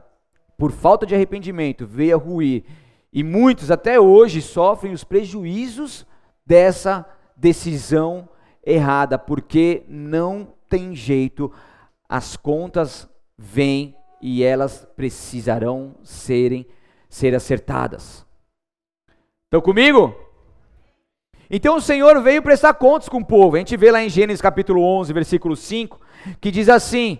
por 0.57 0.71
falta 0.71 1.05
de 1.05 1.13
arrependimento, 1.13 1.85
veio 1.85 2.15
a 2.15 2.19
ruir. 2.19 2.63
E 3.11 3.21
muitos 3.21 3.69
até 3.69 3.99
hoje 3.99 4.41
sofrem 4.41 4.93
os 4.93 5.03
prejuízos 5.03 6.05
dessa 6.45 7.05
decisão 7.35 8.29
errada, 8.65 9.19
porque 9.19 9.83
não 9.89 10.53
tem 10.69 10.95
jeito 10.95 11.51
as 12.11 12.35
contas 12.35 13.07
vêm 13.37 13.95
e 14.21 14.43
elas 14.43 14.85
precisarão 14.97 15.95
serem 16.03 16.67
ser 17.09 17.33
acertadas. 17.33 18.25
Estão 19.45 19.61
comigo? 19.61 20.13
Então 21.49 21.77
o 21.77 21.81
Senhor 21.81 22.21
veio 22.21 22.41
prestar 22.41 22.73
contas 22.73 23.07
com 23.07 23.19
o 23.19 23.25
povo. 23.25 23.55
A 23.55 23.59
gente 23.59 23.77
vê 23.77 23.89
lá 23.89 24.03
em 24.03 24.09
Gênesis 24.09 24.41
capítulo 24.41 24.83
11, 24.83 25.13
versículo 25.13 25.55
5, 25.55 26.01
que 26.41 26.51
diz 26.51 26.67
assim: 26.67 27.17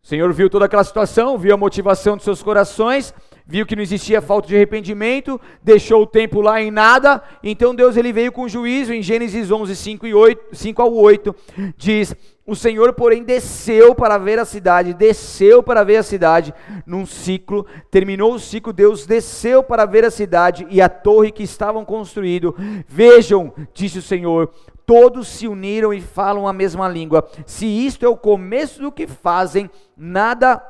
O 0.00 0.06
Senhor 0.06 0.32
viu 0.32 0.48
toda 0.48 0.66
aquela 0.66 0.84
situação, 0.84 1.36
viu 1.36 1.52
a 1.52 1.58
motivação 1.58 2.14
dos 2.14 2.24
seus 2.24 2.40
corações, 2.40 3.12
viu 3.44 3.66
que 3.66 3.74
não 3.74 3.82
existia 3.82 4.22
falta 4.22 4.46
de 4.46 4.54
arrependimento, 4.54 5.40
deixou 5.60 6.02
o 6.02 6.06
tempo 6.06 6.40
lá 6.40 6.62
em 6.62 6.70
nada, 6.70 7.20
então 7.42 7.74
Deus 7.74 7.96
ele 7.96 8.12
veio 8.12 8.30
com 8.30 8.48
juízo 8.48 8.92
em 8.92 9.02
Gênesis 9.02 9.50
11, 9.50 9.74
5, 9.74 10.06
e 10.06 10.14
8, 10.14 10.56
5 10.56 10.82
ao 10.82 10.94
8, 10.94 11.34
diz, 11.76 12.14
o 12.48 12.56
Senhor, 12.56 12.94
porém, 12.94 13.22
desceu 13.22 13.94
para 13.94 14.16
ver 14.16 14.38
a 14.38 14.44
cidade, 14.46 14.94
desceu 14.94 15.62
para 15.62 15.84
ver 15.84 15.98
a 15.98 16.02
cidade 16.02 16.54
num 16.86 17.04
ciclo, 17.04 17.66
terminou 17.90 18.32
o 18.32 18.38
ciclo, 18.38 18.72
Deus 18.72 19.04
desceu 19.04 19.62
para 19.62 19.84
ver 19.84 20.02
a 20.02 20.10
cidade 20.10 20.66
e 20.70 20.80
a 20.80 20.88
torre 20.88 21.30
que 21.30 21.42
estavam 21.42 21.84
construindo. 21.84 22.56
Vejam, 22.88 23.52
disse 23.74 23.98
o 23.98 24.02
Senhor, 24.02 24.50
todos 24.86 25.28
se 25.28 25.46
uniram 25.46 25.92
e 25.92 26.00
falam 26.00 26.48
a 26.48 26.52
mesma 26.54 26.88
língua. 26.88 27.28
Se 27.44 27.66
isto 27.66 28.06
é 28.06 28.08
o 28.08 28.16
começo 28.16 28.80
do 28.80 28.90
que 28.90 29.06
fazem, 29.06 29.70
nada 29.94 30.64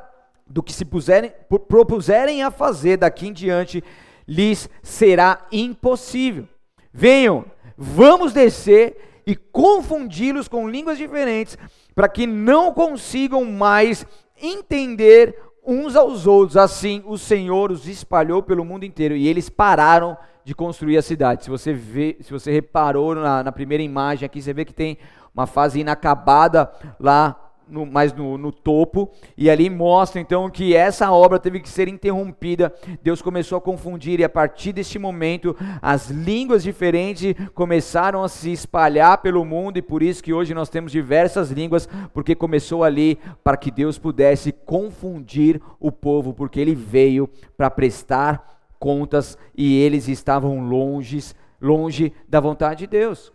do 0.45 0.61
que 0.61 0.73
se 0.73 0.83
puserem, 0.83 1.31
propuserem 1.69 2.43
a 2.43 2.51
fazer 2.51 2.97
daqui 2.97 3.29
em 3.29 3.31
diante 3.31 3.81
lhes 4.27 4.69
será 4.83 5.47
impossível. 5.49 6.45
Venham, 6.91 7.45
vamos 7.77 8.33
descer 8.33 9.08
e 9.29 9.35
confundi-los 9.35 10.47
com 10.47 10.67
línguas 10.67 10.97
diferentes, 10.97 11.55
para 11.93 12.09
que 12.09 12.25
não 12.25 12.73
consigam 12.73 13.45
mais 13.45 14.03
entender 14.41 15.39
uns 15.63 15.95
aos 15.95 16.25
outros. 16.25 16.57
Assim, 16.57 17.03
o 17.05 17.15
Senhor 17.15 17.71
os 17.71 17.87
espalhou 17.87 18.41
pelo 18.41 18.65
mundo 18.65 18.85
inteiro 18.85 19.15
e 19.15 19.27
eles 19.27 19.47
pararam 19.47 20.17
de 20.43 20.55
construir 20.55 20.97
a 20.97 21.03
cidade. 21.03 21.43
Se 21.43 21.49
você 21.51 21.71
vê, 21.71 22.17
se 22.21 22.31
você 22.31 22.51
reparou 22.51 23.13
na, 23.13 23.43
na 23.43 23.51
primeira 23.51 23.83
imagem 23.83 24.25
aqui, 24.25 24.41
você 24.41 24.51
vê 24.51 24.65
que 24.65 24.73
tem 24.73 24.97
uma 25.31 25.45
fase 25.45 25.79
inacabada 25.79 26.71
lá 26.99 27.48
no, 27.69 27.85
mais 27.85 28.13
no, 28.13 28.37
no, 28.37 28.51
topo, 28.51 29.11
e 29.37 29.49
ali 29.49 29.69
mostra 29.69 30.19
então 30.19 30.49
que 30.49 30.75
essa 30.75 31.11
obra 31.11 31.39
teve 31.39 31.59
que 31.59 31.69
ser 31.69 31.87
interrompida. 31.87 32.73
Deus 33.01 33.21
começou 33.21 33.57
a 33.57 33.61
confundir, 33.61 34.19
e 34.19 34.23
a 34.23 34.29
partir 34.29 34.73
deste 34.73 34.97
momento, 34.97 35.55
as 35.81 36.09
línguas 36.09 36.63
diferentes 36.63 37.35
começaram 37.53 38.23
a 38.23 38.29
se 38.29 38.51
espalhar 38.51 39.19
pelo 39.19 39.45
mundo, 39.45 39.77
e 39.77 39.81
por 39.81 40.03
isso 40.03 40.23
que 40.23 40.33
hoje 40.33 40.53
nós 40.53 40.69
temos 40.69 40.91
diversas 40.91 41.51
línguas, 41.51 41.87
porque 42.13 42.35
começou 42.35 42.83
ali 42.83 43.17
para 43.43 43.57
que 43.57 43.71
Deus 43.71 43.97
pudesse 43.97 44.51
confundir 44.51 45.61
o 45.79 45.91
povo, 45.91 46.33
porque 46.33 46.59
ele 46.59 46.75
veio 46.75 47.29
para 47.55 47.69
prestar 47.69 48.59
contas 48.79 49.37
e 49.55 49.77
eles 49.81 50.07
estavam 50.07 50.67
longe, 50.67 51.19
longe 51.61 52.13
da 52.27 52.39
vontade 52.39 52.79
de 52.79 52.87
Deus. 52.87 53.31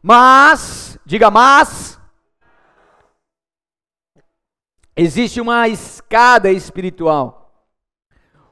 Mas, 0.00 0.98
diga 1.04 1.30
mas, 1.30 2.00
Existe 4.96 5.40
uma 5.40 5.68
escada 5.68 6.50
espiritual. 6.50 7.50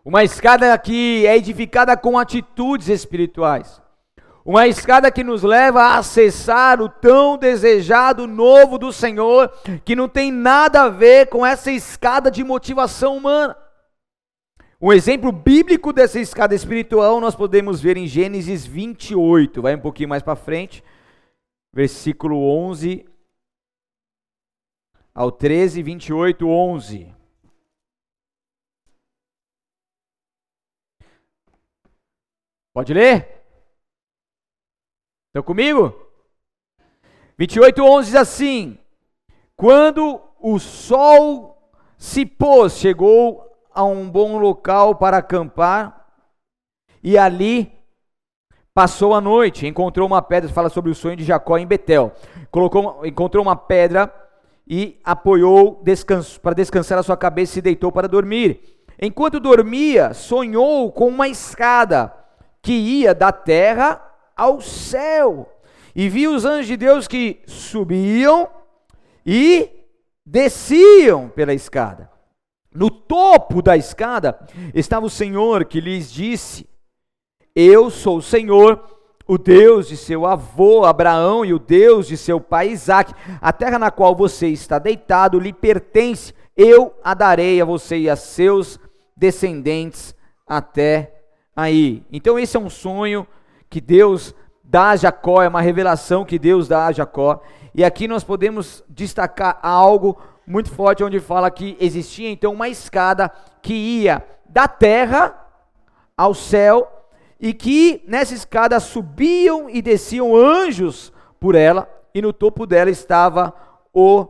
Uma 0.03 0.24
escada 0.24 0.76
que 0.79 1.26
é 1.26 1.37
edificada 1.37 1.96
com 1.96 2.18
atitudes 2.18 2.88
espirituais. 2.88 3.81
Uma 4.42 4.66
escada 4.66 5.12
que 5.12 5.22
nos 5.22 5.42
leva 5.42 5.83
a 5.83 5.98
acessar 5.98 6.81
o 6.81 6.88
tão 6.88 7.37
desejado 7.37 8.26
novo 8.26 8.79
do 8.79 8.90
Senhor, 8.90 9.53
que 9.85 9.94
não 9.94 10.09
tem 10.09 10.33
nada 10.33 10.83
a 10.83 10.88
ver 10.88 11.29
com 11.29 11.44
essa 11.44 11.70
escada 11.70 12.31
de 12.31 12.42
motivação 12.42 13.18
humana. 13.18 13.55
Um 14.81 14.90
exemplo 14.94 15.31
bíblico 15.31 15.92
dessa 15.92 16.18
escada 16.18 16.55
espiritual 16.55 17.20
nós 17.20 17.35
podemos 17.35 17.83
ver 17.83 17.98
em 17.98 18.07
Gênesis 18.07 18.64
28, 18.64 19.61
vai 19.61 19.74
um 19.74 19.81
pouquinho 19.81 20.09
mais 20.09 20.22
para 20.22 20.35
frente, 20.35 20.83
versículo 21.70 22.42
11 22.66 23.10
ao 25.14 25.31
13, 25.31 25.83
28, 25.83 26.49
11. 26.49 27.14
Pode 32.73 32.94
ler? 32.94 33.42
Estão 35.29 35.42
comigo? 35.42 35.94
28, 37.37 37.83
11 37.83 38.07
diz 38.07 38.14
assim: 38.14 38.79
Quando 39.57 40.20
o 40.40 40.59
sol 40.59 41.73
se 41.96 42.25
pôs, 42.25 42.79
chegou 42.79 43.46
a 43.73 43.85
um 43.85 44.09
bom 44.11 44.38
local 44.38 44.96
para 44.96 45.18
acampar, 45.18 46.07
e 47.03 47.16
ali 47.18 47.73
passou 48.73 49.14
a 49.14 49.20
noite, 49.20 49.66
encontrou 49.66 50.07
uma 50.07 50.23
pedra, 50.23 50.49
fala 50.49 50.68
sobre 50.68 50.90
o 50.90 50.94
sonho 50.94 51.16
de 51.16 51.25
Jacó 51.25 51.59
em 51.59 51.66
Betel. 51.66 52.12
Colocou, 52.51 53.05
encontrou 53.05 53.42
uma 53.42 53.57
pedra 53.57 54.07
e 54.73 55.01
apoiou 55.03 55.83
descanso, 55.83 56.41
para 56.41 56.55
descansar 56.55 56.97
a 56.97 57.03
sua 57.03 57.17
cabeça 57.17 57.59
e 57.59 57.63
deitou 57.63 57.91
para 57.91 58.07
dormir. 58.07 58.61
Enquanto 59.03 59.41
dormia, 59.41 60.15
sonhou 60.15 60.93
com 60.93 61.09
uma 61.09 61.27
escada 61.27 62.15
que 62.63 62.73
ia 62.73 63.13
da 63.13 63.33
terra 63.33 64.01
ao 64.37 64.61
céu. 64.61 65.51
E 65.93 66.09
viu 66.09 66.33
os 66.33 66.45
anjos 66.45 66.69
de 66.69 66.77
Deus 66.77 67.09
que 67.09 67.43
subiam 67.49 68.49
e 69.27 69.69
desciam 70.25 71.29
pela 71.29 71.53
escada. 71.53 72.09
No 72.73 72.93
topo 72.93 73.61
da 73.61 73.77
escada 73.77 74.39
estava 74.73 75.05
o 75.05 75.11
Senhor 75.11 75.65
que 75.65 75.81
lhes 75.81 76.13
disse: 76.13 76.65
Eu 77.57 77.91
sou 77.91 78.19
o 78.19 78.23
Senhor, 78.23 78.85
o 79.31 79.38
Deus 79.38 79.87
de 79.87 79.97
seu 79.97 80.27
avô 80.27 80.85
Abraão 80.85 81.45
e 81.45 81.55
o 81.55 81.59
Deus 81.61 82.09
de 82.09 82.16
seu 82.16 82.40
pai 82.40 82.71
Isaque. 82.71 83.14
A 83.40 83.53
terra 83.53 83.79
na 83.79 83.88
qual 83.88 84.12
você 84.12 84.49
está 84.49 84.77
deitado 84.77 85.38
lhe 85.38 85.53
pertence. 85.53 86.35
Eu 86.57 86.93
a 87.05 87.14
darei 87.14 87.61
a 87.61 87.64
você 87.64 87.97
e 87.97 88.11
a 88.11 88.16
seus 88.16 88.77
descendentes 89.16 90.16
até 90.45 91.14
aí. 91.55 92.05
Então, 92.11 92.40
esse 92.40 92.57
é 92.57 92.61
um 92.61 92.69
sonho 92.69 93.25
que 93.69 93.81
Deus 93.81 94.35
dá 94.64 94.90
a 94.90 94.97
Jacó, 94.97 95.40
é 95.40 95.49
uma 95.49 95.61
revelação 95.61 96.25
que 96.25 96.37
Deus 96.37 96.66
dá 96.66 96.87
a 96.87 96.93
Jacó. 96.93 97.40
E 97.73 97.85
aqui 97.85 98.09
nós 98.09 98.25
podemos 98.25 98.83
destacar 98.88 99.61
algo 99.62 100.21
muito 100.45 100.73
forte, 100.73 101.05
onde 101.05 101.21
fala 101.21 101.53
que 101.53 101.77
existia 101.79 102.29
então 102.29 102.53
uma 102.53 102.69
escada 102.69 103.31
que 103.62 103.75
ia 103.75 104.27
da 104.49 104.66
terra 104.66 105.37
ao 106.16 106.35
céu 106.35 107.00
e 107.40 107.55
que 107.55 108.03
nessa 108.07 108.35
escada 108.35 108.79
subiam 108.79 109.70
e 109.70 109.81
desciam 109.81 110.37
anjos 110.37 111.12
por 111.40 111.55
ela, 111.55 111.88
e 112.14 112.20
no 112.20 112.33
topo 112.33 112.66
dela 112.66 112.90
estava 112.90 113.55
o 113.94 114.29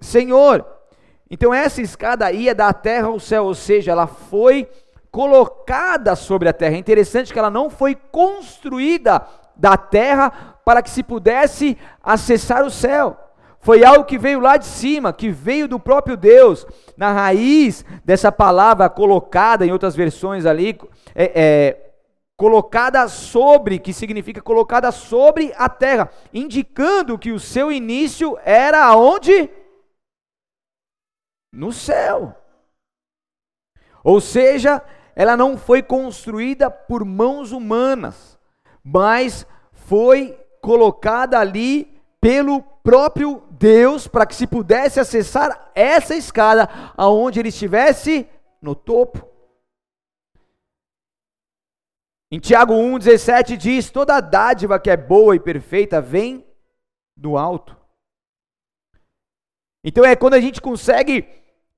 Senhor. 0.00 0.64
Então 1.30 1.52
essa 1.52 1.82
escada 1.82 2.30
ia 2.30 2.54
da 2.54 2.72
terra 2.72 3.08
ao 3.08 3.18
céu, 3.18 3.46
ou 3.46 3.54
seja, 3.54 3.90
ela 3.90 4.06
foi 4.06 4.68
colocada 5.10 6.14
sobre 6.14 6.48
a 6.48 6.52
terra. 6.52 6.76
É 6.76 6.78
interessante 6.78 7.32
que 7.32 7.38
ela 7.38 7.50
não 7.50 7.68
foi 7.68 7.94
construída 7.94 9.26
da 9.56 9.76
terra 9.76 10.30
para 10.64 10.80
que 10.82 10.90
se 10.90 11.02
pudesse 11.02 11.76
acessar 12.02 12.64
o 12.64 12.70
céu. 12.70 13.16
Foi 13.60 13.84
algo 13.84 14.04
que 14.04 14.16
veio 14.16 14.38
lá 14.38 14.56
de 14.56 14.66
cima, 14.66 15.12
que 15.12 15.30
veio 15.30 15.66
do 15.66 15.80
próprio 15.80 16.16
Deus. 16.16 16.64
Na 16.96 17.12
raiz 17.12 17.84
dessa 18.04 18.30
palavra 18.30 18.88
colocada, 18.88 19.66
em 19.66 19.72
outras 19.72 19.96
versões 19.96 20.46
ali, 20.46 20.78
é, 21.14 21.32
é, 21.34 21.87
colocada 22.38 23.08
sobre, 23.08 23.80
que 23.80 23.92
significa 23.92 24.40
colocada 24.40 24.92
sobre 24.92 25.52
a 25.56 25.68
terra, 25.68 26.08
indicando 26.32 27.18
que 27.18 27.32
o 27.32 27.40
seu 27.40 27.72
início 27.72 28.38
era 28.44 28.84
aonde? 28.84 29.50
No 31.52 31.72
céu. 31.72 32.32
Ou 34.04 34.20
seja, 34.20 34.80
ela 35.16 35.36
não 35.36 35.58
foi 35.58 35.82
construída 35.82 36.70
por 36.70 37.04
mãos 37.04 37.50
humanas, 37.50 38.38
mas 38.84 39.44
foi 39.72 40.38
colocada 40.62 41.40
ali 41.40 42.00
pelo 42.20 42.62
próprio 42.62 43.42
Deus 43.50 44.06
para 44.06 44.24
que 44.24 44.36
se 44.36 44.46
pudesse 44.46 45.00
acessar 45.00 45.72
essa 45.74 46.14
escada 46.14 46.68
aonde 46.96 47.40
ele 47.40 47.48
estivesse 47.48 48.28
no 48.62 48.76
topo. 48.76 49.27
Em 52.30 52.38
Tiago 52.38 52.74
1,17 52.74 53.56
diz: 53.56 53.90
toda 53.90 54.20
dádiva 54.20 54.78
que 54.78 54.90
é 54.90 54.96
boa 54.96 55.34
e 55.34 55.40
perfeita 55.40 56.00
vem 56.00 56.44
do 57.16 57.38
alto. 57.38 57.76
Então 59.82 60.04
é 60.04 60.14
quando 60.14 60.34
a 60.34 60.40
gente 60.40 60.60
consegue 60.60 61.26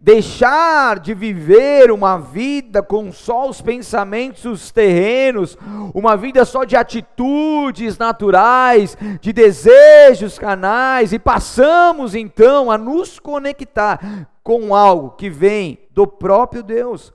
deixar 0.01 0.99
de 0.99 1.13
viver 1.13 1.93
uma 1.93 2.17
vida 2.19 2.83
com 2.83 3.13
só 3.13 3.49
os 3.49 3.61
pensamentos 3.61 4.71
terrenos, 4.71 5.59
uma 5.95 6.17
vida 6.17 6.45
só 6.47 6.65
de 6.65 6.75
atitudes 6.75 7.99
naturais, 7.99 8.97
de 9.21 9.33
desejos 9.33 10.39
canais, 10.39 11.13
e 11.13 11.19
passamos 11.19 12.15
então 12.15 12.71
a 12.71 12.79
nos 12.79 13.19
conectar 13.19 14.27
com 14.43 14.75
algo 14.75 15.11
que 15.11 15.29
vem 15.29 15.79
do 15.91 16.07
próprio 16.07 16.63
Deus. 16.63 17.13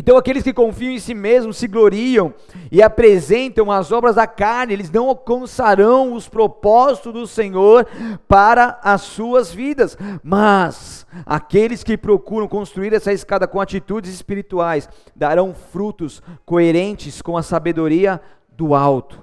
Então, 0.00 0.16
aqueles 0.16 0.42
que 0.42 0.54
confiam 0.54 0.92
em 0.92 0.98
si 0.98 1.12
mesmos 1.12 1.58
se 1.58 1.68
gloriam 1.68 2.32
e 2.72 2.82
apresentam 2.82 3.70
as 3.70 3.92
obras 3.92 4.14
da 4.14 4.26
carne, 4.26 4.72
eles 4.72 4.90
não 4.90 5.10
alcançarão 5.10 6.14
os 6.14 6.26
propósitos 6.26 7.12
do 7.12 7.26
Senhor 7.26 7.86
para 8.26 8.80
as 8.82 9.02
suas 9.02 9.52
vidas. 9.52 9.98
Mas 10.22 11.06
aqueles 11.26 11.84
que 11.84 11.98
procuram 11.98 12.48
construir 12.48 12.94
essa 12.94 13.12
escada 13.12 13.46
com 13.46 13.60
atitudes 13.60 14.10
espirituais 14.10 14.88
darão 15.14 15.52
frutos 15.52 16.22
coerentes 16.46 17.20
com 17.20 17.36
a 17.36 17.42
sabedoria 17.42 18.22
do 18.56 18.74
alto, 18.74 19.22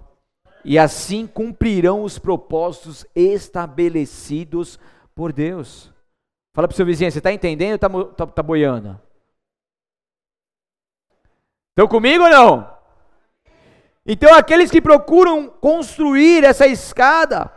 e 0.63 0.77
assim 0.77 1.25
cumprirão 1.25 2.03
os 2.03 2.19
propósitos 2.19 3.03
estabelecidos 3.15 4.77
por 5.15 5.33
Deus. 5.33 5.91
Fala 6.53 6.67
para 6.67 6.75
o 6.75 6.77
seu 6.77 6.85
vizinho, 6.85 7.11
você 7.11 7.17
está 7.17 7.33
entendendo 7.33 7.83
ou 7.83 8.01
está 8.03 8.25
tá, 8.25 8.27
tá 8.27 8.43
boiando? 8.43 9.06
Estão 11.77 11.87
comigo 11.87 12.23
ou 12.23 12.29
não? 12.31 12.67
Então, 14.03 14.33
aqueles 14.33 14.71
que 14.71 14.81
procuram 14.81 15.47
construir 15.61 16.43
essa 16.43 16.65
escada 16.65 17.51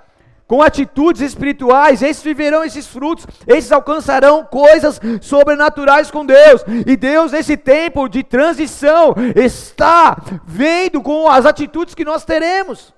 com 0.46 0.61
atitudes 0.61 1.22
espirituais, 1.22 2.02
esses 2.02 2.22
viverão 2.22 2.62
esses 2.62 2.87
frutos, 2.87 3.26
esses 3.46 3.72
alcançarão 3.72 4.44
coisas 4.44 5.00
sobrenaturais 5.22 6.11
com 6.11 6.26
Deus. 6.26 6.62
E 6.87 6.98
Deus, 6.98 7.33
nesse 7.33 7.56
tempo 7.56 8.11
de 8.11 8.22
transição, 8.22 9.14
está 9.35 10.18
vendo 10.44 11.00
com 11.00 11.26
as 11.26 11.46
atitudes 11.46 11.94
que 11.94 12.04
nós 12.04 12.22
teremos. 12.22 12.92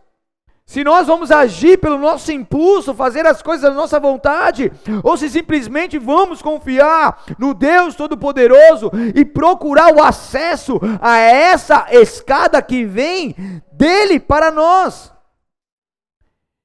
Se 0.65 0.85
nós 0.85 1.07
vamos 1.07 1.31
agir 1.31 1.79
pelo 1.79 1.99
nosso 1.99 2.31
impulso, 2.33 2.95
fazer 2.95 3.27
as 3.27 3.43
coisas 3.43 3.69
da 3.69 3.75
nossa 3.75 3.99
vontade, 3.99 4.73
ou 5.03 5.17
se 5.17 5.29
simplesmente 5.29 5.99
vamos 5.99 6.41
confiar 6.41 7.25
no 7.39 7.53
Deus 7.53 7.95
Todo-Poderoso 7.95 8.91
e 9.15 9.25
procurar 9.25 9.95
o 9.95 10.03
acesso 10.03 10.81
a 11.01 11.19
essa 11.19 11.87
escada 11.91 12.63
que 12.63 12.85
vem 12.85 13.35
dele 13.73 14.19
para 14.21 14.51
nós. 14.51 15.13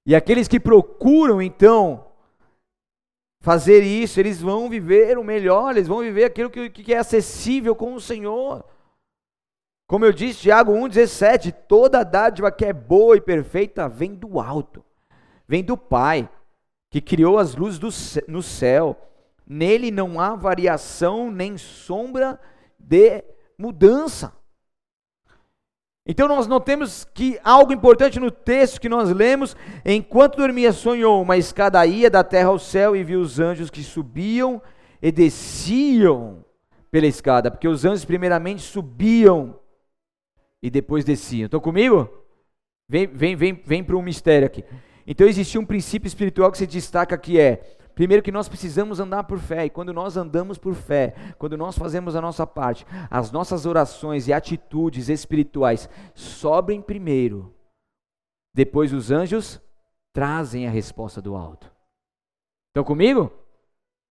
E 0.05 0.15
aqueles 0.15 0.47
que 0.47 0.59
procuram 0.59 1.41
então 1.41 2.05
fazer 3.41 3.81
isso, 3.81 4.19
eles 4.19 4.41
vão 4.41 4.69
viver 4.69 5.17
o 5.17 5.23
melhor, 5.23 5.71
eles 5.71 5.87
vão 5.87 5.99
viver 5.99 6.25
aquilo 6.25 6.49
que, 6.49 6.69
que 6.69 6.93
é 6.93 6.97
acessível 6.97 7.75
com 7.75 7.93
o 7.93 7.99
Senhor. 7.99 8.63
Como 9.87 10.03
eu 10.03 10.11
disse, 10.11 10.41
Tiago 10.41 10.73
1,17: 10.73 11.53
toda 11.65 12.03
dádiva 12.03 12.51
que 12.51 12.65
é 12.65 12.73
boa 12.73 13.15
e 13.15 13.21
perfeita 13.21 13.87
vem 13.87 14.13
do 14.13 14.39
alto, 14.39 14.83
vem 15.47 15.63
do 15.63 15.77
Pai, 15.77 16.29
que 16.91 16.99
criou 16.99 17.39
as 17.39 17.55
luzes 17.55 17.79
do, 17.79 17.89
no 18.27 18.43
céu. 18.43 19.01
Nele 19.49 19.89
não 19.89 20.19
há 20.19 20.35
variação 20.35 21.31
nem 21.31 21.57
sombra 21.57 22.37
de 22.77 23.23
mudança. 23.57 24.33
Então 26.05 26.27
nós 26.27 26.47
notamos 26.47 27.05
que 27.05 27.39
algo 27.41 27.71
importante 27.71 28.19
no 28.19 28.29
texto 28.29 28.79
que 28.79 28.89
nós 28.89 29.09
lemos, 29.09 29.55
enquanto 29.85 30.37
dormia 30.37 30.73
sonhou 30.73 31.21
uma 31.21 31.37
escada 31.37 31.85
ia 31.85 32.09
da 32.09 32.25
terra 32.25 32.49
ao 32.49 32.59
céu 32.59 32.93
e 32.93 33.03
viu 33.03 33.21
os 33.21 33.39
anjos 33.39 33.69
que 33.69 33.83
subiam 33.83 34.61
e 35.01 35.11
desciam 35.13 36.45
pela 36.91 37.07
escada, 37.07 37.49
porque 37.49 37.67
os 37.67 37.85
anjos 37.85 38.05
primeiramente 38.05 38.61
subiam 38.61 39.59
e 40.67 40.69
depois 40.69 41.05
desciam. 41.05 41.45
Estão 41.45 41.61
comigo? 41.61 42.09
Vem, 42.89 43.07
vem, 43.07 43.35
vem, 43.35 43.53
vem 43.53 43.83
para 43.83 43.95
um 43.95 44.01
mistério 44.01 44.45
aqui. 44.45 44.65
Então 45.05 45.25
existia 45.25 45.59
um 45.59 45.65
princípio 45.65 46.07
espiritual 46.07 46.51
que 46.51 46.57
se 46.57 46.67
destaca 46.67 47.17
que 47.17 47.39
é, 47.39 47.77
primeiro 47.95 48.21
que 48.21 48.33
nós 48.33 48.49
precisamos 48.49 48.99
andar 48.99 49.23
por 49.23 49.39
fé, 49.39 49.65
e 49.65 49.69
quando 49.69 49.93
nós 49.93 50.17
andamos 50.17 50.57
por 50.57 50.75
fé, 50.75 51.15
quando 51.37 51.55
nós 51.55 51.77
fazemos 51.77 52.17
a 52.17 52.21
nossa 52.21 52.45
parte, 52.45 52.85
as 53.09 53.31
nossas 53.31 53.65
orações 53.65 54.27
e 54.27 54.33
atitudes 54.33 55.07
espirituais 55.07 55.89
sobem 56.13 56.81
primeiro, 56.81 57.55
depois 58.53 58.91
os 58.91 59.09
anjos 59.09 59.61
trazem 60.13 60.67
a 60.67 60.69
resposta 60.69 61.21
do 61.21 61.33
alto. 61.33 61.71
Estão 62.71 62.83
comigo? 62.83 63.31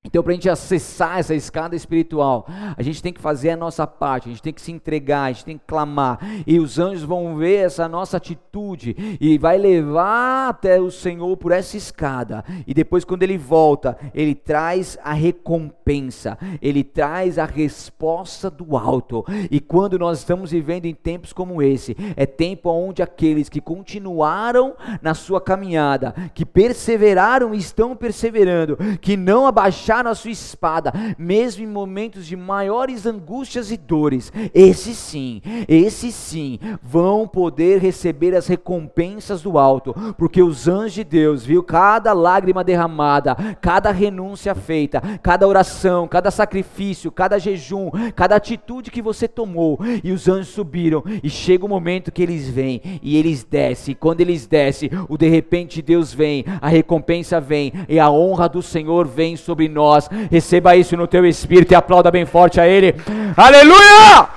Então, 0.06 0.22
para 0.22 0.32
a 0.32 0.34
gente 0.34 0.48
acessar 0.48 1.18
essa 1.18 1.34
escada 1.34 1.74
espiritual, 1.76 2.46
a 2.76 2.82
gente 2.82 3.02
tem 3.02 3.12
que 3.12 3.20
fazer 3.20 3.50
a 3.50 3.56
nossa 3.56 3.86
parte, 3.86 4.28
a 4.28 4.32
gente 4.32 4.42
tem 4.42 4.52
que 4.52 4.60
se 4.60 4.72
entregar, 4.72 5.24
a 5.24 5.32
gente 5.32 5.44
tem 5.44 5.58
que 5.58 5.64
clamar, 5.66 6.18
e 6.46 6.58
os 6.58 6.78
anjos 6.78 7.02
vão 7.02 7.36
ver 7.36 7.66
essa 7.66 7.88
nossa 7.88 8.16
atitude 8.16 8.96
e 9.20 9.36
vai 9.38 9.58
levar 9.58 10.48
até 10.48 10.80
o 10.80 10.90
Senhor 10.90 11.36
por 11.36 11.52
essa 11.52 11.76
escada. 11.76 12.44
E 12.66 12.72
depois, 12.72 13.04
quando 13.04 13.22
ele 13.22 13.36
volta, 13.36 13.96
ele 14.14 14.34
traz 14.34 14.98
a 15.02 15.12
recompensa, 15.12 16.38
ele 16.62 16.82
traz 16.84 17.38
a 17.38 17.44
resposta 17.44 18.50
do 18.50 18.76
alto. 18.76 19.24
E 19.50 19.60
quando 19.60 19.98
nós 19.98 20.18
estamos 20.18 20.50
vivendo 20.50 20.86
em 20.86 20.94
tempos 20.94 21.32
como 21.32 21.60
esse, 21.62 21.96
é 22.16 22.26
tempo 22.26 22.70
onde 22.70 23.02
aqueles 23.02 23.48
que 23.48 23.60
continuaram 23.60 24.74
na 25.02 25.14
sua 25.14 25.40
caminhada, 25.40 26.14
que 26.34 26.44
perseveraram 26.44 27.54
e 27.54 27.58
estão 27.58 27.96
perseverando, 27.96 28.76
que 29.00 29.16
não 29.16 29.46
abaixaram 29.46 29.95
a 30.04 30.14
sua 30.14 30.30
espada, 30.30 30.92
mesmo 31.16 31.62
em 31.62 31.66
momentos 31.66 32.26
de 32.26 32.36
maiores 32.36 33.06
angústias 33.06 33.70
e 33.70 33.76
dores, 33.76 34.32
esses 34.52 34.98
sim, 34.98 35.40
esses 35.66 36.14
sim, 36.14 36.58
vão 36.82 37.26
poder 37.26 37.80
receber 37.80 38.34
as 38.34 38.46
recompensas 38.46 39.40
do 39.40 39.58
alto, 39.58 39.94
porque 40.18 40.42
os 40.42 40.68
anjos 40.68 40.94
de 40.94 41.04
Deus 41.04 41.44
viu 41.44 41.62
cada 41.62 42.12
lágrima 42.12 42.62
derramada, 42.62 43.34
cada 43.60 43.90
renúncia 43.90 44.54
feita, 44.54 45.00
cada 45.22 45.46
oração, 45.46 46.06
cada 46.06 46.30
sacrifício, 46.30 47.10
cada 47.10 47.38
jejum, 47.38 47.90
cada 48.14 48.36
atitude 48.36 48.90
que 48.90 49.00
você 49.00 49.26
tomou, 49.26 49.78
e 50.02 50.12
os 50.12 50.28
anjos 50.28 50.48
subiram, 50.48 51.02
e 51.22 51.30
chega 51.30 51.64
o 51.64 51.68
momento 51.68 52.12
que 52.12 52.22
eles 52.22 52.48
vêm, 52.48 53.00
e 53.02 53.16
eles 53.16 53.44
descem, 53.44 53.92
e 53.92 53.94
quando 53.94 54.20
eles 54.20 54.46
descem, 54.46 54.90
o 55.08 55.16
de 55.16 55.28
repente 55.28 55.80
Deus 55.80 56.12
vem, 56.12 56.44
a 56.60 56.68
recompensa 56.68 57.40
vem, 57.40 57.72
e 57.88 57.98
a 57.98 58.10
honra 58.10 58.48
do 58.48 58.62
Senhor 58.62 59.06
vem 59.06 59.36
sobre 59.36 59.68
nós 59.68 59.85
nós. 59.86 60.08
Receba 60.30 60.76
isso 60.76 60.96
no 60.96 61.06
teu 61.06 61.24
espírito 61.24 61.72
e 61.72 61.74
aplauda 61.74 62.10
bem 62.10 62.26
forte 62.26 62.60
a 62.60 62.66
Ele. 62.66 62.94
Aleluia! 63.36 64.28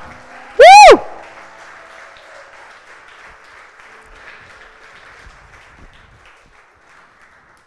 Uh! 0.93 0.99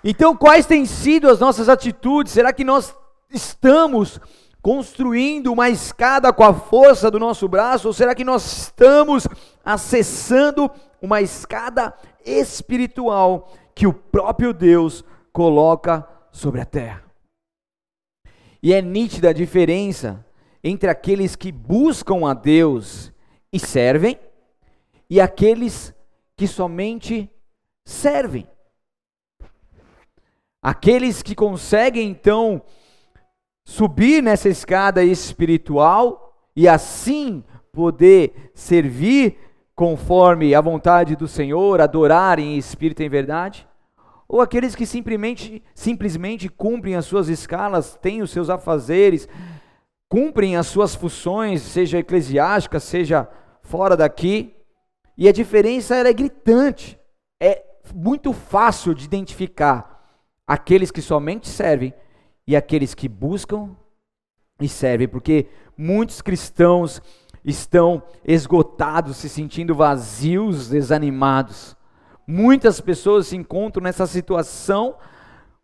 Então, 0.05 0.37
quais 0.37 0.67
têm 0.67 0.85
sido 0.85 1.29
as 1.29 1.39
nossas 1.39 1.69
atitudes? 1.69 2.33
Será 2.33 2.53
que 2.53 2.65
nós 2.65 2.95
estamos 3.31 4.21
construindo 4.61 5.53
uma 5.53 5.69
escada 5.71 6.33
com 6.33 6.45
a 6.45 6.53
força 6.53 7.11
do 7.11 7.19
nosso 7.19 7.49
braço? 7.49 7.89
Ou 7.89 7.95
será 7.95 8.15
que 8.15 8.25
nós 8.25 8.45
estamos 8.45 9.29
acessando 9.65 10.71
uma 11.01 11.21
escada 11.21 11.95
espiritual 12.25 13.53
que 13.75 13.87
o 13.87 13.93
próprio 13.93 14.53
Deus 14.53 15.05
coloca 15.33 16.07
sobre 16.33 16.61
a 16.61 16.65
terra? 16.65 17.12
E 18.63 18.73
é 18.73 18.81
nítida 18.81 19.31
a 19.31 19.33
diferença 19.33 20.25
entre 20.63 20.89
aqueles 20.89 21.35
que 21.35 21.51
buscam 21.51 22.29
a 22.29 22.35
Deus 22.35 23.13
e 23.53 23.59
servem 23.59 24.19
e 25.11 25.21
aqueles 25.21 25.93
que 26.37 26.47
somente 26.47 27.29
servem. 27.85 28.47
Aqueles 30.63 31.23
que 31.23 31.35
conseguem 31.35 32.09
então 32.09 32.63
subir 33.65 34.23
nessa 34.23 34.49
escada 34.49 35.03
espiritual 35.03 36.39
e 36.55 36.69
assim 36.69 37.43
poder 37.73 38.53
servir 38.55 39.37
conforme 39.75 40.55
a 40.55 40.61
vontade 40.61 41.17
do 41.17 41.27
Senhor, 41.27 41.81
adorar 41.81 42.39
em 42.39 42.57
espírito 42.57 43.03
e 43.03 43.07
em 43.07 43.09
verdade, 43.09 43.67
ou 44.33 44.41
aqueles 44.41 44.75
que 44.75 44.87
simplesmente, 44.87 45.63
simplesmente 45.75 46.49
cumprem 46.49 46.95
as 46.95 47.05
suas 47.05 47.29
escalas, 47.29 47.99
têm 48.01 48.23
os 48.23 48.31
seus 48.31 48.49
afazeres, 48.49 49.29
cumprem 50.09 50.57
as 50.57 50.67
suas 50.69 50.95
funções, 50.95 51.61
seja 51.61 51.99
eclesiástica, 51.99 52.81
seja 52.81 53.29
fora 53.61 53.95
daqui, 53.95 54.57
e 55.19 55.29
a 55.29 55.33
diferença 55.33 55.97
é 55.97 56.13
gritante. 56.15 56.99
É 57.43 57.63
muito 57.95 58.33
fácil 58.33 58.95
de 58.95 59.05
identificar 59.05 60.03
aqueles 60.47 60.91
que 60.91 61.03
somente 61.03 61.47
servem 61.47 61.93
e 62.47 62.57
aqueles 62.57 62.95
que 62.95 63.11
buscam 63.11 63.77
e 64.59 64.67
servem, 64.67 65.09
porque 65.09 65.47
muitos 65.77 66.23
cristãos 66.23 67.03
estão 67.45 68.03
esgotados, 68.25 69.19
se 69.19 69.29
sentindo 69.29 69.75
vazios, 69.75 70.71
desanimados. 70.71 71.77
Muitas 72.27 72.81
pessoas 72.81 73.27
se 73.27 73.37
encontram 73.37 73.83
nessa 73.83 74.07
situação 74.07 74.97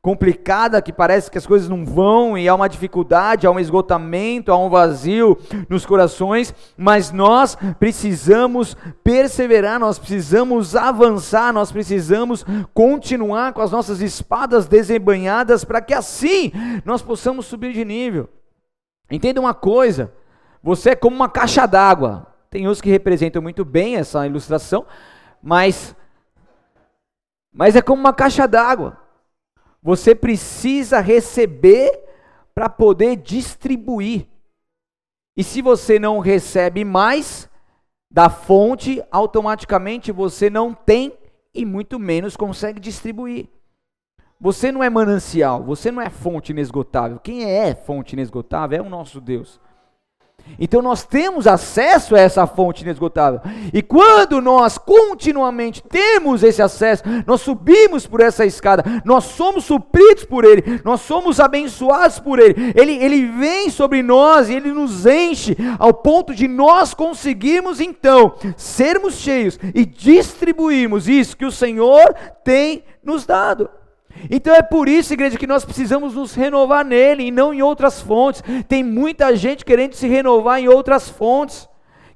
complicada 0.01 0.81
que 0.81 0.93
parece 0.93 1.31
que 1.31 1.37
as 1.37 1.47
coisas 1.47 1.69
não 1.69 1.85
vão 1.85 2.39
e 2.39 2.49
há 2.49 2.55
uma 2.55 2.69
dificuldade, 2.69 3.47
há 3.47 3.51
um 3.51 3.59
esgotamento, 3.59 4.53
há 4.53 4.57
um 4.57 4.71
vazio 4.71 5.37
nos 5.69 5.85
corações, 5.85 6.55
mas 6.77 7.11
nós 7.11 7.57
precisamos 7.79 8.77
perseverar, 9.03 9.79
nós 9.81 9.99
precisamos 9.99 10.77
avançar, 10.77 11.53
nós 11.53 11.73
precisamos 11.73 12.45
continuar 12.73 13.53
com 13.53 13.61
as 13.61 13.73
nossas 13.73 14.01
espadas 14.01 14.67
desembanhadas 14.67 15.65
para 15.65 15.81
que 15.81 15.93
assim 15.93 16.53
nós 16.85 17.03
possamos 17.03 17.47
subir 17.47 17.73
de 17.73 17.85
nível. 17.85 18.29
Entenda 19.11 19.41
uma 19.41 19.55
coisa, 19.55 20.13
você 20.63 20.91
é 20.91 20.97
como 20.97 21.17
uma 21.17 21.29
caixa 21.29 21.67
d'água. 21.67 22.27
Tem 22.51 22.67
uns 22.67 22.81
que 22.81 22.89
representam 22.89 23.43
muito 23.43 23.65
bem 23.65 23.97
essa 23.97 24.27
ilustração, 24.27 24.87
mas 25.43 25.95
mas 27.53 27.77
é 27.77 27.83
como 27.83 28.01
uma 28.01 28.13
caixa 28.13 28.47
d'água. 28.47 28.99
Você 29.83 30.15
precisa 30.15 31.01
receber 31.01 32.05
para 32.55 32.69
poder 32.69 33.17
distribuir. 33.17 34.27
E 35.37 35.45
se 35.45 35.63
você 35.63 35.99
não 35.99 36.19
recebe 36.19 36.85
mais 36.85 37.49
da 38.11 38.29
fonte, 38.29 39.03
automaticamente 39.11 40.11
você 40.11 40.51
não 40.51 40.75
tem 40.75 41.17
e 41.55 41.65
muito 41.65 41.99
menos 41.99 42.37
consegue 42.37 42.81
distribuir. 42.81 43.49
Você 44.41 44.71
não 44.71 44.83
é 44.83 44.91
manancial, 44.91 45.63
você 45.63 45.91
não 45.91 46.01
é 46.01 46.09
fonte 46.09 46.53
inesgotável. 46.53 47.19
Quem 47.19 47.45
é 47.45 47.75
fonte 47.75 48.15
inesgotável 48.15 48.79
é 48.79 48.83
o 48.83 48.91
nosso 48.91 49.21
Deus. 49.21 49.61
Então 50.59 50.83
nós 50.83 51.05
temos 51.05 51.47
acesso 51.47 52.15
a 52.15 52.21
essa 52.21 52.47
fonte 52.47 52.83
inesgotável. 52.83 53.41
E 53.73 53.83
quando 53.83 54.41
nós 54.41 54.77
continuamente 54.79 55.83
temos 55.83 56.43
esse 56.43 56.61
acesso, 56.61 57.03
nós 57.27 57.41
subimos 57.41 58.07
por 58.07 58.21
essa 58.21 58.45
escada, 58.45 58.85
nós 59.05 59.25
somos 59.25 59.65
supridos 59.65 60.25
por 60.25 60.45
Ele, 60.45 60.81
nós 60.85 61.01
somos 61.01 61.41
abençoados 61.41 62.19
por 62.19 62.39
Ele. 62.39 62.73
Ele, 62.75 62.93
ele 62.97 63.27
vem 63.27 63.71
sobre 63.71 64.03
nós 64.03 64.49
e 64.49 64.55
Ele 64.55 64.73
nos 64.73 65.07
enche 65.07 65.57
ao 65.79 65.95
ponto 65.95 66.35
de 66.35 66.49
nós 66.49 66.95
conseguirmos 66.95 67.81
então 67.81 68.35
sermos 68.57 69.15
cheios 69.15 69.59
e 69.75 69.85
distribuirmos 69.85 71.09
isso 71.09 71.37
que 71.37 71.47
o 71.47 71.53
Senhor 71.53 72.15
tem 72.45 72.85
nos 73.03 73.25
dado. 73.25 73.71
Então 74.31 74.55
é 74.55 74.63
por 74.63 74.89
isso, 74.89 75.13
igreja, 75.13 75.39
que 75.39 75.47
nós 75.47 75.65
precisamos 75.65 76.15
nos 76.15 76.35
renovar 76.35 76.85
nele 76.85 77.25
e 77.25 77.31
não 77.31 77.53
em 77.53 77.63
outras 77.63 78.01
fontes. 78.01 78.43
Tem 78.67 78.83
muita 78.83 79.35
gente 79.37 79.65
querendo 79.65 79.95
se 79.95 80.09
renovar 80.09 80.61
em 80.61 80.69
outras 80.69 81.09
fontes, 81.09 81.69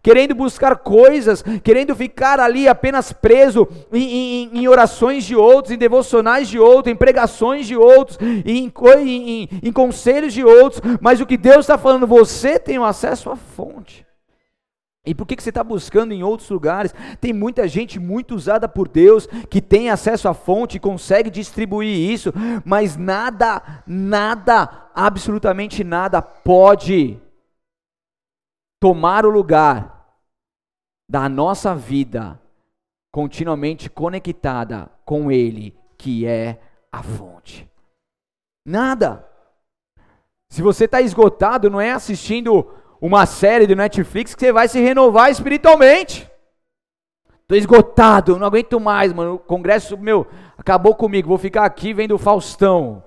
querendo 0.03 0.35
buscar 0.35 0.77
coisas, 0.77 1.45
querendo 1.63 1.95
ficar 1.95 2.41
ali 2.41 2.67
apenas 2.67 3.13
preso 3.13 3.69
em, 3.93 4.03
em, 4.03 4.51
em 4.61 4.69
orações 4.69 5.25
de 5.25 5.37
outros, 5.37 5.73
em 5.73 5.79
devocionais 5.79 6.49
de 6.49 6.59
outros, 6.59 6.93
em 6.93 6.97
pregações 6.97 7.67
de 7.67 7.77
outros, 7.77 8.19
em, 8.45 8.73
em 9.63 9.73
conselhos 9.73 10.35
de 10.35 10.45
outros. 10.45 10.83
Mas 11.01 11.21
o 11.21 11.27
que 11.27 11.37
Deus 11.37 11.61
está 11.61 11.79
falando, 11.79 12.07
você 12.07 12.59
tem 12.59 12.79
o 12.79 12.85
acesso 12.85 13.31
à 13.31 13.37
fonte. 13.37 14.05
E 15.05 15.15
por 15.15 15.27
que, 15.27 15.35
que 15.35 15.43
você 15.43 15.49
está 15.49 15.65
buscando 15.65 16.13
em 16.13 16.23
outros 16.23 16.49
lugares? 16.49 16.95
Tem 17.21 17.33
muita 17.33 17.67
gente 17.67 17.99
muito 17.99 18.37
usada 18.37 18.69
por 18.69 18.87
Deus 18.87 19.27
que 19.51 19.61
tem 19.61 19.91
acesso 19.91 20.29
à 20.29 20.35
fonte 20.35 20.77
e 20.77 20.81
consegue 20.81 21.29
distribuir 21.29 22.11
isso, 22.11 22.33
mas 22.65 22.97
nada, 22.97 23.83
nada, 23.85 24.91
absolutamente 24.95 25.83
nada 25.83 26.23
pode 26.23 27.21
tomar 28.81 29.27
o 29.27 29.31
lugar 29.31 30.17
da 31.11 31.29
nossa 31.29 31.75
vida 31.75 32.41
continuamente 33.13 33.91
conectada 33.91 34.89
com 35.05 35.33
Ele, 35.33 35.77
que 35.99 36.25
é 36.27 36.61
a 36.93 37.03
fonte. 37.03 37.69
Nada. 38.65 39.29
Se 40.49 40.63
você 40.63 40.85
está 40.85 41.01
esgotado, 41.01 41.69
não 41.69 41.81
é 41.81 41.91
assistindo 41.91 42.82
uma 43.03 43.27
série 43.27 43.67
do 43.67 43.75
Netflix 43.75 44.33
que 44.33 44.41
você 44.41 44.53
vai 44.53 44.69
se 44.69 44.81
renovar 44.81 45.29
espiritualmente. 45.29 46.31
Tô 47.49 47.57
esgotado, 47.57 48.39
não 48.39 48.47
aguento 48.47 48.79
mais, 48.79 49.13
mano. 49.13 49.35
O 49.35 49.39
congresso, 49.41 49.99
meu, 49.99 50.25
acabou 50.57 50.95
comigo. 50.95 51.29
Vou 51.29 51.37
ficar 51.37 51.65
aqui 51.65 51.93
vendo 51.93 52.15
o 52.15 52.19
Faustão. 52.19 53.03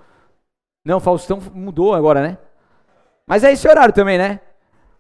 Não, 0.84 1.00
Faustão 1.00 1.40
mudou 1.54 1.96
agora, 1.96 2.22
né? 2.22 2.38
Mas 3.26 3.46
é 3.46 3.54
esse 3.54 3.66
horário 3.70 3.94
também, 3.94 4.18
né? 4.18 4.42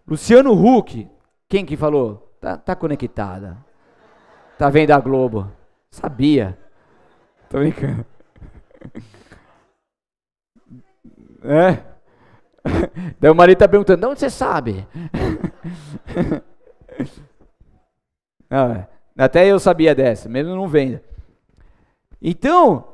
Luciano 0.08 0.54
Huck, 0.54 1.10
quem 1.50 1.66
que 1.66 1.76
falou? 1.76 2.34
Tá, 2.39 2.58
tá 2.58 2.74
conectada. 2.74 3.58
Tá 4.58 4.70
vendo 4.70 4.91
a 4.91 5.00
Globo. 5.00 5.52
Sabia. 5.91 6.58
Tô 7.50 7.60
brincando. 7.60 8.06
É. 11.48 11.95
Daí 13.20 13.32
o 13.32 13.36
marido 13.36 13.59
tá 13.59 13.68
perguntando, 13.68 14.01
de 14.01 14.07
onde 14.07 14.20
você 14.20 14.30
sabe? 14.30 14.88
É. 18.47 18.88
até 19.18 19.45
eu 19.47 19.59
sabia 19.59 19.93
dessa, 19.93 20.30
mesmo 20.30 20.55
não 20.55 20.68
vendo. 20.68 21.01
Então, 22.22 22.88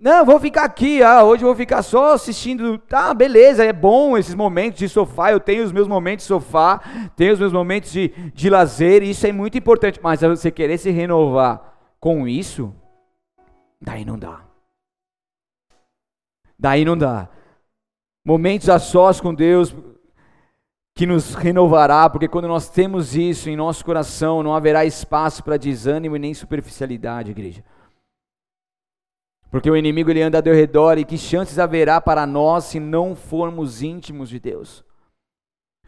não, 0.00 0.24
vou 0.24 0.38
ficar 0.38 0.64
aqui, 0.64 1.02
ah, 1.02 1.24
hoje 1.24 1.42
eu 1.42 1.48
vou 1.48 1.56
ficar 1.56 1.82
só 1.82 2.12
assistindo. 2.12 2.78
Tá, 2.78 3.12
beleza, 3.12 3.64
é 3.64 3.72
bom 3.72 4.16
esses 4.16 4.34
momentos 4.34 4.78
de 4.78 4.88
sofá. 4.88 5.32
Eu 5.32 5.40
tenho 5.40 5.64
os 5.64 5.72
meus 5.72 5.88
momentos 5.88 6.24
de 6.24 6.28
sofá, 6.28 6.80
tenho 7.16 7.32
os 7.32 7.40
meus 7.40 7.52
momentos 7.52 7.90
de, 7.90 8.08
de 8.32 8.50
lazer, 8.50 9.02
isso 9.02 9.26
é 9.26 9.32
muito 9.32 9.58
importante. 9.58 9.98
Mas 10.00 10.20
você 10.20 10.50
querer 10.52 10.78
se 10.78 10.90
renovar 10.90 11.74
com 11.98 12.28
isso, 12.28 12.72
daí 13.80 14.04
não 14.04 14.18
dá. 14.18 14.44
Daí 16.56 16.84
não 16.84 16.96
dá. 16.96 17.28
Momentos 18.28 18.68
a 18.68 18.78
sós 18.78 19.22
com 19.22 19.32
Deus 19.32 19.74
que 20.94 21.06
nos 21.06 21.32
renovará, 21.32 22.10
porque 22.10 22.28
quando 22.28 22.46
nós 22.46 22.68
temos 22.68 23.16
isso 23.16 23.48
em 23.48 23.56
nosso 23.56 23.82
coração, 23.82 24.42
não 24.42 24.54
haverá 24.54 24.84
espaço 24.84 25.42
para 25.42 25.56
desânimo 25.56 26.14
e 26.14 26.18
nem 26.18 26.34
superficialidade, 26.34 27.30
igreja. 27.30 27.64
Porque 29.50 29.70
o 29.70 29.74
inimigo 29.74 30.10
ele 30.10 30.20
anda 30.20 30.36
ao 30.46 30.54
redor 30.54 30.98
e 30.98 31.06
que 31.06 31.16
chances 31.16 31.58
haverá 31.58 32.02
para 32.02 32.26
nós 32.26 32.64
se 32.64 32.78
não 32.78 33.16
formos 33.16 33.80
íntimos 33.80 34.28
de 34.28 34.38
Deus? 34.38 34.84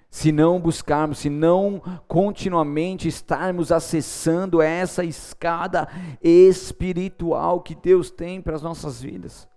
Se 0.08 0.32
não 0.32 0.58
buscarmos, 0.58 1.18
se 1.18 1.28
não 1.28 1.78
continuamente 2.08 3.06
estarmos 3.06 3.70
acessando 3.70 4.62
essa 4.62 5.04
escada 5.04 5.86
espiritual 6.22 7.60
que 7.60 7.74
Deus 7.74 8.10
tem 8.10 8.40
para 8.40 8.56
as 8.56 8.62
nossas 8.62 9.02
vidas. 9.02 9.49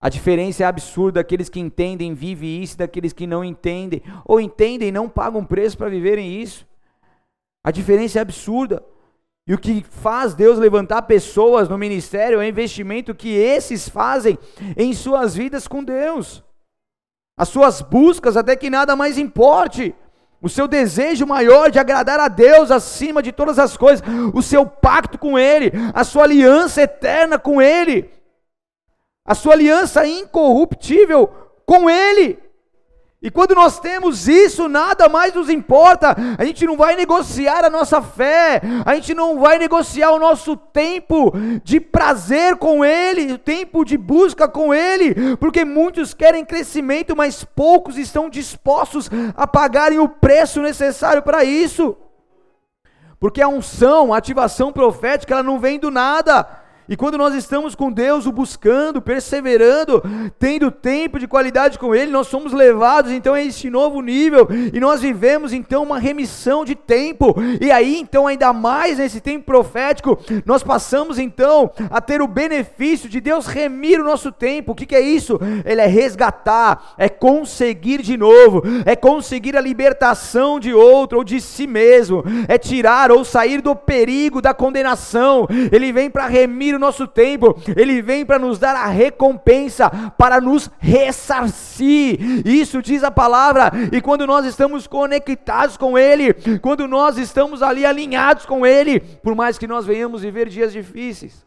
A 0.00 0.08
diferença 0.08 0.62
é 0.62 0.66
absurda, 0.66 1.20
aqueles 1.20 1.50
que 1.50 1.60
entendem 1.60 2.14
vivem 2.14 2.62
isso, 2.62 2.78
daqueles 2.78 3.12
que 3.12 3.26
não 3.26 3.44
entendem, 3.44 4.02
ou 4.24 4.40
entendem 4.40 4.88
e 4.88 4.92
não 4.92 5.08
pagam 5.08 5.44
preço 5.44 5.76
para 5.76 5.90
viverem 5.90 6.40
isso. 6.40 6.66
A 7.62 7.70
diferença 7.70 8.18
é 8.18 8.22
absurda. 8.22 8.82
E 9.46 9.52
o 9.52 9.58
que 9.58 9.84
faz 9.90 10.32
Deus 10.32 10.58
levantar 10.58 11.02
pessoas 11.02 11.68
no 11.68 11.76
ministério 11.76 12.40
é 12.40 12.44
o 12.44 12.48
investimento 12.48 13.14
que 13.14 13.28
esses 13.30 13.88
fazem 13.88 14.38
em 14.76 14.94
suas 14.94 15.34
vidas 15.34 15.68
com 15.68 15.84
Deus. 15.84 16.42
As 17.36 17.48
suas 17.48 17.82
buscas, 17.82 18.36
até 18.36 18.56
que 18.56 18.70
nada 18.70 18.96
mais 18.96 19.18
importe. 19.18 19.94
O 20.40 20.48
seu 20.48 20.66
desejo 20.66 21.26
maior 21.26 21.70
de 21.70 21.78
agradar 21.78 22.18
a 22.18 22.28
Deus 22.28 22.70
acima 22.70 23.22
de 23.22 23.32
todas 23.32 23.58
as 23.58 23.76
coisas, 23.76 24.02
o 24.32 24.40
seu 24.40 24.64
pacto 24.64 25.18
com 25.18 25.38
Ele, 25.38 25.70
a 25.92 26.02
sua 26.04 26.22
aliança 26.22 26.80
eterna 26.80 27.38
com 27.38 27.60
Ele, 27.60 28.08
a 29.24 29.34
sua 29.34 29.54
aliança 29.54 30.06
incorruptível 30.06 31.28
com 31.66 31.88
Ele. 31.88 32.38
E 33.22 33.30
quando 33.30 33.54
nós 33.54 33.78
temos 33.78 34.26
isso, 34.26 34.66
nada 34.66 35.06
mais 35.06 35.34
nos 35.34 35.50
importa. 35.50 36.16
A 36.38 36.44
gente 36.44 36.64
não 36.64 36.74
vai 36.74 36.96
negociar 36.96 37.62
a 37.66 37.68
nossa 37.68 38.00
fé, 38.00 38.62
a 38.86 38.94
gente 38.94 39.12
não 39.12 39.38
vai 39.38 39.58
negociar 39.58 40.10
o 40.12 40.18
nosso 40.18 40.56
tempo 40.56 41.30
de 41.62 41.78
prazer 41.78 42.56
com 42.56 42.82
Ele, 42.82 43.34
o 43.34 43.38
tempo 43.38 43.84
de 43.84 43.98
busca 43.98 44.48
com 44.48 44.72
Ele, 44.72 45.36
porque 45.36 45.66
muitos 45.66 46.14
querem 46.14 46.46
crescimento, 46.46 47.14
mas 47.14 47.44
poucos 47.44 47.98
estão 47.98 48.30
dispostos 48.30 49.10
a 49.36 49.46
pagarem 49.46 49.98
o 49.98 50.08
preço 50.08 50.62
necessário 50.62 51.22
para 51.22 51.44
isso. 51.44 51.94
Porque 53.18 53.42
a 53.42 53.48
unção, 53.48 54.14
a 54.14 54.16
ativação 54.16 54.72
profética, 54.72 55.34
ela 55.34 55.42
não 55.42 55.60
vem 55.60 55.78
do 55.78 55.90
nada. 55.90 56.59
E 56.90 56.96
quando 56.96 57.16
nós 57.16 57.36
estamos 57.36 57.76
com 57.76 57.92
Deus, 57.92 58.26
o 58.26 58.32
buscando, 58.32 59.00
perseverando, 59.00 60.02
tendo 60.40 60.72
tempo 60.72 61.20
de 61.20 61.28
qualidade 61.28 61.78
com 61.78 61.94
Ele, 61.94 62.10
nós 62.10 62.26
somos 62.26 62.52
levados 62.52 63.12
então 63.12 63.32
a 63.32 63.40
este 63.40 63.70
novo 63.70 64.02
nível 64.02 64.48
e 64.72 64.80
nós 64.80 65.00
vivemos 65.00 65.52
então 65.52 65.84
uma 65.84 66.00
remissão 66.00 66.64
de 66.64 66.74
tempo. 66.74 67.36
E 67.60 67.70
aí 67.70 67.96
então 67.96 68.26
ainda 68.26 68.52
mais 68.52 68.98
nesse 68.98 69.20
tempo 69.20 69.44
profético, 69.44 70.18
nós 70.44 70.64
passamos 70.64 71.16
então 71.16 71.70
a 71.88 72.00
ter 72.00 72.20
o 72.20 72.26
benefício 72.26 73.08
de 73.08 73.20
Deus 73.20 73.46
remir 73.46 74.00
o 74.00 74.04
nosso 74.04 74.32
tempo. 74.32 74.72
O 74.72 74.74
que, 74.74 74.84
que 74.84 74.96
é 74.96 75.00
isso? 75.00 75.38
Ele 75.64 75.80
é 75.80 75.86
resgatar, 75.86 76.94
é 76.98 77.08
conseguir 77.08 78.02
de 78.02 78.16
novo, 78.16 78.64
é 78.84 78.96
conseguir 78.96 79.56
a 79.56 79.60
libertação 79.60 80.58
de 80.58 80.74
outro 80.74 81.18
ou 81.18 81.24
de 81.24 81.40
si 81.40 81.68
mesmo, 81.68 82.24
é 82.48 82.58
tirar 82.58 83.12
ou 83.12 83.24
sair 83.24 83.60
do 83.60 83.76
perigo 83.76 84.42
da 84.42 84.52
condenação. 84.52 85.46
Ele 85.70 85.92
vem 85.92 86.10
para 86.10 86.26
remir 86.26 86.74
o 86.74 86.79
nosso 86.80 87.06
tempo, 87.06 87.54
Ele 87.76 88.02
vem 88.02 88.26
para 88.26 88.38
nos 88.38 88.58
dar 88.58 88.74
a 88.74 88.86
recompensa, 88.86 89.90
para 90.18 90.40
nos 90.40 90.68
ressarcir. 90.78 92.18
Isso 92.46 92.82
diz 92.82 93.04
a 93.04 93.10
palavra, 93.10 93.70
e 93.92 94.00
quando 94.00 94.26
nós 94.26 94.44
estamos 94.44 94.86
conectados 94.86 95.76
com 95.76 95.96
Ele, 95.96 96.34
quando 96.60 96.88
nós 96.88 97.18
estamos 97.18 97.62
ali 97.62 97.86
alinhados 97.86 98.46
com 98.46 98.66
Ele, 98.66 98.98
por 98.98 99.34
mais 99.34 99.58
que 99.58 99.66
nós 99.66 99.86
venhamos 99.86 100.22
viver 100.22 100.48
dias 100.48 100.72
difíceis, 100.72 101.46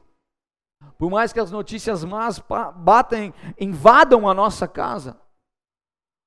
por 0.97 1.09
mais 1.09 1.33
que 1.33 1.39
as 1.39 1.51
notícias 1.51 2.05
más 2.05 2.41
batem, 2.77 3.33
invadam 3.59 4.29
a 4.29 4.33
nossa 4.33 4.67
casa, 4.67 5.17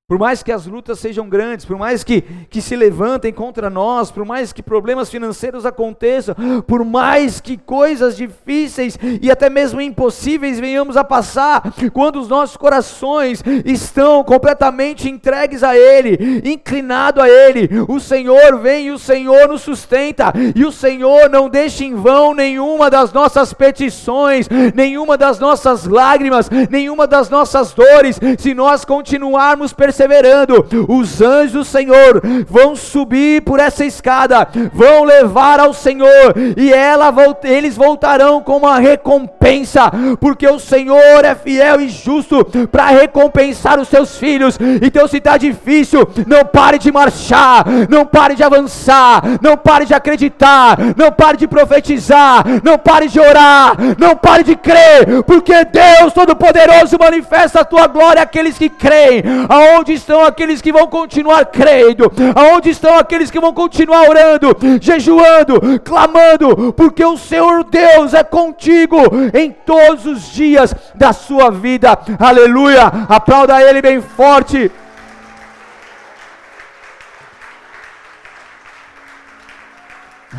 por 0.09 0.21
mais 0.21 0.41
que 0.41 0.53
as 0.53 0.67
lutas 0.69 1.01
sejam 1.01 1.29
grandes, 1.29 1.65
por 1.65 1.77
mais 1.77 2.05
que, 2.05 2.23
que 2.49 2.63
se 2.63 2.77
levantem 2.77 3.33
contra 3.33 3.69
nós, 3.69 4.09
por 4.09 4.25
mais 4.25 4.53
que 4.53 4.63
problemas 4.63 5.11
financeiros 5.11 5.67
aconteçam, 5.67 6.37
por 6.65 6.85
mais 6.85 7.41
que 7.41 7.57
coisas 7.57 8.17
difíceis 8.17 8.97
e 9.21 9.29
até 9.33 9.51
mesmo 9.51 9.81
impossíveis 9.81 10.61
venhamos 10.61 10.97
a 10.97 11.03
passar, 11.03 11.75
quando 11.93 12.21
os 12.21 12.29
nossos 12.29 12.57
corações 12.57 13.43
estão 13.65 14.23
completamente 14.23 15.11
entregues 15.11 15.65
a 15.65 15.77
Ele, 15.77 16.41
inclinado 16.45 17.21
a 17.21 17.29
Ele, 17.29 17.69
o 17.89 17.99
Senhor 17.99 18.61
vem 18.61 18.87
e 18.87 18.91
o 18.93 19.01
Senhor 19.01 19.49
nos 19.49 19.63
sustenta, 19.63 20.33
e 20.55 20.65
o 20.65 20.71
Senhor 20.71 21.29
não 21.29 21.49
deixa 21.49 21.83
em 21.83 21.97
vão 21.97 22.33
nenhuma 22.33 22.89
das 22.89 23.13
nossas 23.13 23.53
petições, 23.53 24.49
nenhuma 24.73 25.19
das 25.19 25.41
nossas 25.41 25.85
lágrimas, 25.85 26.49
nenhuma 26.71 27.09
das 27.09 27.29
nossas 27.29 27.73
dores, 27.73 28.21
se 28.39 28.55
nós 28.55 28.85
continuarmos 28.85 29.73
perseverando 29.73 29.96
perseverando, 29.97 30.67
os 30.89 31.23
anjos 31.23 31.53
do 31.53 31.65
Senhor 31.65 32.21
vão 32.47 32.77
subir 32.77 33.41
por 33.43 33.59
essa 33.59 33.85
escada, 33.85 34.47
vão 34.73 35.05
levar 35.05 35.59
ao 35.59 35.73
Senhor, 35.73 36.35
e 36.57 36.73
ela, 36.73 37.15
eles 37.45 37.77
voltarão 37.77 38.43
com 38.43 38.59
uma 38.59 38.79
recompensa, 38.79 39.91
porque 40.21 40.47
o 40.47 40.59
Senhor 40.59 41.25
é 41.25 41.35
fiel 41.35 41.81
e 41.81 41.89
justo 41.89 42.45
para 42.71 42.89
recompensar 42.89 43.81
os 43.81 43.89
seus 43.89 44.19
filhos. 44.19 44.59
Então, 44.83 45.09
se 45.09 45.17
está 45.17 45.39
difícil, 45.39 46.07
não 46.27 46.45
pare 46.45 46.79
de 46.79 46.93
marchar, 46.93 47.65
não 47.89 48.05
pare 48.05 48.35
de 48.35 48.43
avançar, 48.43 49.23
não 49.41 49.57
pare 49.57 49.87
de 49.87 49.95
acreditar, 49.95 50.77
não 50.97 51.11
pare 51.11 51.39
de 51.39 51.49
profetizar, 51.49 52.45
não 52.63 52.77
pare 52.77 53.09
de 53.09 53.19
orar, 53.19 53.77
não 53.99 54.15
pare 54.15 54.43
de 54.45 54.57
crer, 54.57 55.23
porque 55.27 55.55
Deus 55.65 56.13
Todo-Poderoso 56.13 56.99
manifesta 56.99 57.61
a 57.61 57.65
tua 57.65 57.87
glória 57.87 58.23
àqueles 58.23 58.59
que 58.59 58.69
creem. 58.69 59.23
Aonde 59.49 59.86
Aonde 59.87 59.93
estão 59.93 60.25
aqueles 60.25 60.61
que 60.61 60.73
vão 60.73 60.89
continuar 60.89 61.47
crendo? 61.47 62.11
Aonde 62.35 62.71
estão 62.71 62.99
aqueles 62.99 63.31
que 63.31 63.39
vão 63.39 63.55
continuar 63.55 64.09
orando, 64.09 64.49
jejuando, 64.81 65.61
clamando? 65.79 66.73
Porque 66.73 67.05
o 67.05 67.17
Senhor 67.17 67.63
Deus 67.63 68.13
é 68.13 68.25
contigo 68.25 68.97
em 69.33 69.53
todos 69.53 70.05
os 70.05 70.33
dias 70.33 70.75
da 70.93 71.13
sua 71.13 71.53
vida. 71.53 71.97
Aleluia! 72.19 72.87
Aplauda 73.09 73.63
Ele 73.63 73.81
bem 73.81 74.01
forte. 74.01 74.73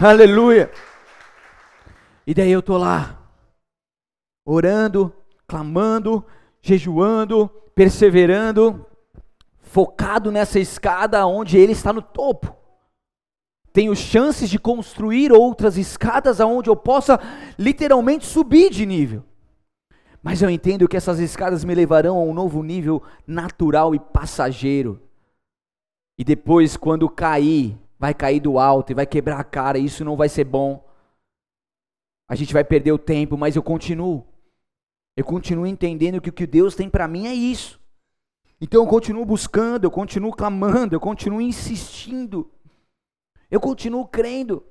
Aleluia. 0.01 0.69
E 2.25 2.33
daí 2.33 2.51
eu 2.51 2.61
tô 2.61 2.77
lá, 2.77 3.17
orando, 4.45 5.13
clamando, 5.47 6.25
jejuando, 6.61 7.49
perseverando, 7.73 8.85
focado 9.77 10.31
nessa 10.31 10.59
escada 10.59 11.23
onde 11.27 11.55
ele 11.55 11.71
está 11.71 11.93
no 11.93 12.01
topo. 12.01 12.51
Tenho 13.71 13.95
chances 13.95 14.49
de 14.49 14.57
construir 14.57 15.31
outras 15.31 15.77
escadas 15.77 16.41
aonde 16.41 16.67
eu 16.67 16.75
possa 16.75 17.19
literalmente 17.59 18.25
subir 18.25 18.71
de 18.71 18.87
nível. 18.87 19.23
Mas 20.23 20.41
eu 20.41 20.49
entendo 20.49 20.87
que 20.87 20.97
essas 20.97 21.19
escadas 21.19 21.63
me 21.63 21.75
levarão 21.75 22.17
a 22.17 22.23
um 22.23 22.33
novo 22.33 22.63
nível 22.63 23.03
natural 23.27 23.93
e 23.93 23.99
passageiro. 23.99 24.99
E 26.17 26.23
depois, 26.23 26.75
quando 26.75 27.07
cair, 27.07 27.77
vai 27.99 28.15
cair 28.15 28.39
do 28.39 28.57
alto 28.57 28.91
e 28.91 28.95
vai 28.95 29.05
quebrar 29.05 29.39
a 29.39 29.43
cara, 29.43 29.77
e 29.77 29.85
isso 29.85 30.03
não 30.03 30.17
vai 30.17 30.27
ser 30.27 30.45
bom. 30.45 30.83
A 32.27 32.33
gente 32.33 32.51
vai 32.51 32.63
perder 32.63 32.93
o 32.93 32.97
tempo, 32.97 33.37
mas 33.37 33.55
eu 33.55 33.61
continuo. 33.61 34.25
Eu 35.15 35.23
continuo 35.23 35.67
entendendo 35.67 36.19
que 36.19 36.31
o 36.31 36.33
que 36.33 36.47
Deus 36.47 36.73
tem 36.73 36.89
para 36.89 37.07
mim 37.07 37.27
é 37.27 37.33
isso. 37.35 37.79
Então 38.59 38.81
eu 38.81 38.87
continuo 38.87 39.23
buscando, 39.25 39.83
eu 39.83 39.91
continuo 39.91 40.31
clamando, 40.31 40.95
eu 40.95 40.99
continuo 40.99 41.41
insistindo. 41.41 42.51
Eu 43.49 43.59
continuo 43.59 44.07
crendo. 44.07 44.65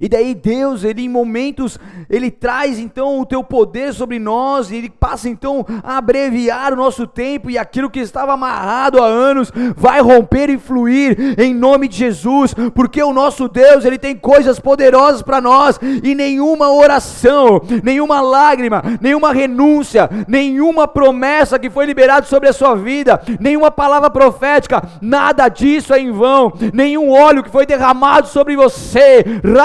E 0.00 0.08
daí 0.08 0.34
Deus, 0.34 0.84
ele 0.84 1.02
em 1.02 1.08
momentos, 1.08 1.78
ele 2.08 2.30
traz 2.30 2.78
então 2.78 3.20
o 3.20 3.26
teu 3.26 3.42
poder 3.42 3.92
sobre 3.92 4.18
nós, 4.18 4.70
e 4.70 4.76
ele 4.76 4.90
passa 4.90 5.28
então 5.28 5.64
a 5.82 5.98
abreviar 5.98 6.72
o 6.72 6.76
nosso 6.76 7.06
tempo, 7.06 7.50
e 7.50 7.58
aquilo 7.58 7.90
que 7.90 8.00
estava 8.00 8.32
amarrado 8.32 9.02
há 9.02 9.06
anos 9.06 9.52
vai 9.76 10.00
romper 10.00 10.50
e 10.50 10.58
fluir 10.58 11.34
em 11.38 11.54
nome 11.54 11.88
de 11.88 11.96
Jesus, 11.96 12.54
porque 12.74 13.02
o 13.02 13.12
nosso 13.12 13.48
Deus, 13.48 13.84
ele 13.84 13.98
tem 13.98 14.16
coisas 14.16 14.58
poderosas 14.58 15.22
para 15.22 15.40
nós, 15.40 15.78
e 16.02 16.14
nenhuma 16.14 16.72
oração, 16.72 17.60
nenhuma 17.82 18.20
lágrima, 18.20 18.82
nenhuma 19.00 19.32
renúncia, 19.32 20.08
nenhuma 20.26 20.86
promessa 20.88 21.58
que 21.58 21.70
foi 21.70 21.86
liberada 21.86 22.26
sobre 22.26 22.48
a 22.48 22.52
sua 22.52 22.74
vida, 22.74 23.20
nenhuma 23.40 23.70
palavra 23.70 24.10
profética, 24.10 24.82
nada 25.00 25.48
disso 25.48 25.92
é 25.92 25.98
em 25.98 26.10
vão, 26.10 26.52
nenhum 26.72 27.10
óleo 27.10 27.42
que 27.42 27.50
foi 27.50 27.66
derramado 27.66 28.28
sobre 28.28 28.56
você, 28.56 29.24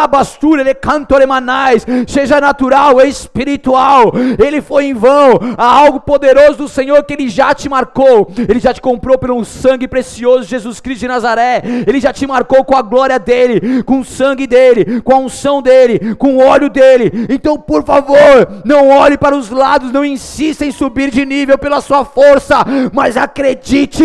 rabastura, 0.09 0.61
ele 0.61 0.73
canto 0.73 1.15
manais, 1.27 1.85
seja 2.07 2.41
natural 2.41 2.95
ou 2.95 3.01
espiritual, 3.01 4.11
ele 4.43 4.61
foi 4.61 4.85
em 4.85 4.93
vão, 4.93 5.39
há 5.57 5.65
algo 5.65 5.99
poderoso 5.99 6.57
do 6.57 6.67
Senhor 6.67 7.03
que 7.03 7.13
ele 7.13 7.29
já 7.29 7.53
te 7.53 7.69
marcou, 7.69 8.31
ele 8.37 8.59
já 8.59 8.73
te 8.73 8.81
comprou 8.81 9.17
pelo 9.17 9.43
sangue 9.45 9.87
precioso 9.87 10.43
de 10.43 10.49
Jesus 10.49 10.79
Cristo 10.79 11.01
de 11.01 11.07
Nazaré, 11.07 11.61
ele 11.85 11.99
já 11.99 12.11
te 12.11 12.25
marcou 12.25 12.63
com 12.63 12.75
a 12.75 12.81
glória 12.81 13.19
dele, 13.19 13.83
com 13.83 13.99
o 13.99 14.05
sangue 14.05 14.47
dele, 14.47 15.01
com 15.01 15.13
a 15.13 15.19
unção 15.19 15.61
dele, 15.61 16.15
com 16.15 16.37
o 16.37 16.45
óleo 16.45 16.69
dele. 16.69 17.27
Então, 17.29 17.57
por 17.57 17.83
favor, 17.83 18.63
não 18.65 18.89
olhe 18.89 19.17
para 19.17 19.35
os 19.35 19.49
lados, 19.49 19.91
não 19.91 20.05
insista 20.05 20.65
em 20.65 20.71
subir 20.71 21.11
de 21.11 21.25
nível 21.25 21.57
pela 21.57 21.81
sua 21.81 22.05
força, 22.05 22.65
mas 22.93 23.17
acredite, 23.17 24.03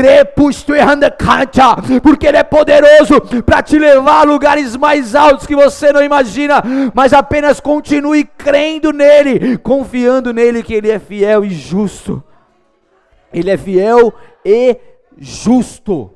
repusto 0.00 0.74
e 0.74 2.00
porque 2.02 2.26
ele 2.26 2.38
é 2.38 2.42
poderoso 2.42 3.20
para 3.44 3.62
te 3.62 3.78
levar 3.78 4.20
a 4.20 4.22
lugares 4.24 4.76
mais 4.76 5.14
altos 5.14 5.43
que 5.46 5.56
você 5.56 5.92
não 5.92 6.02
imagina, 6.02 6.62
mas 6.94 7.12
apenas 7.12 7.60
continue 7.60 8.24
crendo 8.24 8.92
nele, 8.92 9.58
confiando 9.58 10.32
nele 10.32 10.62
que 10.62 10.74
ele 10.74 10.90
é 10.90 10.98
fiel 10.98 11.44
e 11.44 11.50
justo. 11.50 12.22
Ele 13.32 13.50
é 13.50 13.56
fiel 13.56 14.12
e 14.44 14.76
justo. 15.18 16.12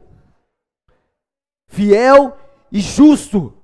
Fiel 1.69 2.37
e 2.71 2.81
justo. 2.81 3.58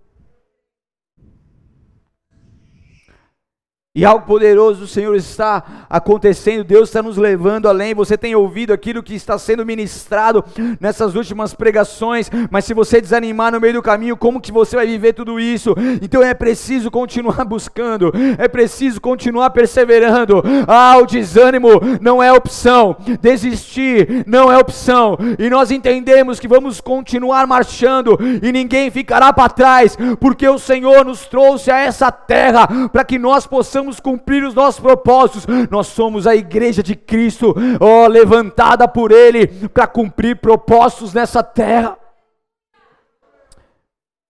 E 3.96 4.04
algo 4.04 4.26
poderoso 4.26 4.80
do 4.80 4.86
Senhor 4.88 5.14
está 5.14 5.86
acontecendo, 5.88 6.64
Deus 6.64 6.88
está 6.88 7.00
nos 7.00 7.16
levando 7.16 7.68
além. 7.68 7.94
Você 7.94 8.18
tem 8.18 8.34
ouvido 8.34 8.72
aquilo 8.72 9.04
que 9.04 9.14
está 9.14 9.38
sendo 9.38 9.64
ministrado 9.64 10.44
nessas 10.80 11.14
últimas 11.14 11.54
pregações, 11.54 12.28
mas 12.50 12.64
se 12.64 12.74
você 12.74 13.00
desanimar 13.00 13.52
no 13.52 13.60
meio 13.60 13.74
do 13.74 13.82
caminho, 13.82 14.16
como 14.16 14.40
que 14.40 14.50
você 14.50 14.74
vai 14.74 14.88
viver 14.88 15.12
tudo 15.12 15.38
isso? 15.38 15.76
Então 16.02 16.24
é 16.24 16.34
preciso 16.34 16.90
continuar 16.90 17.44
buscando, 17.46 18.10
é 18.36 18.48
preciso 18.48 19.00
continuar 19.00 19.50
perseverando. 19.50 20.42
Ah, 20.66 20.98
o 20.98 21.06
desânimo 21.06 21.80
não 22.00 22.20
é 22.20 22.32
opção, 22.32 22.96
desistir 23.20 24.24
não 24.26 24.50
é 24.50 24.58
opção, 24.58 25.16
e 25.38 25.48
nós 25.48 25.70
entendemos 25.70 26.40
que 26.40 26.48
vamos 26.48 26.80
continuar 26.80 27.46
marchando 27.46 28.18
e 28.42 28.50
ninguém 28.50 28.90
ficará 28.90 29.32
para 29.32 29.48
trás, 29.50 29.96
porque 30.18 30.48
o 30.48 30.58
Senhor 30.58 31.04
nos 31.04 31.26
trouxe 31.26 31.70
a 31.70 31.78
essa 31.78 32.10
terra 32.10 32.88
para 32.88 33.04
que 33.04 33.20
nós 33.20 33.46
possamos 33.46 33.83
possamos 33.84 34.00
cumprir 34.00 34.44
os 34.44 34.54
nossos 34.54 34.80
propósitos. 34.80 35.46
Nós 35.70 35.88
somos 35.88 36.26
a 36.26 36.34
igreja 36.34 36.82
de 36.82 36.96
Cristo, 36.96 37.54
ó, 37.80 38.06
levantada 38.06 38.88
por 38.88 39.12
Ele 39.12 39.68
para 39.68 39.86
cumprir 39.86 40.40
propósitos 40.40 41.12
nessa 41.12 41.42
terra. 41.42 41.98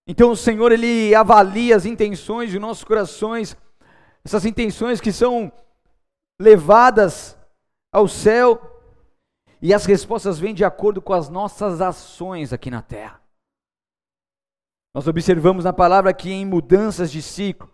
Então 0.06 0.32
o 0.32 0.36
Senhor 0.36 0.70
ele 0.70 1.14
avalia 1.14 1.74
as 1.74 1.86
intenções 1.86 2.50
de 2.50 2.58
nossos 2.58 2.84
corações, 2.84 3.56
essas 4.22 4.44
intenções 4.44 5.00
que 5.00 5.10
são 5.10 5.50
levadas 6.38 7.38
ao 7.90 8.06
céu, 8.06 8.60
e 9.62 9.72
as 9.72 9.86
respostas 9.86 10.38
vêm 10.38 10.52
de 10.52 10.62
acordo 10.62 11.00
com 11.00 11.14
as 11.14 11.30
nossas 11.30 11.80
ações 11.80 12.52
aqui 12.52 12.70
na 12.70 12.82
terra. 12.82 13.18
Nós 14.94 15.08
observamos 15.08 15.64
na 15.64 15.72
palavra 15.72 16.12
que 16.12 16.30
em 16.30 16.44
mudanças 16.44 17.10
de 17.10 17.22
ciclo, 17.22 17.70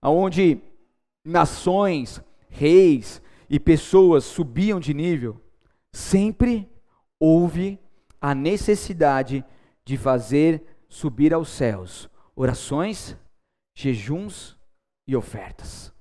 aonde 0.00 0.62
nações, 1.26 2.22
reis 2.48 3.20
e 3.50 3.58
pessoas 3.58 4.24
subiam 4.24 4.78
de 4.78 4.94
nível, 4.94 5.40
sempre 5.92 6.70
houve 7.18 7.78
a 8.20 8.34
necessidade 8.34 9.44
de 9.84 9.96
fazer 9.96 10.64
subir 10.88 11.34
aos 11.34 11.48
céus 11.48 12.08
orações, 12.34 13.16
jejuns 13.74 14.58
e 15.06 15.16
ofertas. 15.16 15.92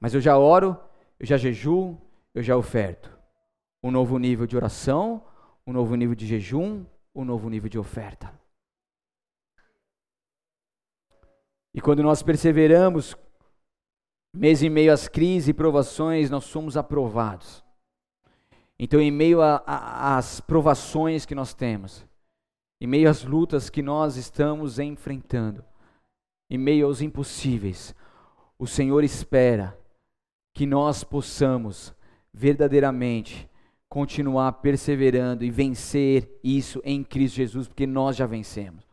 Mas 0.00 0.14
eu 0.14 0.20
já 0.20 0.38
oro, 0.38 0.78
eu 1.18 1.26
já 1.26 1.36
jejuo, 1.36 2.00
eu 2.34 2.42
já 2.42 2.56
oferto. 2.56 3.14
Um 3.82 3.90
novo 3.90 4.18
nível 4.18 4.46
de 4.46 4.56
oração, 4.56 5.22
um 5.66 5.72
novo 5.72 5.94
nível 5.94 6.14
de 6.14 6.26
jejum, 6.26 6.86
um 7.14 7.24
novo 7.24 7.50
nível 7.50 7.68
de 7.68 7.78
oferta. 7.78 8.32
E 11.74 11.80
quando 11.80 12.02
nós 12.02 12.22
perseveramos 12.22 13.14
Mês 14.32 14.62
em 14.62 14.70
meio 14.70 14.92
às 14.92 15.08
crises 15.08 15.48
e 15.48 15.54
provações, 15.54 16.30
nós 16.30 16.44
somos 16.44 16.76
aprovados. 16.76 17.64
Então, 18.78 19.00
em 19.00 19.10
meio 19.10 19.40
às 19.42 20.40
provações 20.40 21.26
que 21.26 21.34
nós 21.34 21.52
temos, 21.52 22.06
em 22.80 22.86
meio 22.86 23.10
às 23.10 23.24
lutas 23.24 23.68
que 23.68 23.82
nós 23.82 24.16
estamos 24.16 24.78
enfrentando, 24.78 25.64
em 26.48 26.56
meio 26.56 26.86
aos 26.86 27.02
impossíveis, 27.02 27.94
o 28.58 28.66
Senhor 28.66 29.04
espera 29.04 29.78
que 30.54 30.64
nós 30.66 31.04
possamos 31.04 31.94
verdadeiramente 32.32 33.48
continuar 33.88 34.52
perseverando 34.54 35.44
e 35.44 35.50
vencer 35.50 36.38
isso 36.42 36.80
em 36.84 37.02
Cristo 37.02 37.36
Jesus, 37.36 37.66
porque 37.66 37.86
nós 37.86 38.16
já 38.16 38.26
vencemos. 38.26 38.89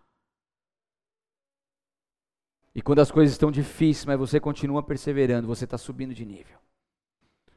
E 2.78 2.82
quando 2.84 3.00
as 3.00 3.10
coisas 3.10 3.34
estão 3.34 3.50
difíceis, 3.50 4.06
mas 4.06 4.20
você 4.20 4.40
continua 4.40 4.84
perseverando, 4.84 5.48
você 5.48 5.64
está 5.64 5.80
subindo 5.80 6.14
de 6.14 6.24
nível. 6.24 6.60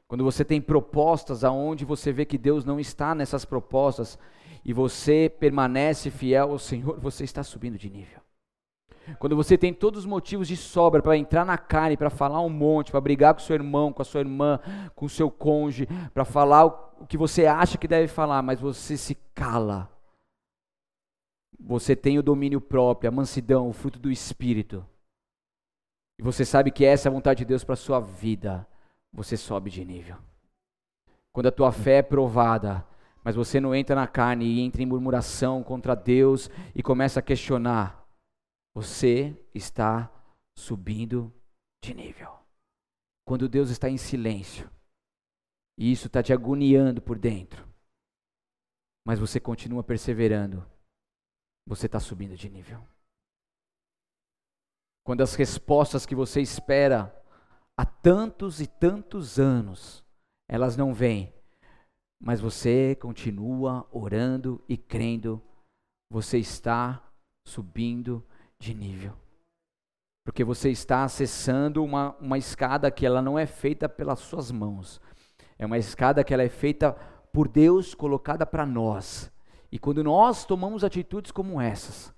Quando 0.08 0.24
você 0.24 0.42
tem 0.42 0.62
propostas 0.62 1.44
aonde 1.44 1.84
você 1.84 2.10
vê 2.10 2.24
que 2.24 2.38
Deus 2.38 2.64
não 2.64 2.80
está 2.80 3.14
nessas 3.14 3.44
propostas 3.44 4.18
e 4.64 4.72
você 4.72 5.30
permanece 5.38 6.10
fiel 6.10 6.52
ao 6.52 6.58
Senhor, 6.58 6.98
você 6.98 7.22
está 7.22 7.42
subindo 7.42 7.76
de 7.76 7.90
nível. 7.90 8.18
Quando 9.18 9.36
você 9.36 9.58
tem 9.58 9.74
todos 9.74 10.00
os 10.00 10.06
motivos 10.06 10.48
de 10.48 10.56
sobra 10.56 11.02
para 11.02 11.18
entrar 11.18 11.44
na 11.44 11.58
carne, 11.58 11.98
para 11.98 12.08
falar 12.08 12.40
um 12.40 12.48
monte, 12.48 12.90
para 12.90 13.00
brigar 13.02 13.34
com 13.34 13.40
seu 13.40 13.54
irmão, 13.54 13.92
com 13.92 14.00
a 14.00 14.06
sua 14.06 14.22
irmã, 14.22 14.58
com 14.94 15.04
o 15.04 15.10
seu 15.10 15.30
cônjuge, 15.30 15.86
para 16.14 16.24
falar 16.24 16.64
o 16.64 17.06
que 17.06 17.18
você 17.18 17.44
acha 17.44 17.76
que 17.76 17.86
deve 17.86 18.08
falar, 18.08 18.40
mas 18.40 18.58
você 18.58 18.96
se 18.96 19.14
cala. 19.34 19.86
Você 21.58 21.94
tem 21.94 22.18
o 22.18 22.22
domínio 22.22 22.58
próprio, 22.58 23.08
a 23.08 23.12
mansidão, 23.12 23.68
o 23.68 23.72
fruto 23.74 23.98
do 23.98 24.10
espírito 24.10 24.82
e 26.20 26.22
você 26.22 26.44
sabe 26.44 26.70
que 26.70 26.84
essa 26.84 27.08
é 27.08 27.10
a 27.10 27.12
vontade 27.12 27.38
de 27.38 27.44
Deus 27.46 27.64
para 27.64 27.72
a 27.72 27.78
sua 27.78 27.98
vida, 27.98 28.68
você 29.10 29.38
sobe 29.38 29.70
de 29.70 29.82
nível. 29.82 30.18
Quando 31.32 31.46
a 31.46 31.50
tua 31.50 31.72
fé 31.72 31.96
é 31.96 32.02
provada, 32.02 32.86
mas 33.24 33.34
você 33.34 33.58
não 33.58 33.74
entra 33.74 33.96
na 33.96 34.06
carne 34.06 34.44
e 34.44 34.60
entra 34.60 34.82
em 34.82 34.86
murmuração 34.86 35.62
contra 35.62 35.94
Deus 35.94 36.50
e 36.74 36.82
começa 36.82 37.20
a 37.20 37.22
questionar, 37.22 38.06
você 38.74 39.34
está 39.54 40.12
subindo 40.54 41.32
de 41.82 41.94
nível. 41.94 42.30
Quando 43.24 43.48
Deus 43.48 43.70
está 43.70 43.88
em 43.88 43.96
silêncio, 43.96 44.70
e 45.78 45.90
isso 45.90 46.08
está 46.08 46.22
te 46.22 46.34
agoniando 46.34 47.00
por 47.00 47.18
dentro, 47.18 47.66
mas 49.06 49.18
você 49.18 49.40
continua 49.40 49.82
perseverando, 49.82 50.62
você 51.66 51.86
está 51.86 51.98
subindo 51.98 52.36
de 52.36 52.50
nível. 52.50 52.86
Quando 55.04 55.22
as 55.22 55.34
respostas 55.34 56.04
que 56.04 56.14
você 56.14 56.40
espera 56.40 57.14
há 57.76 57.84
tantos 57.84 58.60
e 58.60 58.66
tantos 58.66 59.38
anos, 59.38 60.04
elas 60.48 60.76
não 60.76 60.92
vêm, 60.92 61.32
mas 62.22 62.40
você 62.40 62.94
continua 62.96 63.88
orando 63.90 64.62
e 64.68 64.76
crendo, 64.76 65.42
você 66.10 66.38
está 66.38 67.02
subindo 67.46 68.24
de 68.58 68.74
nível. 68.74 69.16
Porque 70.24 70.44
você 70.44 70.70
está 70.70 71.04
acessando 71.04 71.82
uma, 71.82 72.14
uma 72.20 72.36
escada 72.36 72.90
que 72.90 73.06
ela 73.06 73.22
não 73.22 73.38
é 73.38 73.46
feita 73.46 73.88
pelas 73.88 74.18
suas 74.18 74.50
mãos. 74.50 75.00
É 75.58 75.64
uma 75.64 75.78
escada 75.78 76.22
que 76.22 76.34
ela 76.34 76.42
é 76.42 76.48
feita 76.48 76.92
por 77.32 77.48
Deus, 77.48 77.94
colocada 77.94 78.44
para 78.44 78.66
nós. 78.66 79.32
E 79.72 79.78
quando 79.78 80.04
nós 80.04 80.44
tomamos 80.44 80.84
atitudes 80.84 81.30
como 81.30 81.60
essas, 81.60 82.12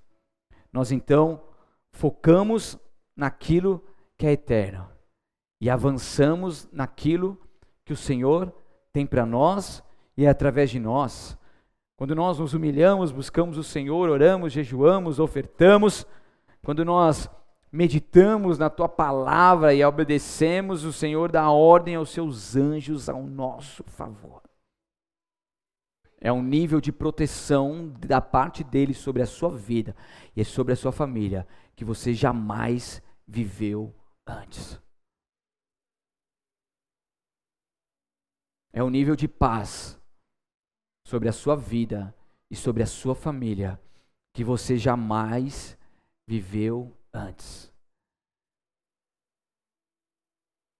nós 0.72 0.90
então 0.90 1.42
focamos 1.92 2.78
naquilo 3.16 3.84
que 4.16 4.26
é 4.26 4.32
eterno 4.32 4.88
e 5.60 5.70
avançamos 5.70 6.68
naquilo 6.72 7.38
que 7.84 7.92
o 7.92 7.96
Senhor 7.96 8.52
tem 8.92 9.06
para 9.06 9.24
nós 9.24 9.82
e 10.16 10.24
é 10.24 10.28
através 10.28 10.70
de 10.70 10.78
nós. 10.78 11.38
Quando 11.96 12.14
nós 12.14 12.38
nos 12.38 12.52
humilhamos, 12.52 13.12
buscamos 13.12 13.56
o 13.56 13.62
Senhor, 13.62 14.08
oramos, 14.08 14.52
jejuamos, 14.52 15.20
ofertamos, 15.20 16.06
quando 16.64 16.84
nós 16.84 17.30
meditamos 17.70 18.58
na 18.58 18.68
tua 18.68 18.88
palavra 18.88 19.72
e 19.72 19.84
obedecemos, 19.84 20.84
o 20.84 20.92
Senhor 20.92 21.30
dá 21.30 21.48
ordem 21.50 21.94
aos 21.94 22.10
seus 22.10 22.56
anjos 22.56 23.08
ao 23.08 23.22
nosso 23.22 23.84
favor. 23.84 24.42
É 26.24 26.30
um 26.30 26.40
nível 26.40 26.80
de 26.80 26.92
proteção 26.92 27.88
da 27.98 28.20
parte 28.20 28.62
dele 28.62 28.94
sobre 28.94 29.22
a 29.22 29.26
sua 29.26 29.50
vida 29.50 29.96
e 30.36 30.44
sobre 30.44 30.72
a 30.72 30.76
sua 30.76 30.92
família 30.92 31.44
que 31.74 31.84
você 31.84 32.14
jamais 32.14 33.02
viveu 33.26 33.92
antes. 34.24 34.80
É 38.72 38.84
um 38.84 38.88
nível 38.88 39.16
de 39.16 39.26
paz 39.26 40.00
sobre 41.04 41.28
a 41.28 41.32
sua 41.32 41.56
vida 41.56 42.14
e 42.48 42.54
sobre 42.54 42.84
a 42.84 42.86
sua 42.86 43.16
família 43.16 43.80
que 44.32 44.44
você 44.44 44.78
jamais 44.78 45.76
viveu 46.24 46.96
antes. 47.12 47.72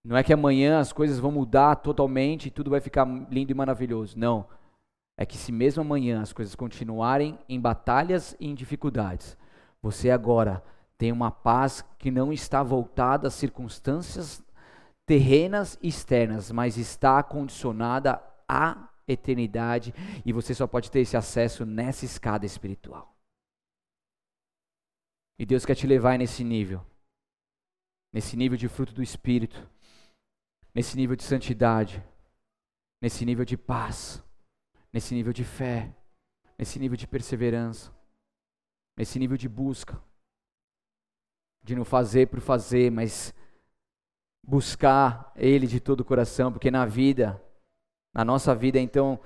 Não 0.04 0.16
é 0.16 0.22
que 0.22 0.32
amanhã 0.32 0.78
as 0.78 0.92
coisas 0.92 1.18
vão 1.18 1.32
mudar 1.32 1.74
totalmente 1.76 2.46
e 2.46 2.50
tudo 2.52 2.70
vai 2.70 2.80
ficar 2.80 3.04
lindo 3.28 3.50
e 3.50 3.54
maravilhoso. 3.54 4.16
Não. 4.16 4.48
É 5.18 5.26
que 5.26 5.36
se 5.36 5.52
mesmo 5.52 5.82
amanhã 5.82 6.22
as 6.22 6.32
coisas 6.32 6.54
continuarem 6.54 7.38
em 7.48 7.60
batalhas 7.60 8.34
e 8.40 8.46
em 8.46 8.54
dificuldades, 8.54 9.36
você 9.80 10.10
agora 10.10 10.62
tem 10.96 11.12
uma 11.12 11.30
paz 11.30 11.84
que 11.98 12.10
não 12.10 12.32
está 12.32 12.62
voltada 12.62 13.28
às 13.28 13.34
circunstâncias 13.34 14.42
terrenas 15.04 15.78
e 15.82 15.88
externas, 15.88 16.50
mas 16.50 16.78
está 16.78 17.22
condicionada 17.22 18.22
à 18.48 18.88
eternidade 19.06 19.92
e 20.24 20.32
você 20.32 20.54
só 20.54 20.66
pode 20.66 20.90
ter 20.90 21.00
esse 21.00 21.16
acesso 21.16 21.66
nessa 21.66 22.04
escada 22.04 22.46
espiritual. 22.46 23.12
E 25.38 25.44
Deus 25.44 25.66
quer 25.66 25.74
te 25.74 25.86
levar 25.86 26.18
nesse 26.18 26.44
nível, 26.44 26.86
nesse 28.12 28.36
nível 28.36 28.56
de 28.56 28.68
fruto 28.68 28.92
do 28.92 29.02
Espírito, 29.02 29.68
nesse 30.74 30.96
nível 30.96 31.16
de 31.16 31.24
santidade, 31.24 32.02
nesse 33.00 33.24
nível 33.24 33.44
de 33.44 33.56
paz, 33.56 34.22
nesse 34.92 35.14
nível 35.14 35.32
de 35.32 35.44
fé, 35.44 35.94
nesse 36.58 36.78
nível 36.78 36.96
de 36.96 37.06
perseverança, 37.06 37.90
nesse 38.96 39.18
nível 39.18 39.36
de 39.36 39.48
busca, 39.48 40.00
de 41.62 41.74
não 41.74 41.84
fazer 41.84 42.28
por 42.28 42.40
fazer, 42.40 42.90
mas 42.90 43.34
buscar 44.44 45.32
Ele 45.36 45.66
de 45.66 45.80
todo 45.80 46.00
o 46.00 46.04
coração, 46.04 46.52
porque 46.52 46.70
na 46.70 46.84
vida, 46.84 47.40
na 48.12 48.24
nossa 48.24 48.54
vida, 48.54 48.78
então, 48.78 49.18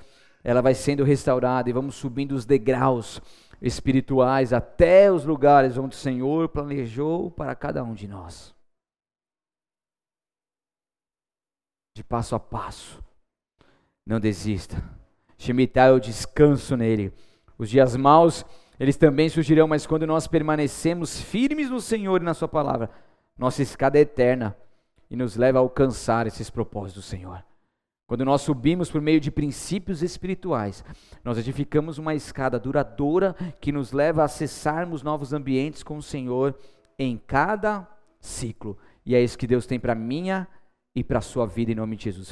ela 0.45 0.61
vai 0.61 0.75
sendo 0.75 1.03
restaurada 1.03 1.69
e 1.69 1.73
vamos 1.73 1.97
subindo 1.97 2.33
os 2.33 2.45
degraus 2.45 3.21
espirituais 3.61 4.53
até 4.53 5.11
os 5.11 5.25
lugares 5.25 5.77
onde 5.79 5.97
o 5.97 5.99
Senhor 5.99 6.49
planejou 6.49 7.31
para 7.31 7.55
cada 7.57 7.83
um 7.83 7.95
de 7.95 8.07
nós. 8.07 8.55
De 11.97 12.05
passo 12.05 12.35
a 12.35 12.41
passo. 12.41 13.03
Não 14.07 14.21
desista. 14.21 14.77
Shemitah 15.39 15.87
é 15.87 15.93
o 15.93 16.01
descanso 16.01 16.77
nele. 16.77 17.13
Os 17.59 17.71
dias 17.71 17.97
maus, 17.97 18.45
eles 18.79 18.97
também 18.97 19.29
surgirão, 19.29 19.69
mas 19.69 19.87
quando 19.87 20.07
nós 20.07 20.27
permanecemos 20.27 21.21
firmes 21.21 21.71
no 21.71 21.81
Senhor 21.81 22.21
e 22.21 22.25
na 22.25 22.35
Sua 22.35 22.49
palavra, 22.49 22.91
nossa 23.39 23.63
escada 23.63 23.99
é 23.99 24.03
eterna 24.03 24.57
e 25.11 25.17
nos 25.17 25.37
leva 25.37 25.59
a 25.59 25.61
alcançar 25.61 26.27
esses 26.27 26.51
propósitos 26.51 27.05
do 27.05 27.09
Senhor. 27.09 27.45
Quando 28.07 28.25
nós 28.25 28.43
subimos 28.43 28.89
por 28.89 29.01
meio 29.01 29.21
de 29.21 29.33
princípios 29.33 30.01
espirituais, 30.01 30.85
nós 31.25 31.39
edificamos 31.39 31.99
uma 31.99 32.15
escada 32.15 32.59
duradoura 32.59 33.35
que 33.61 33.73
nos 33.73 33.91
leva 33.91 34.23
a 34.23 34.27
acessarmos 34.27 35.03
novos 35.03 35.33
ambientes 35.33 35.83
com 35.83 35.97
o 35.97 36.03
Senhor 36.03 36.57
em 36.97 37.21
cada 37.27 37.87
ciclo. 38.21 38.79
E 39.05 39.15
é 39.15 39.21
isso 39.21 39.37
que 39.37 39.47
Deus 39.47 39.67
tem 39.67 39.81
para 39.81 39.95
minha 39.95 40.47
e 40.95 41.03
para 41.03 41.19
a 41.19 41.23
sua 41.23 41.47
vida 41.47 41.73
em 41.73 41.75
nome 41.75 41.97
de 41.97 42.05
Jesus. 42.05 42.29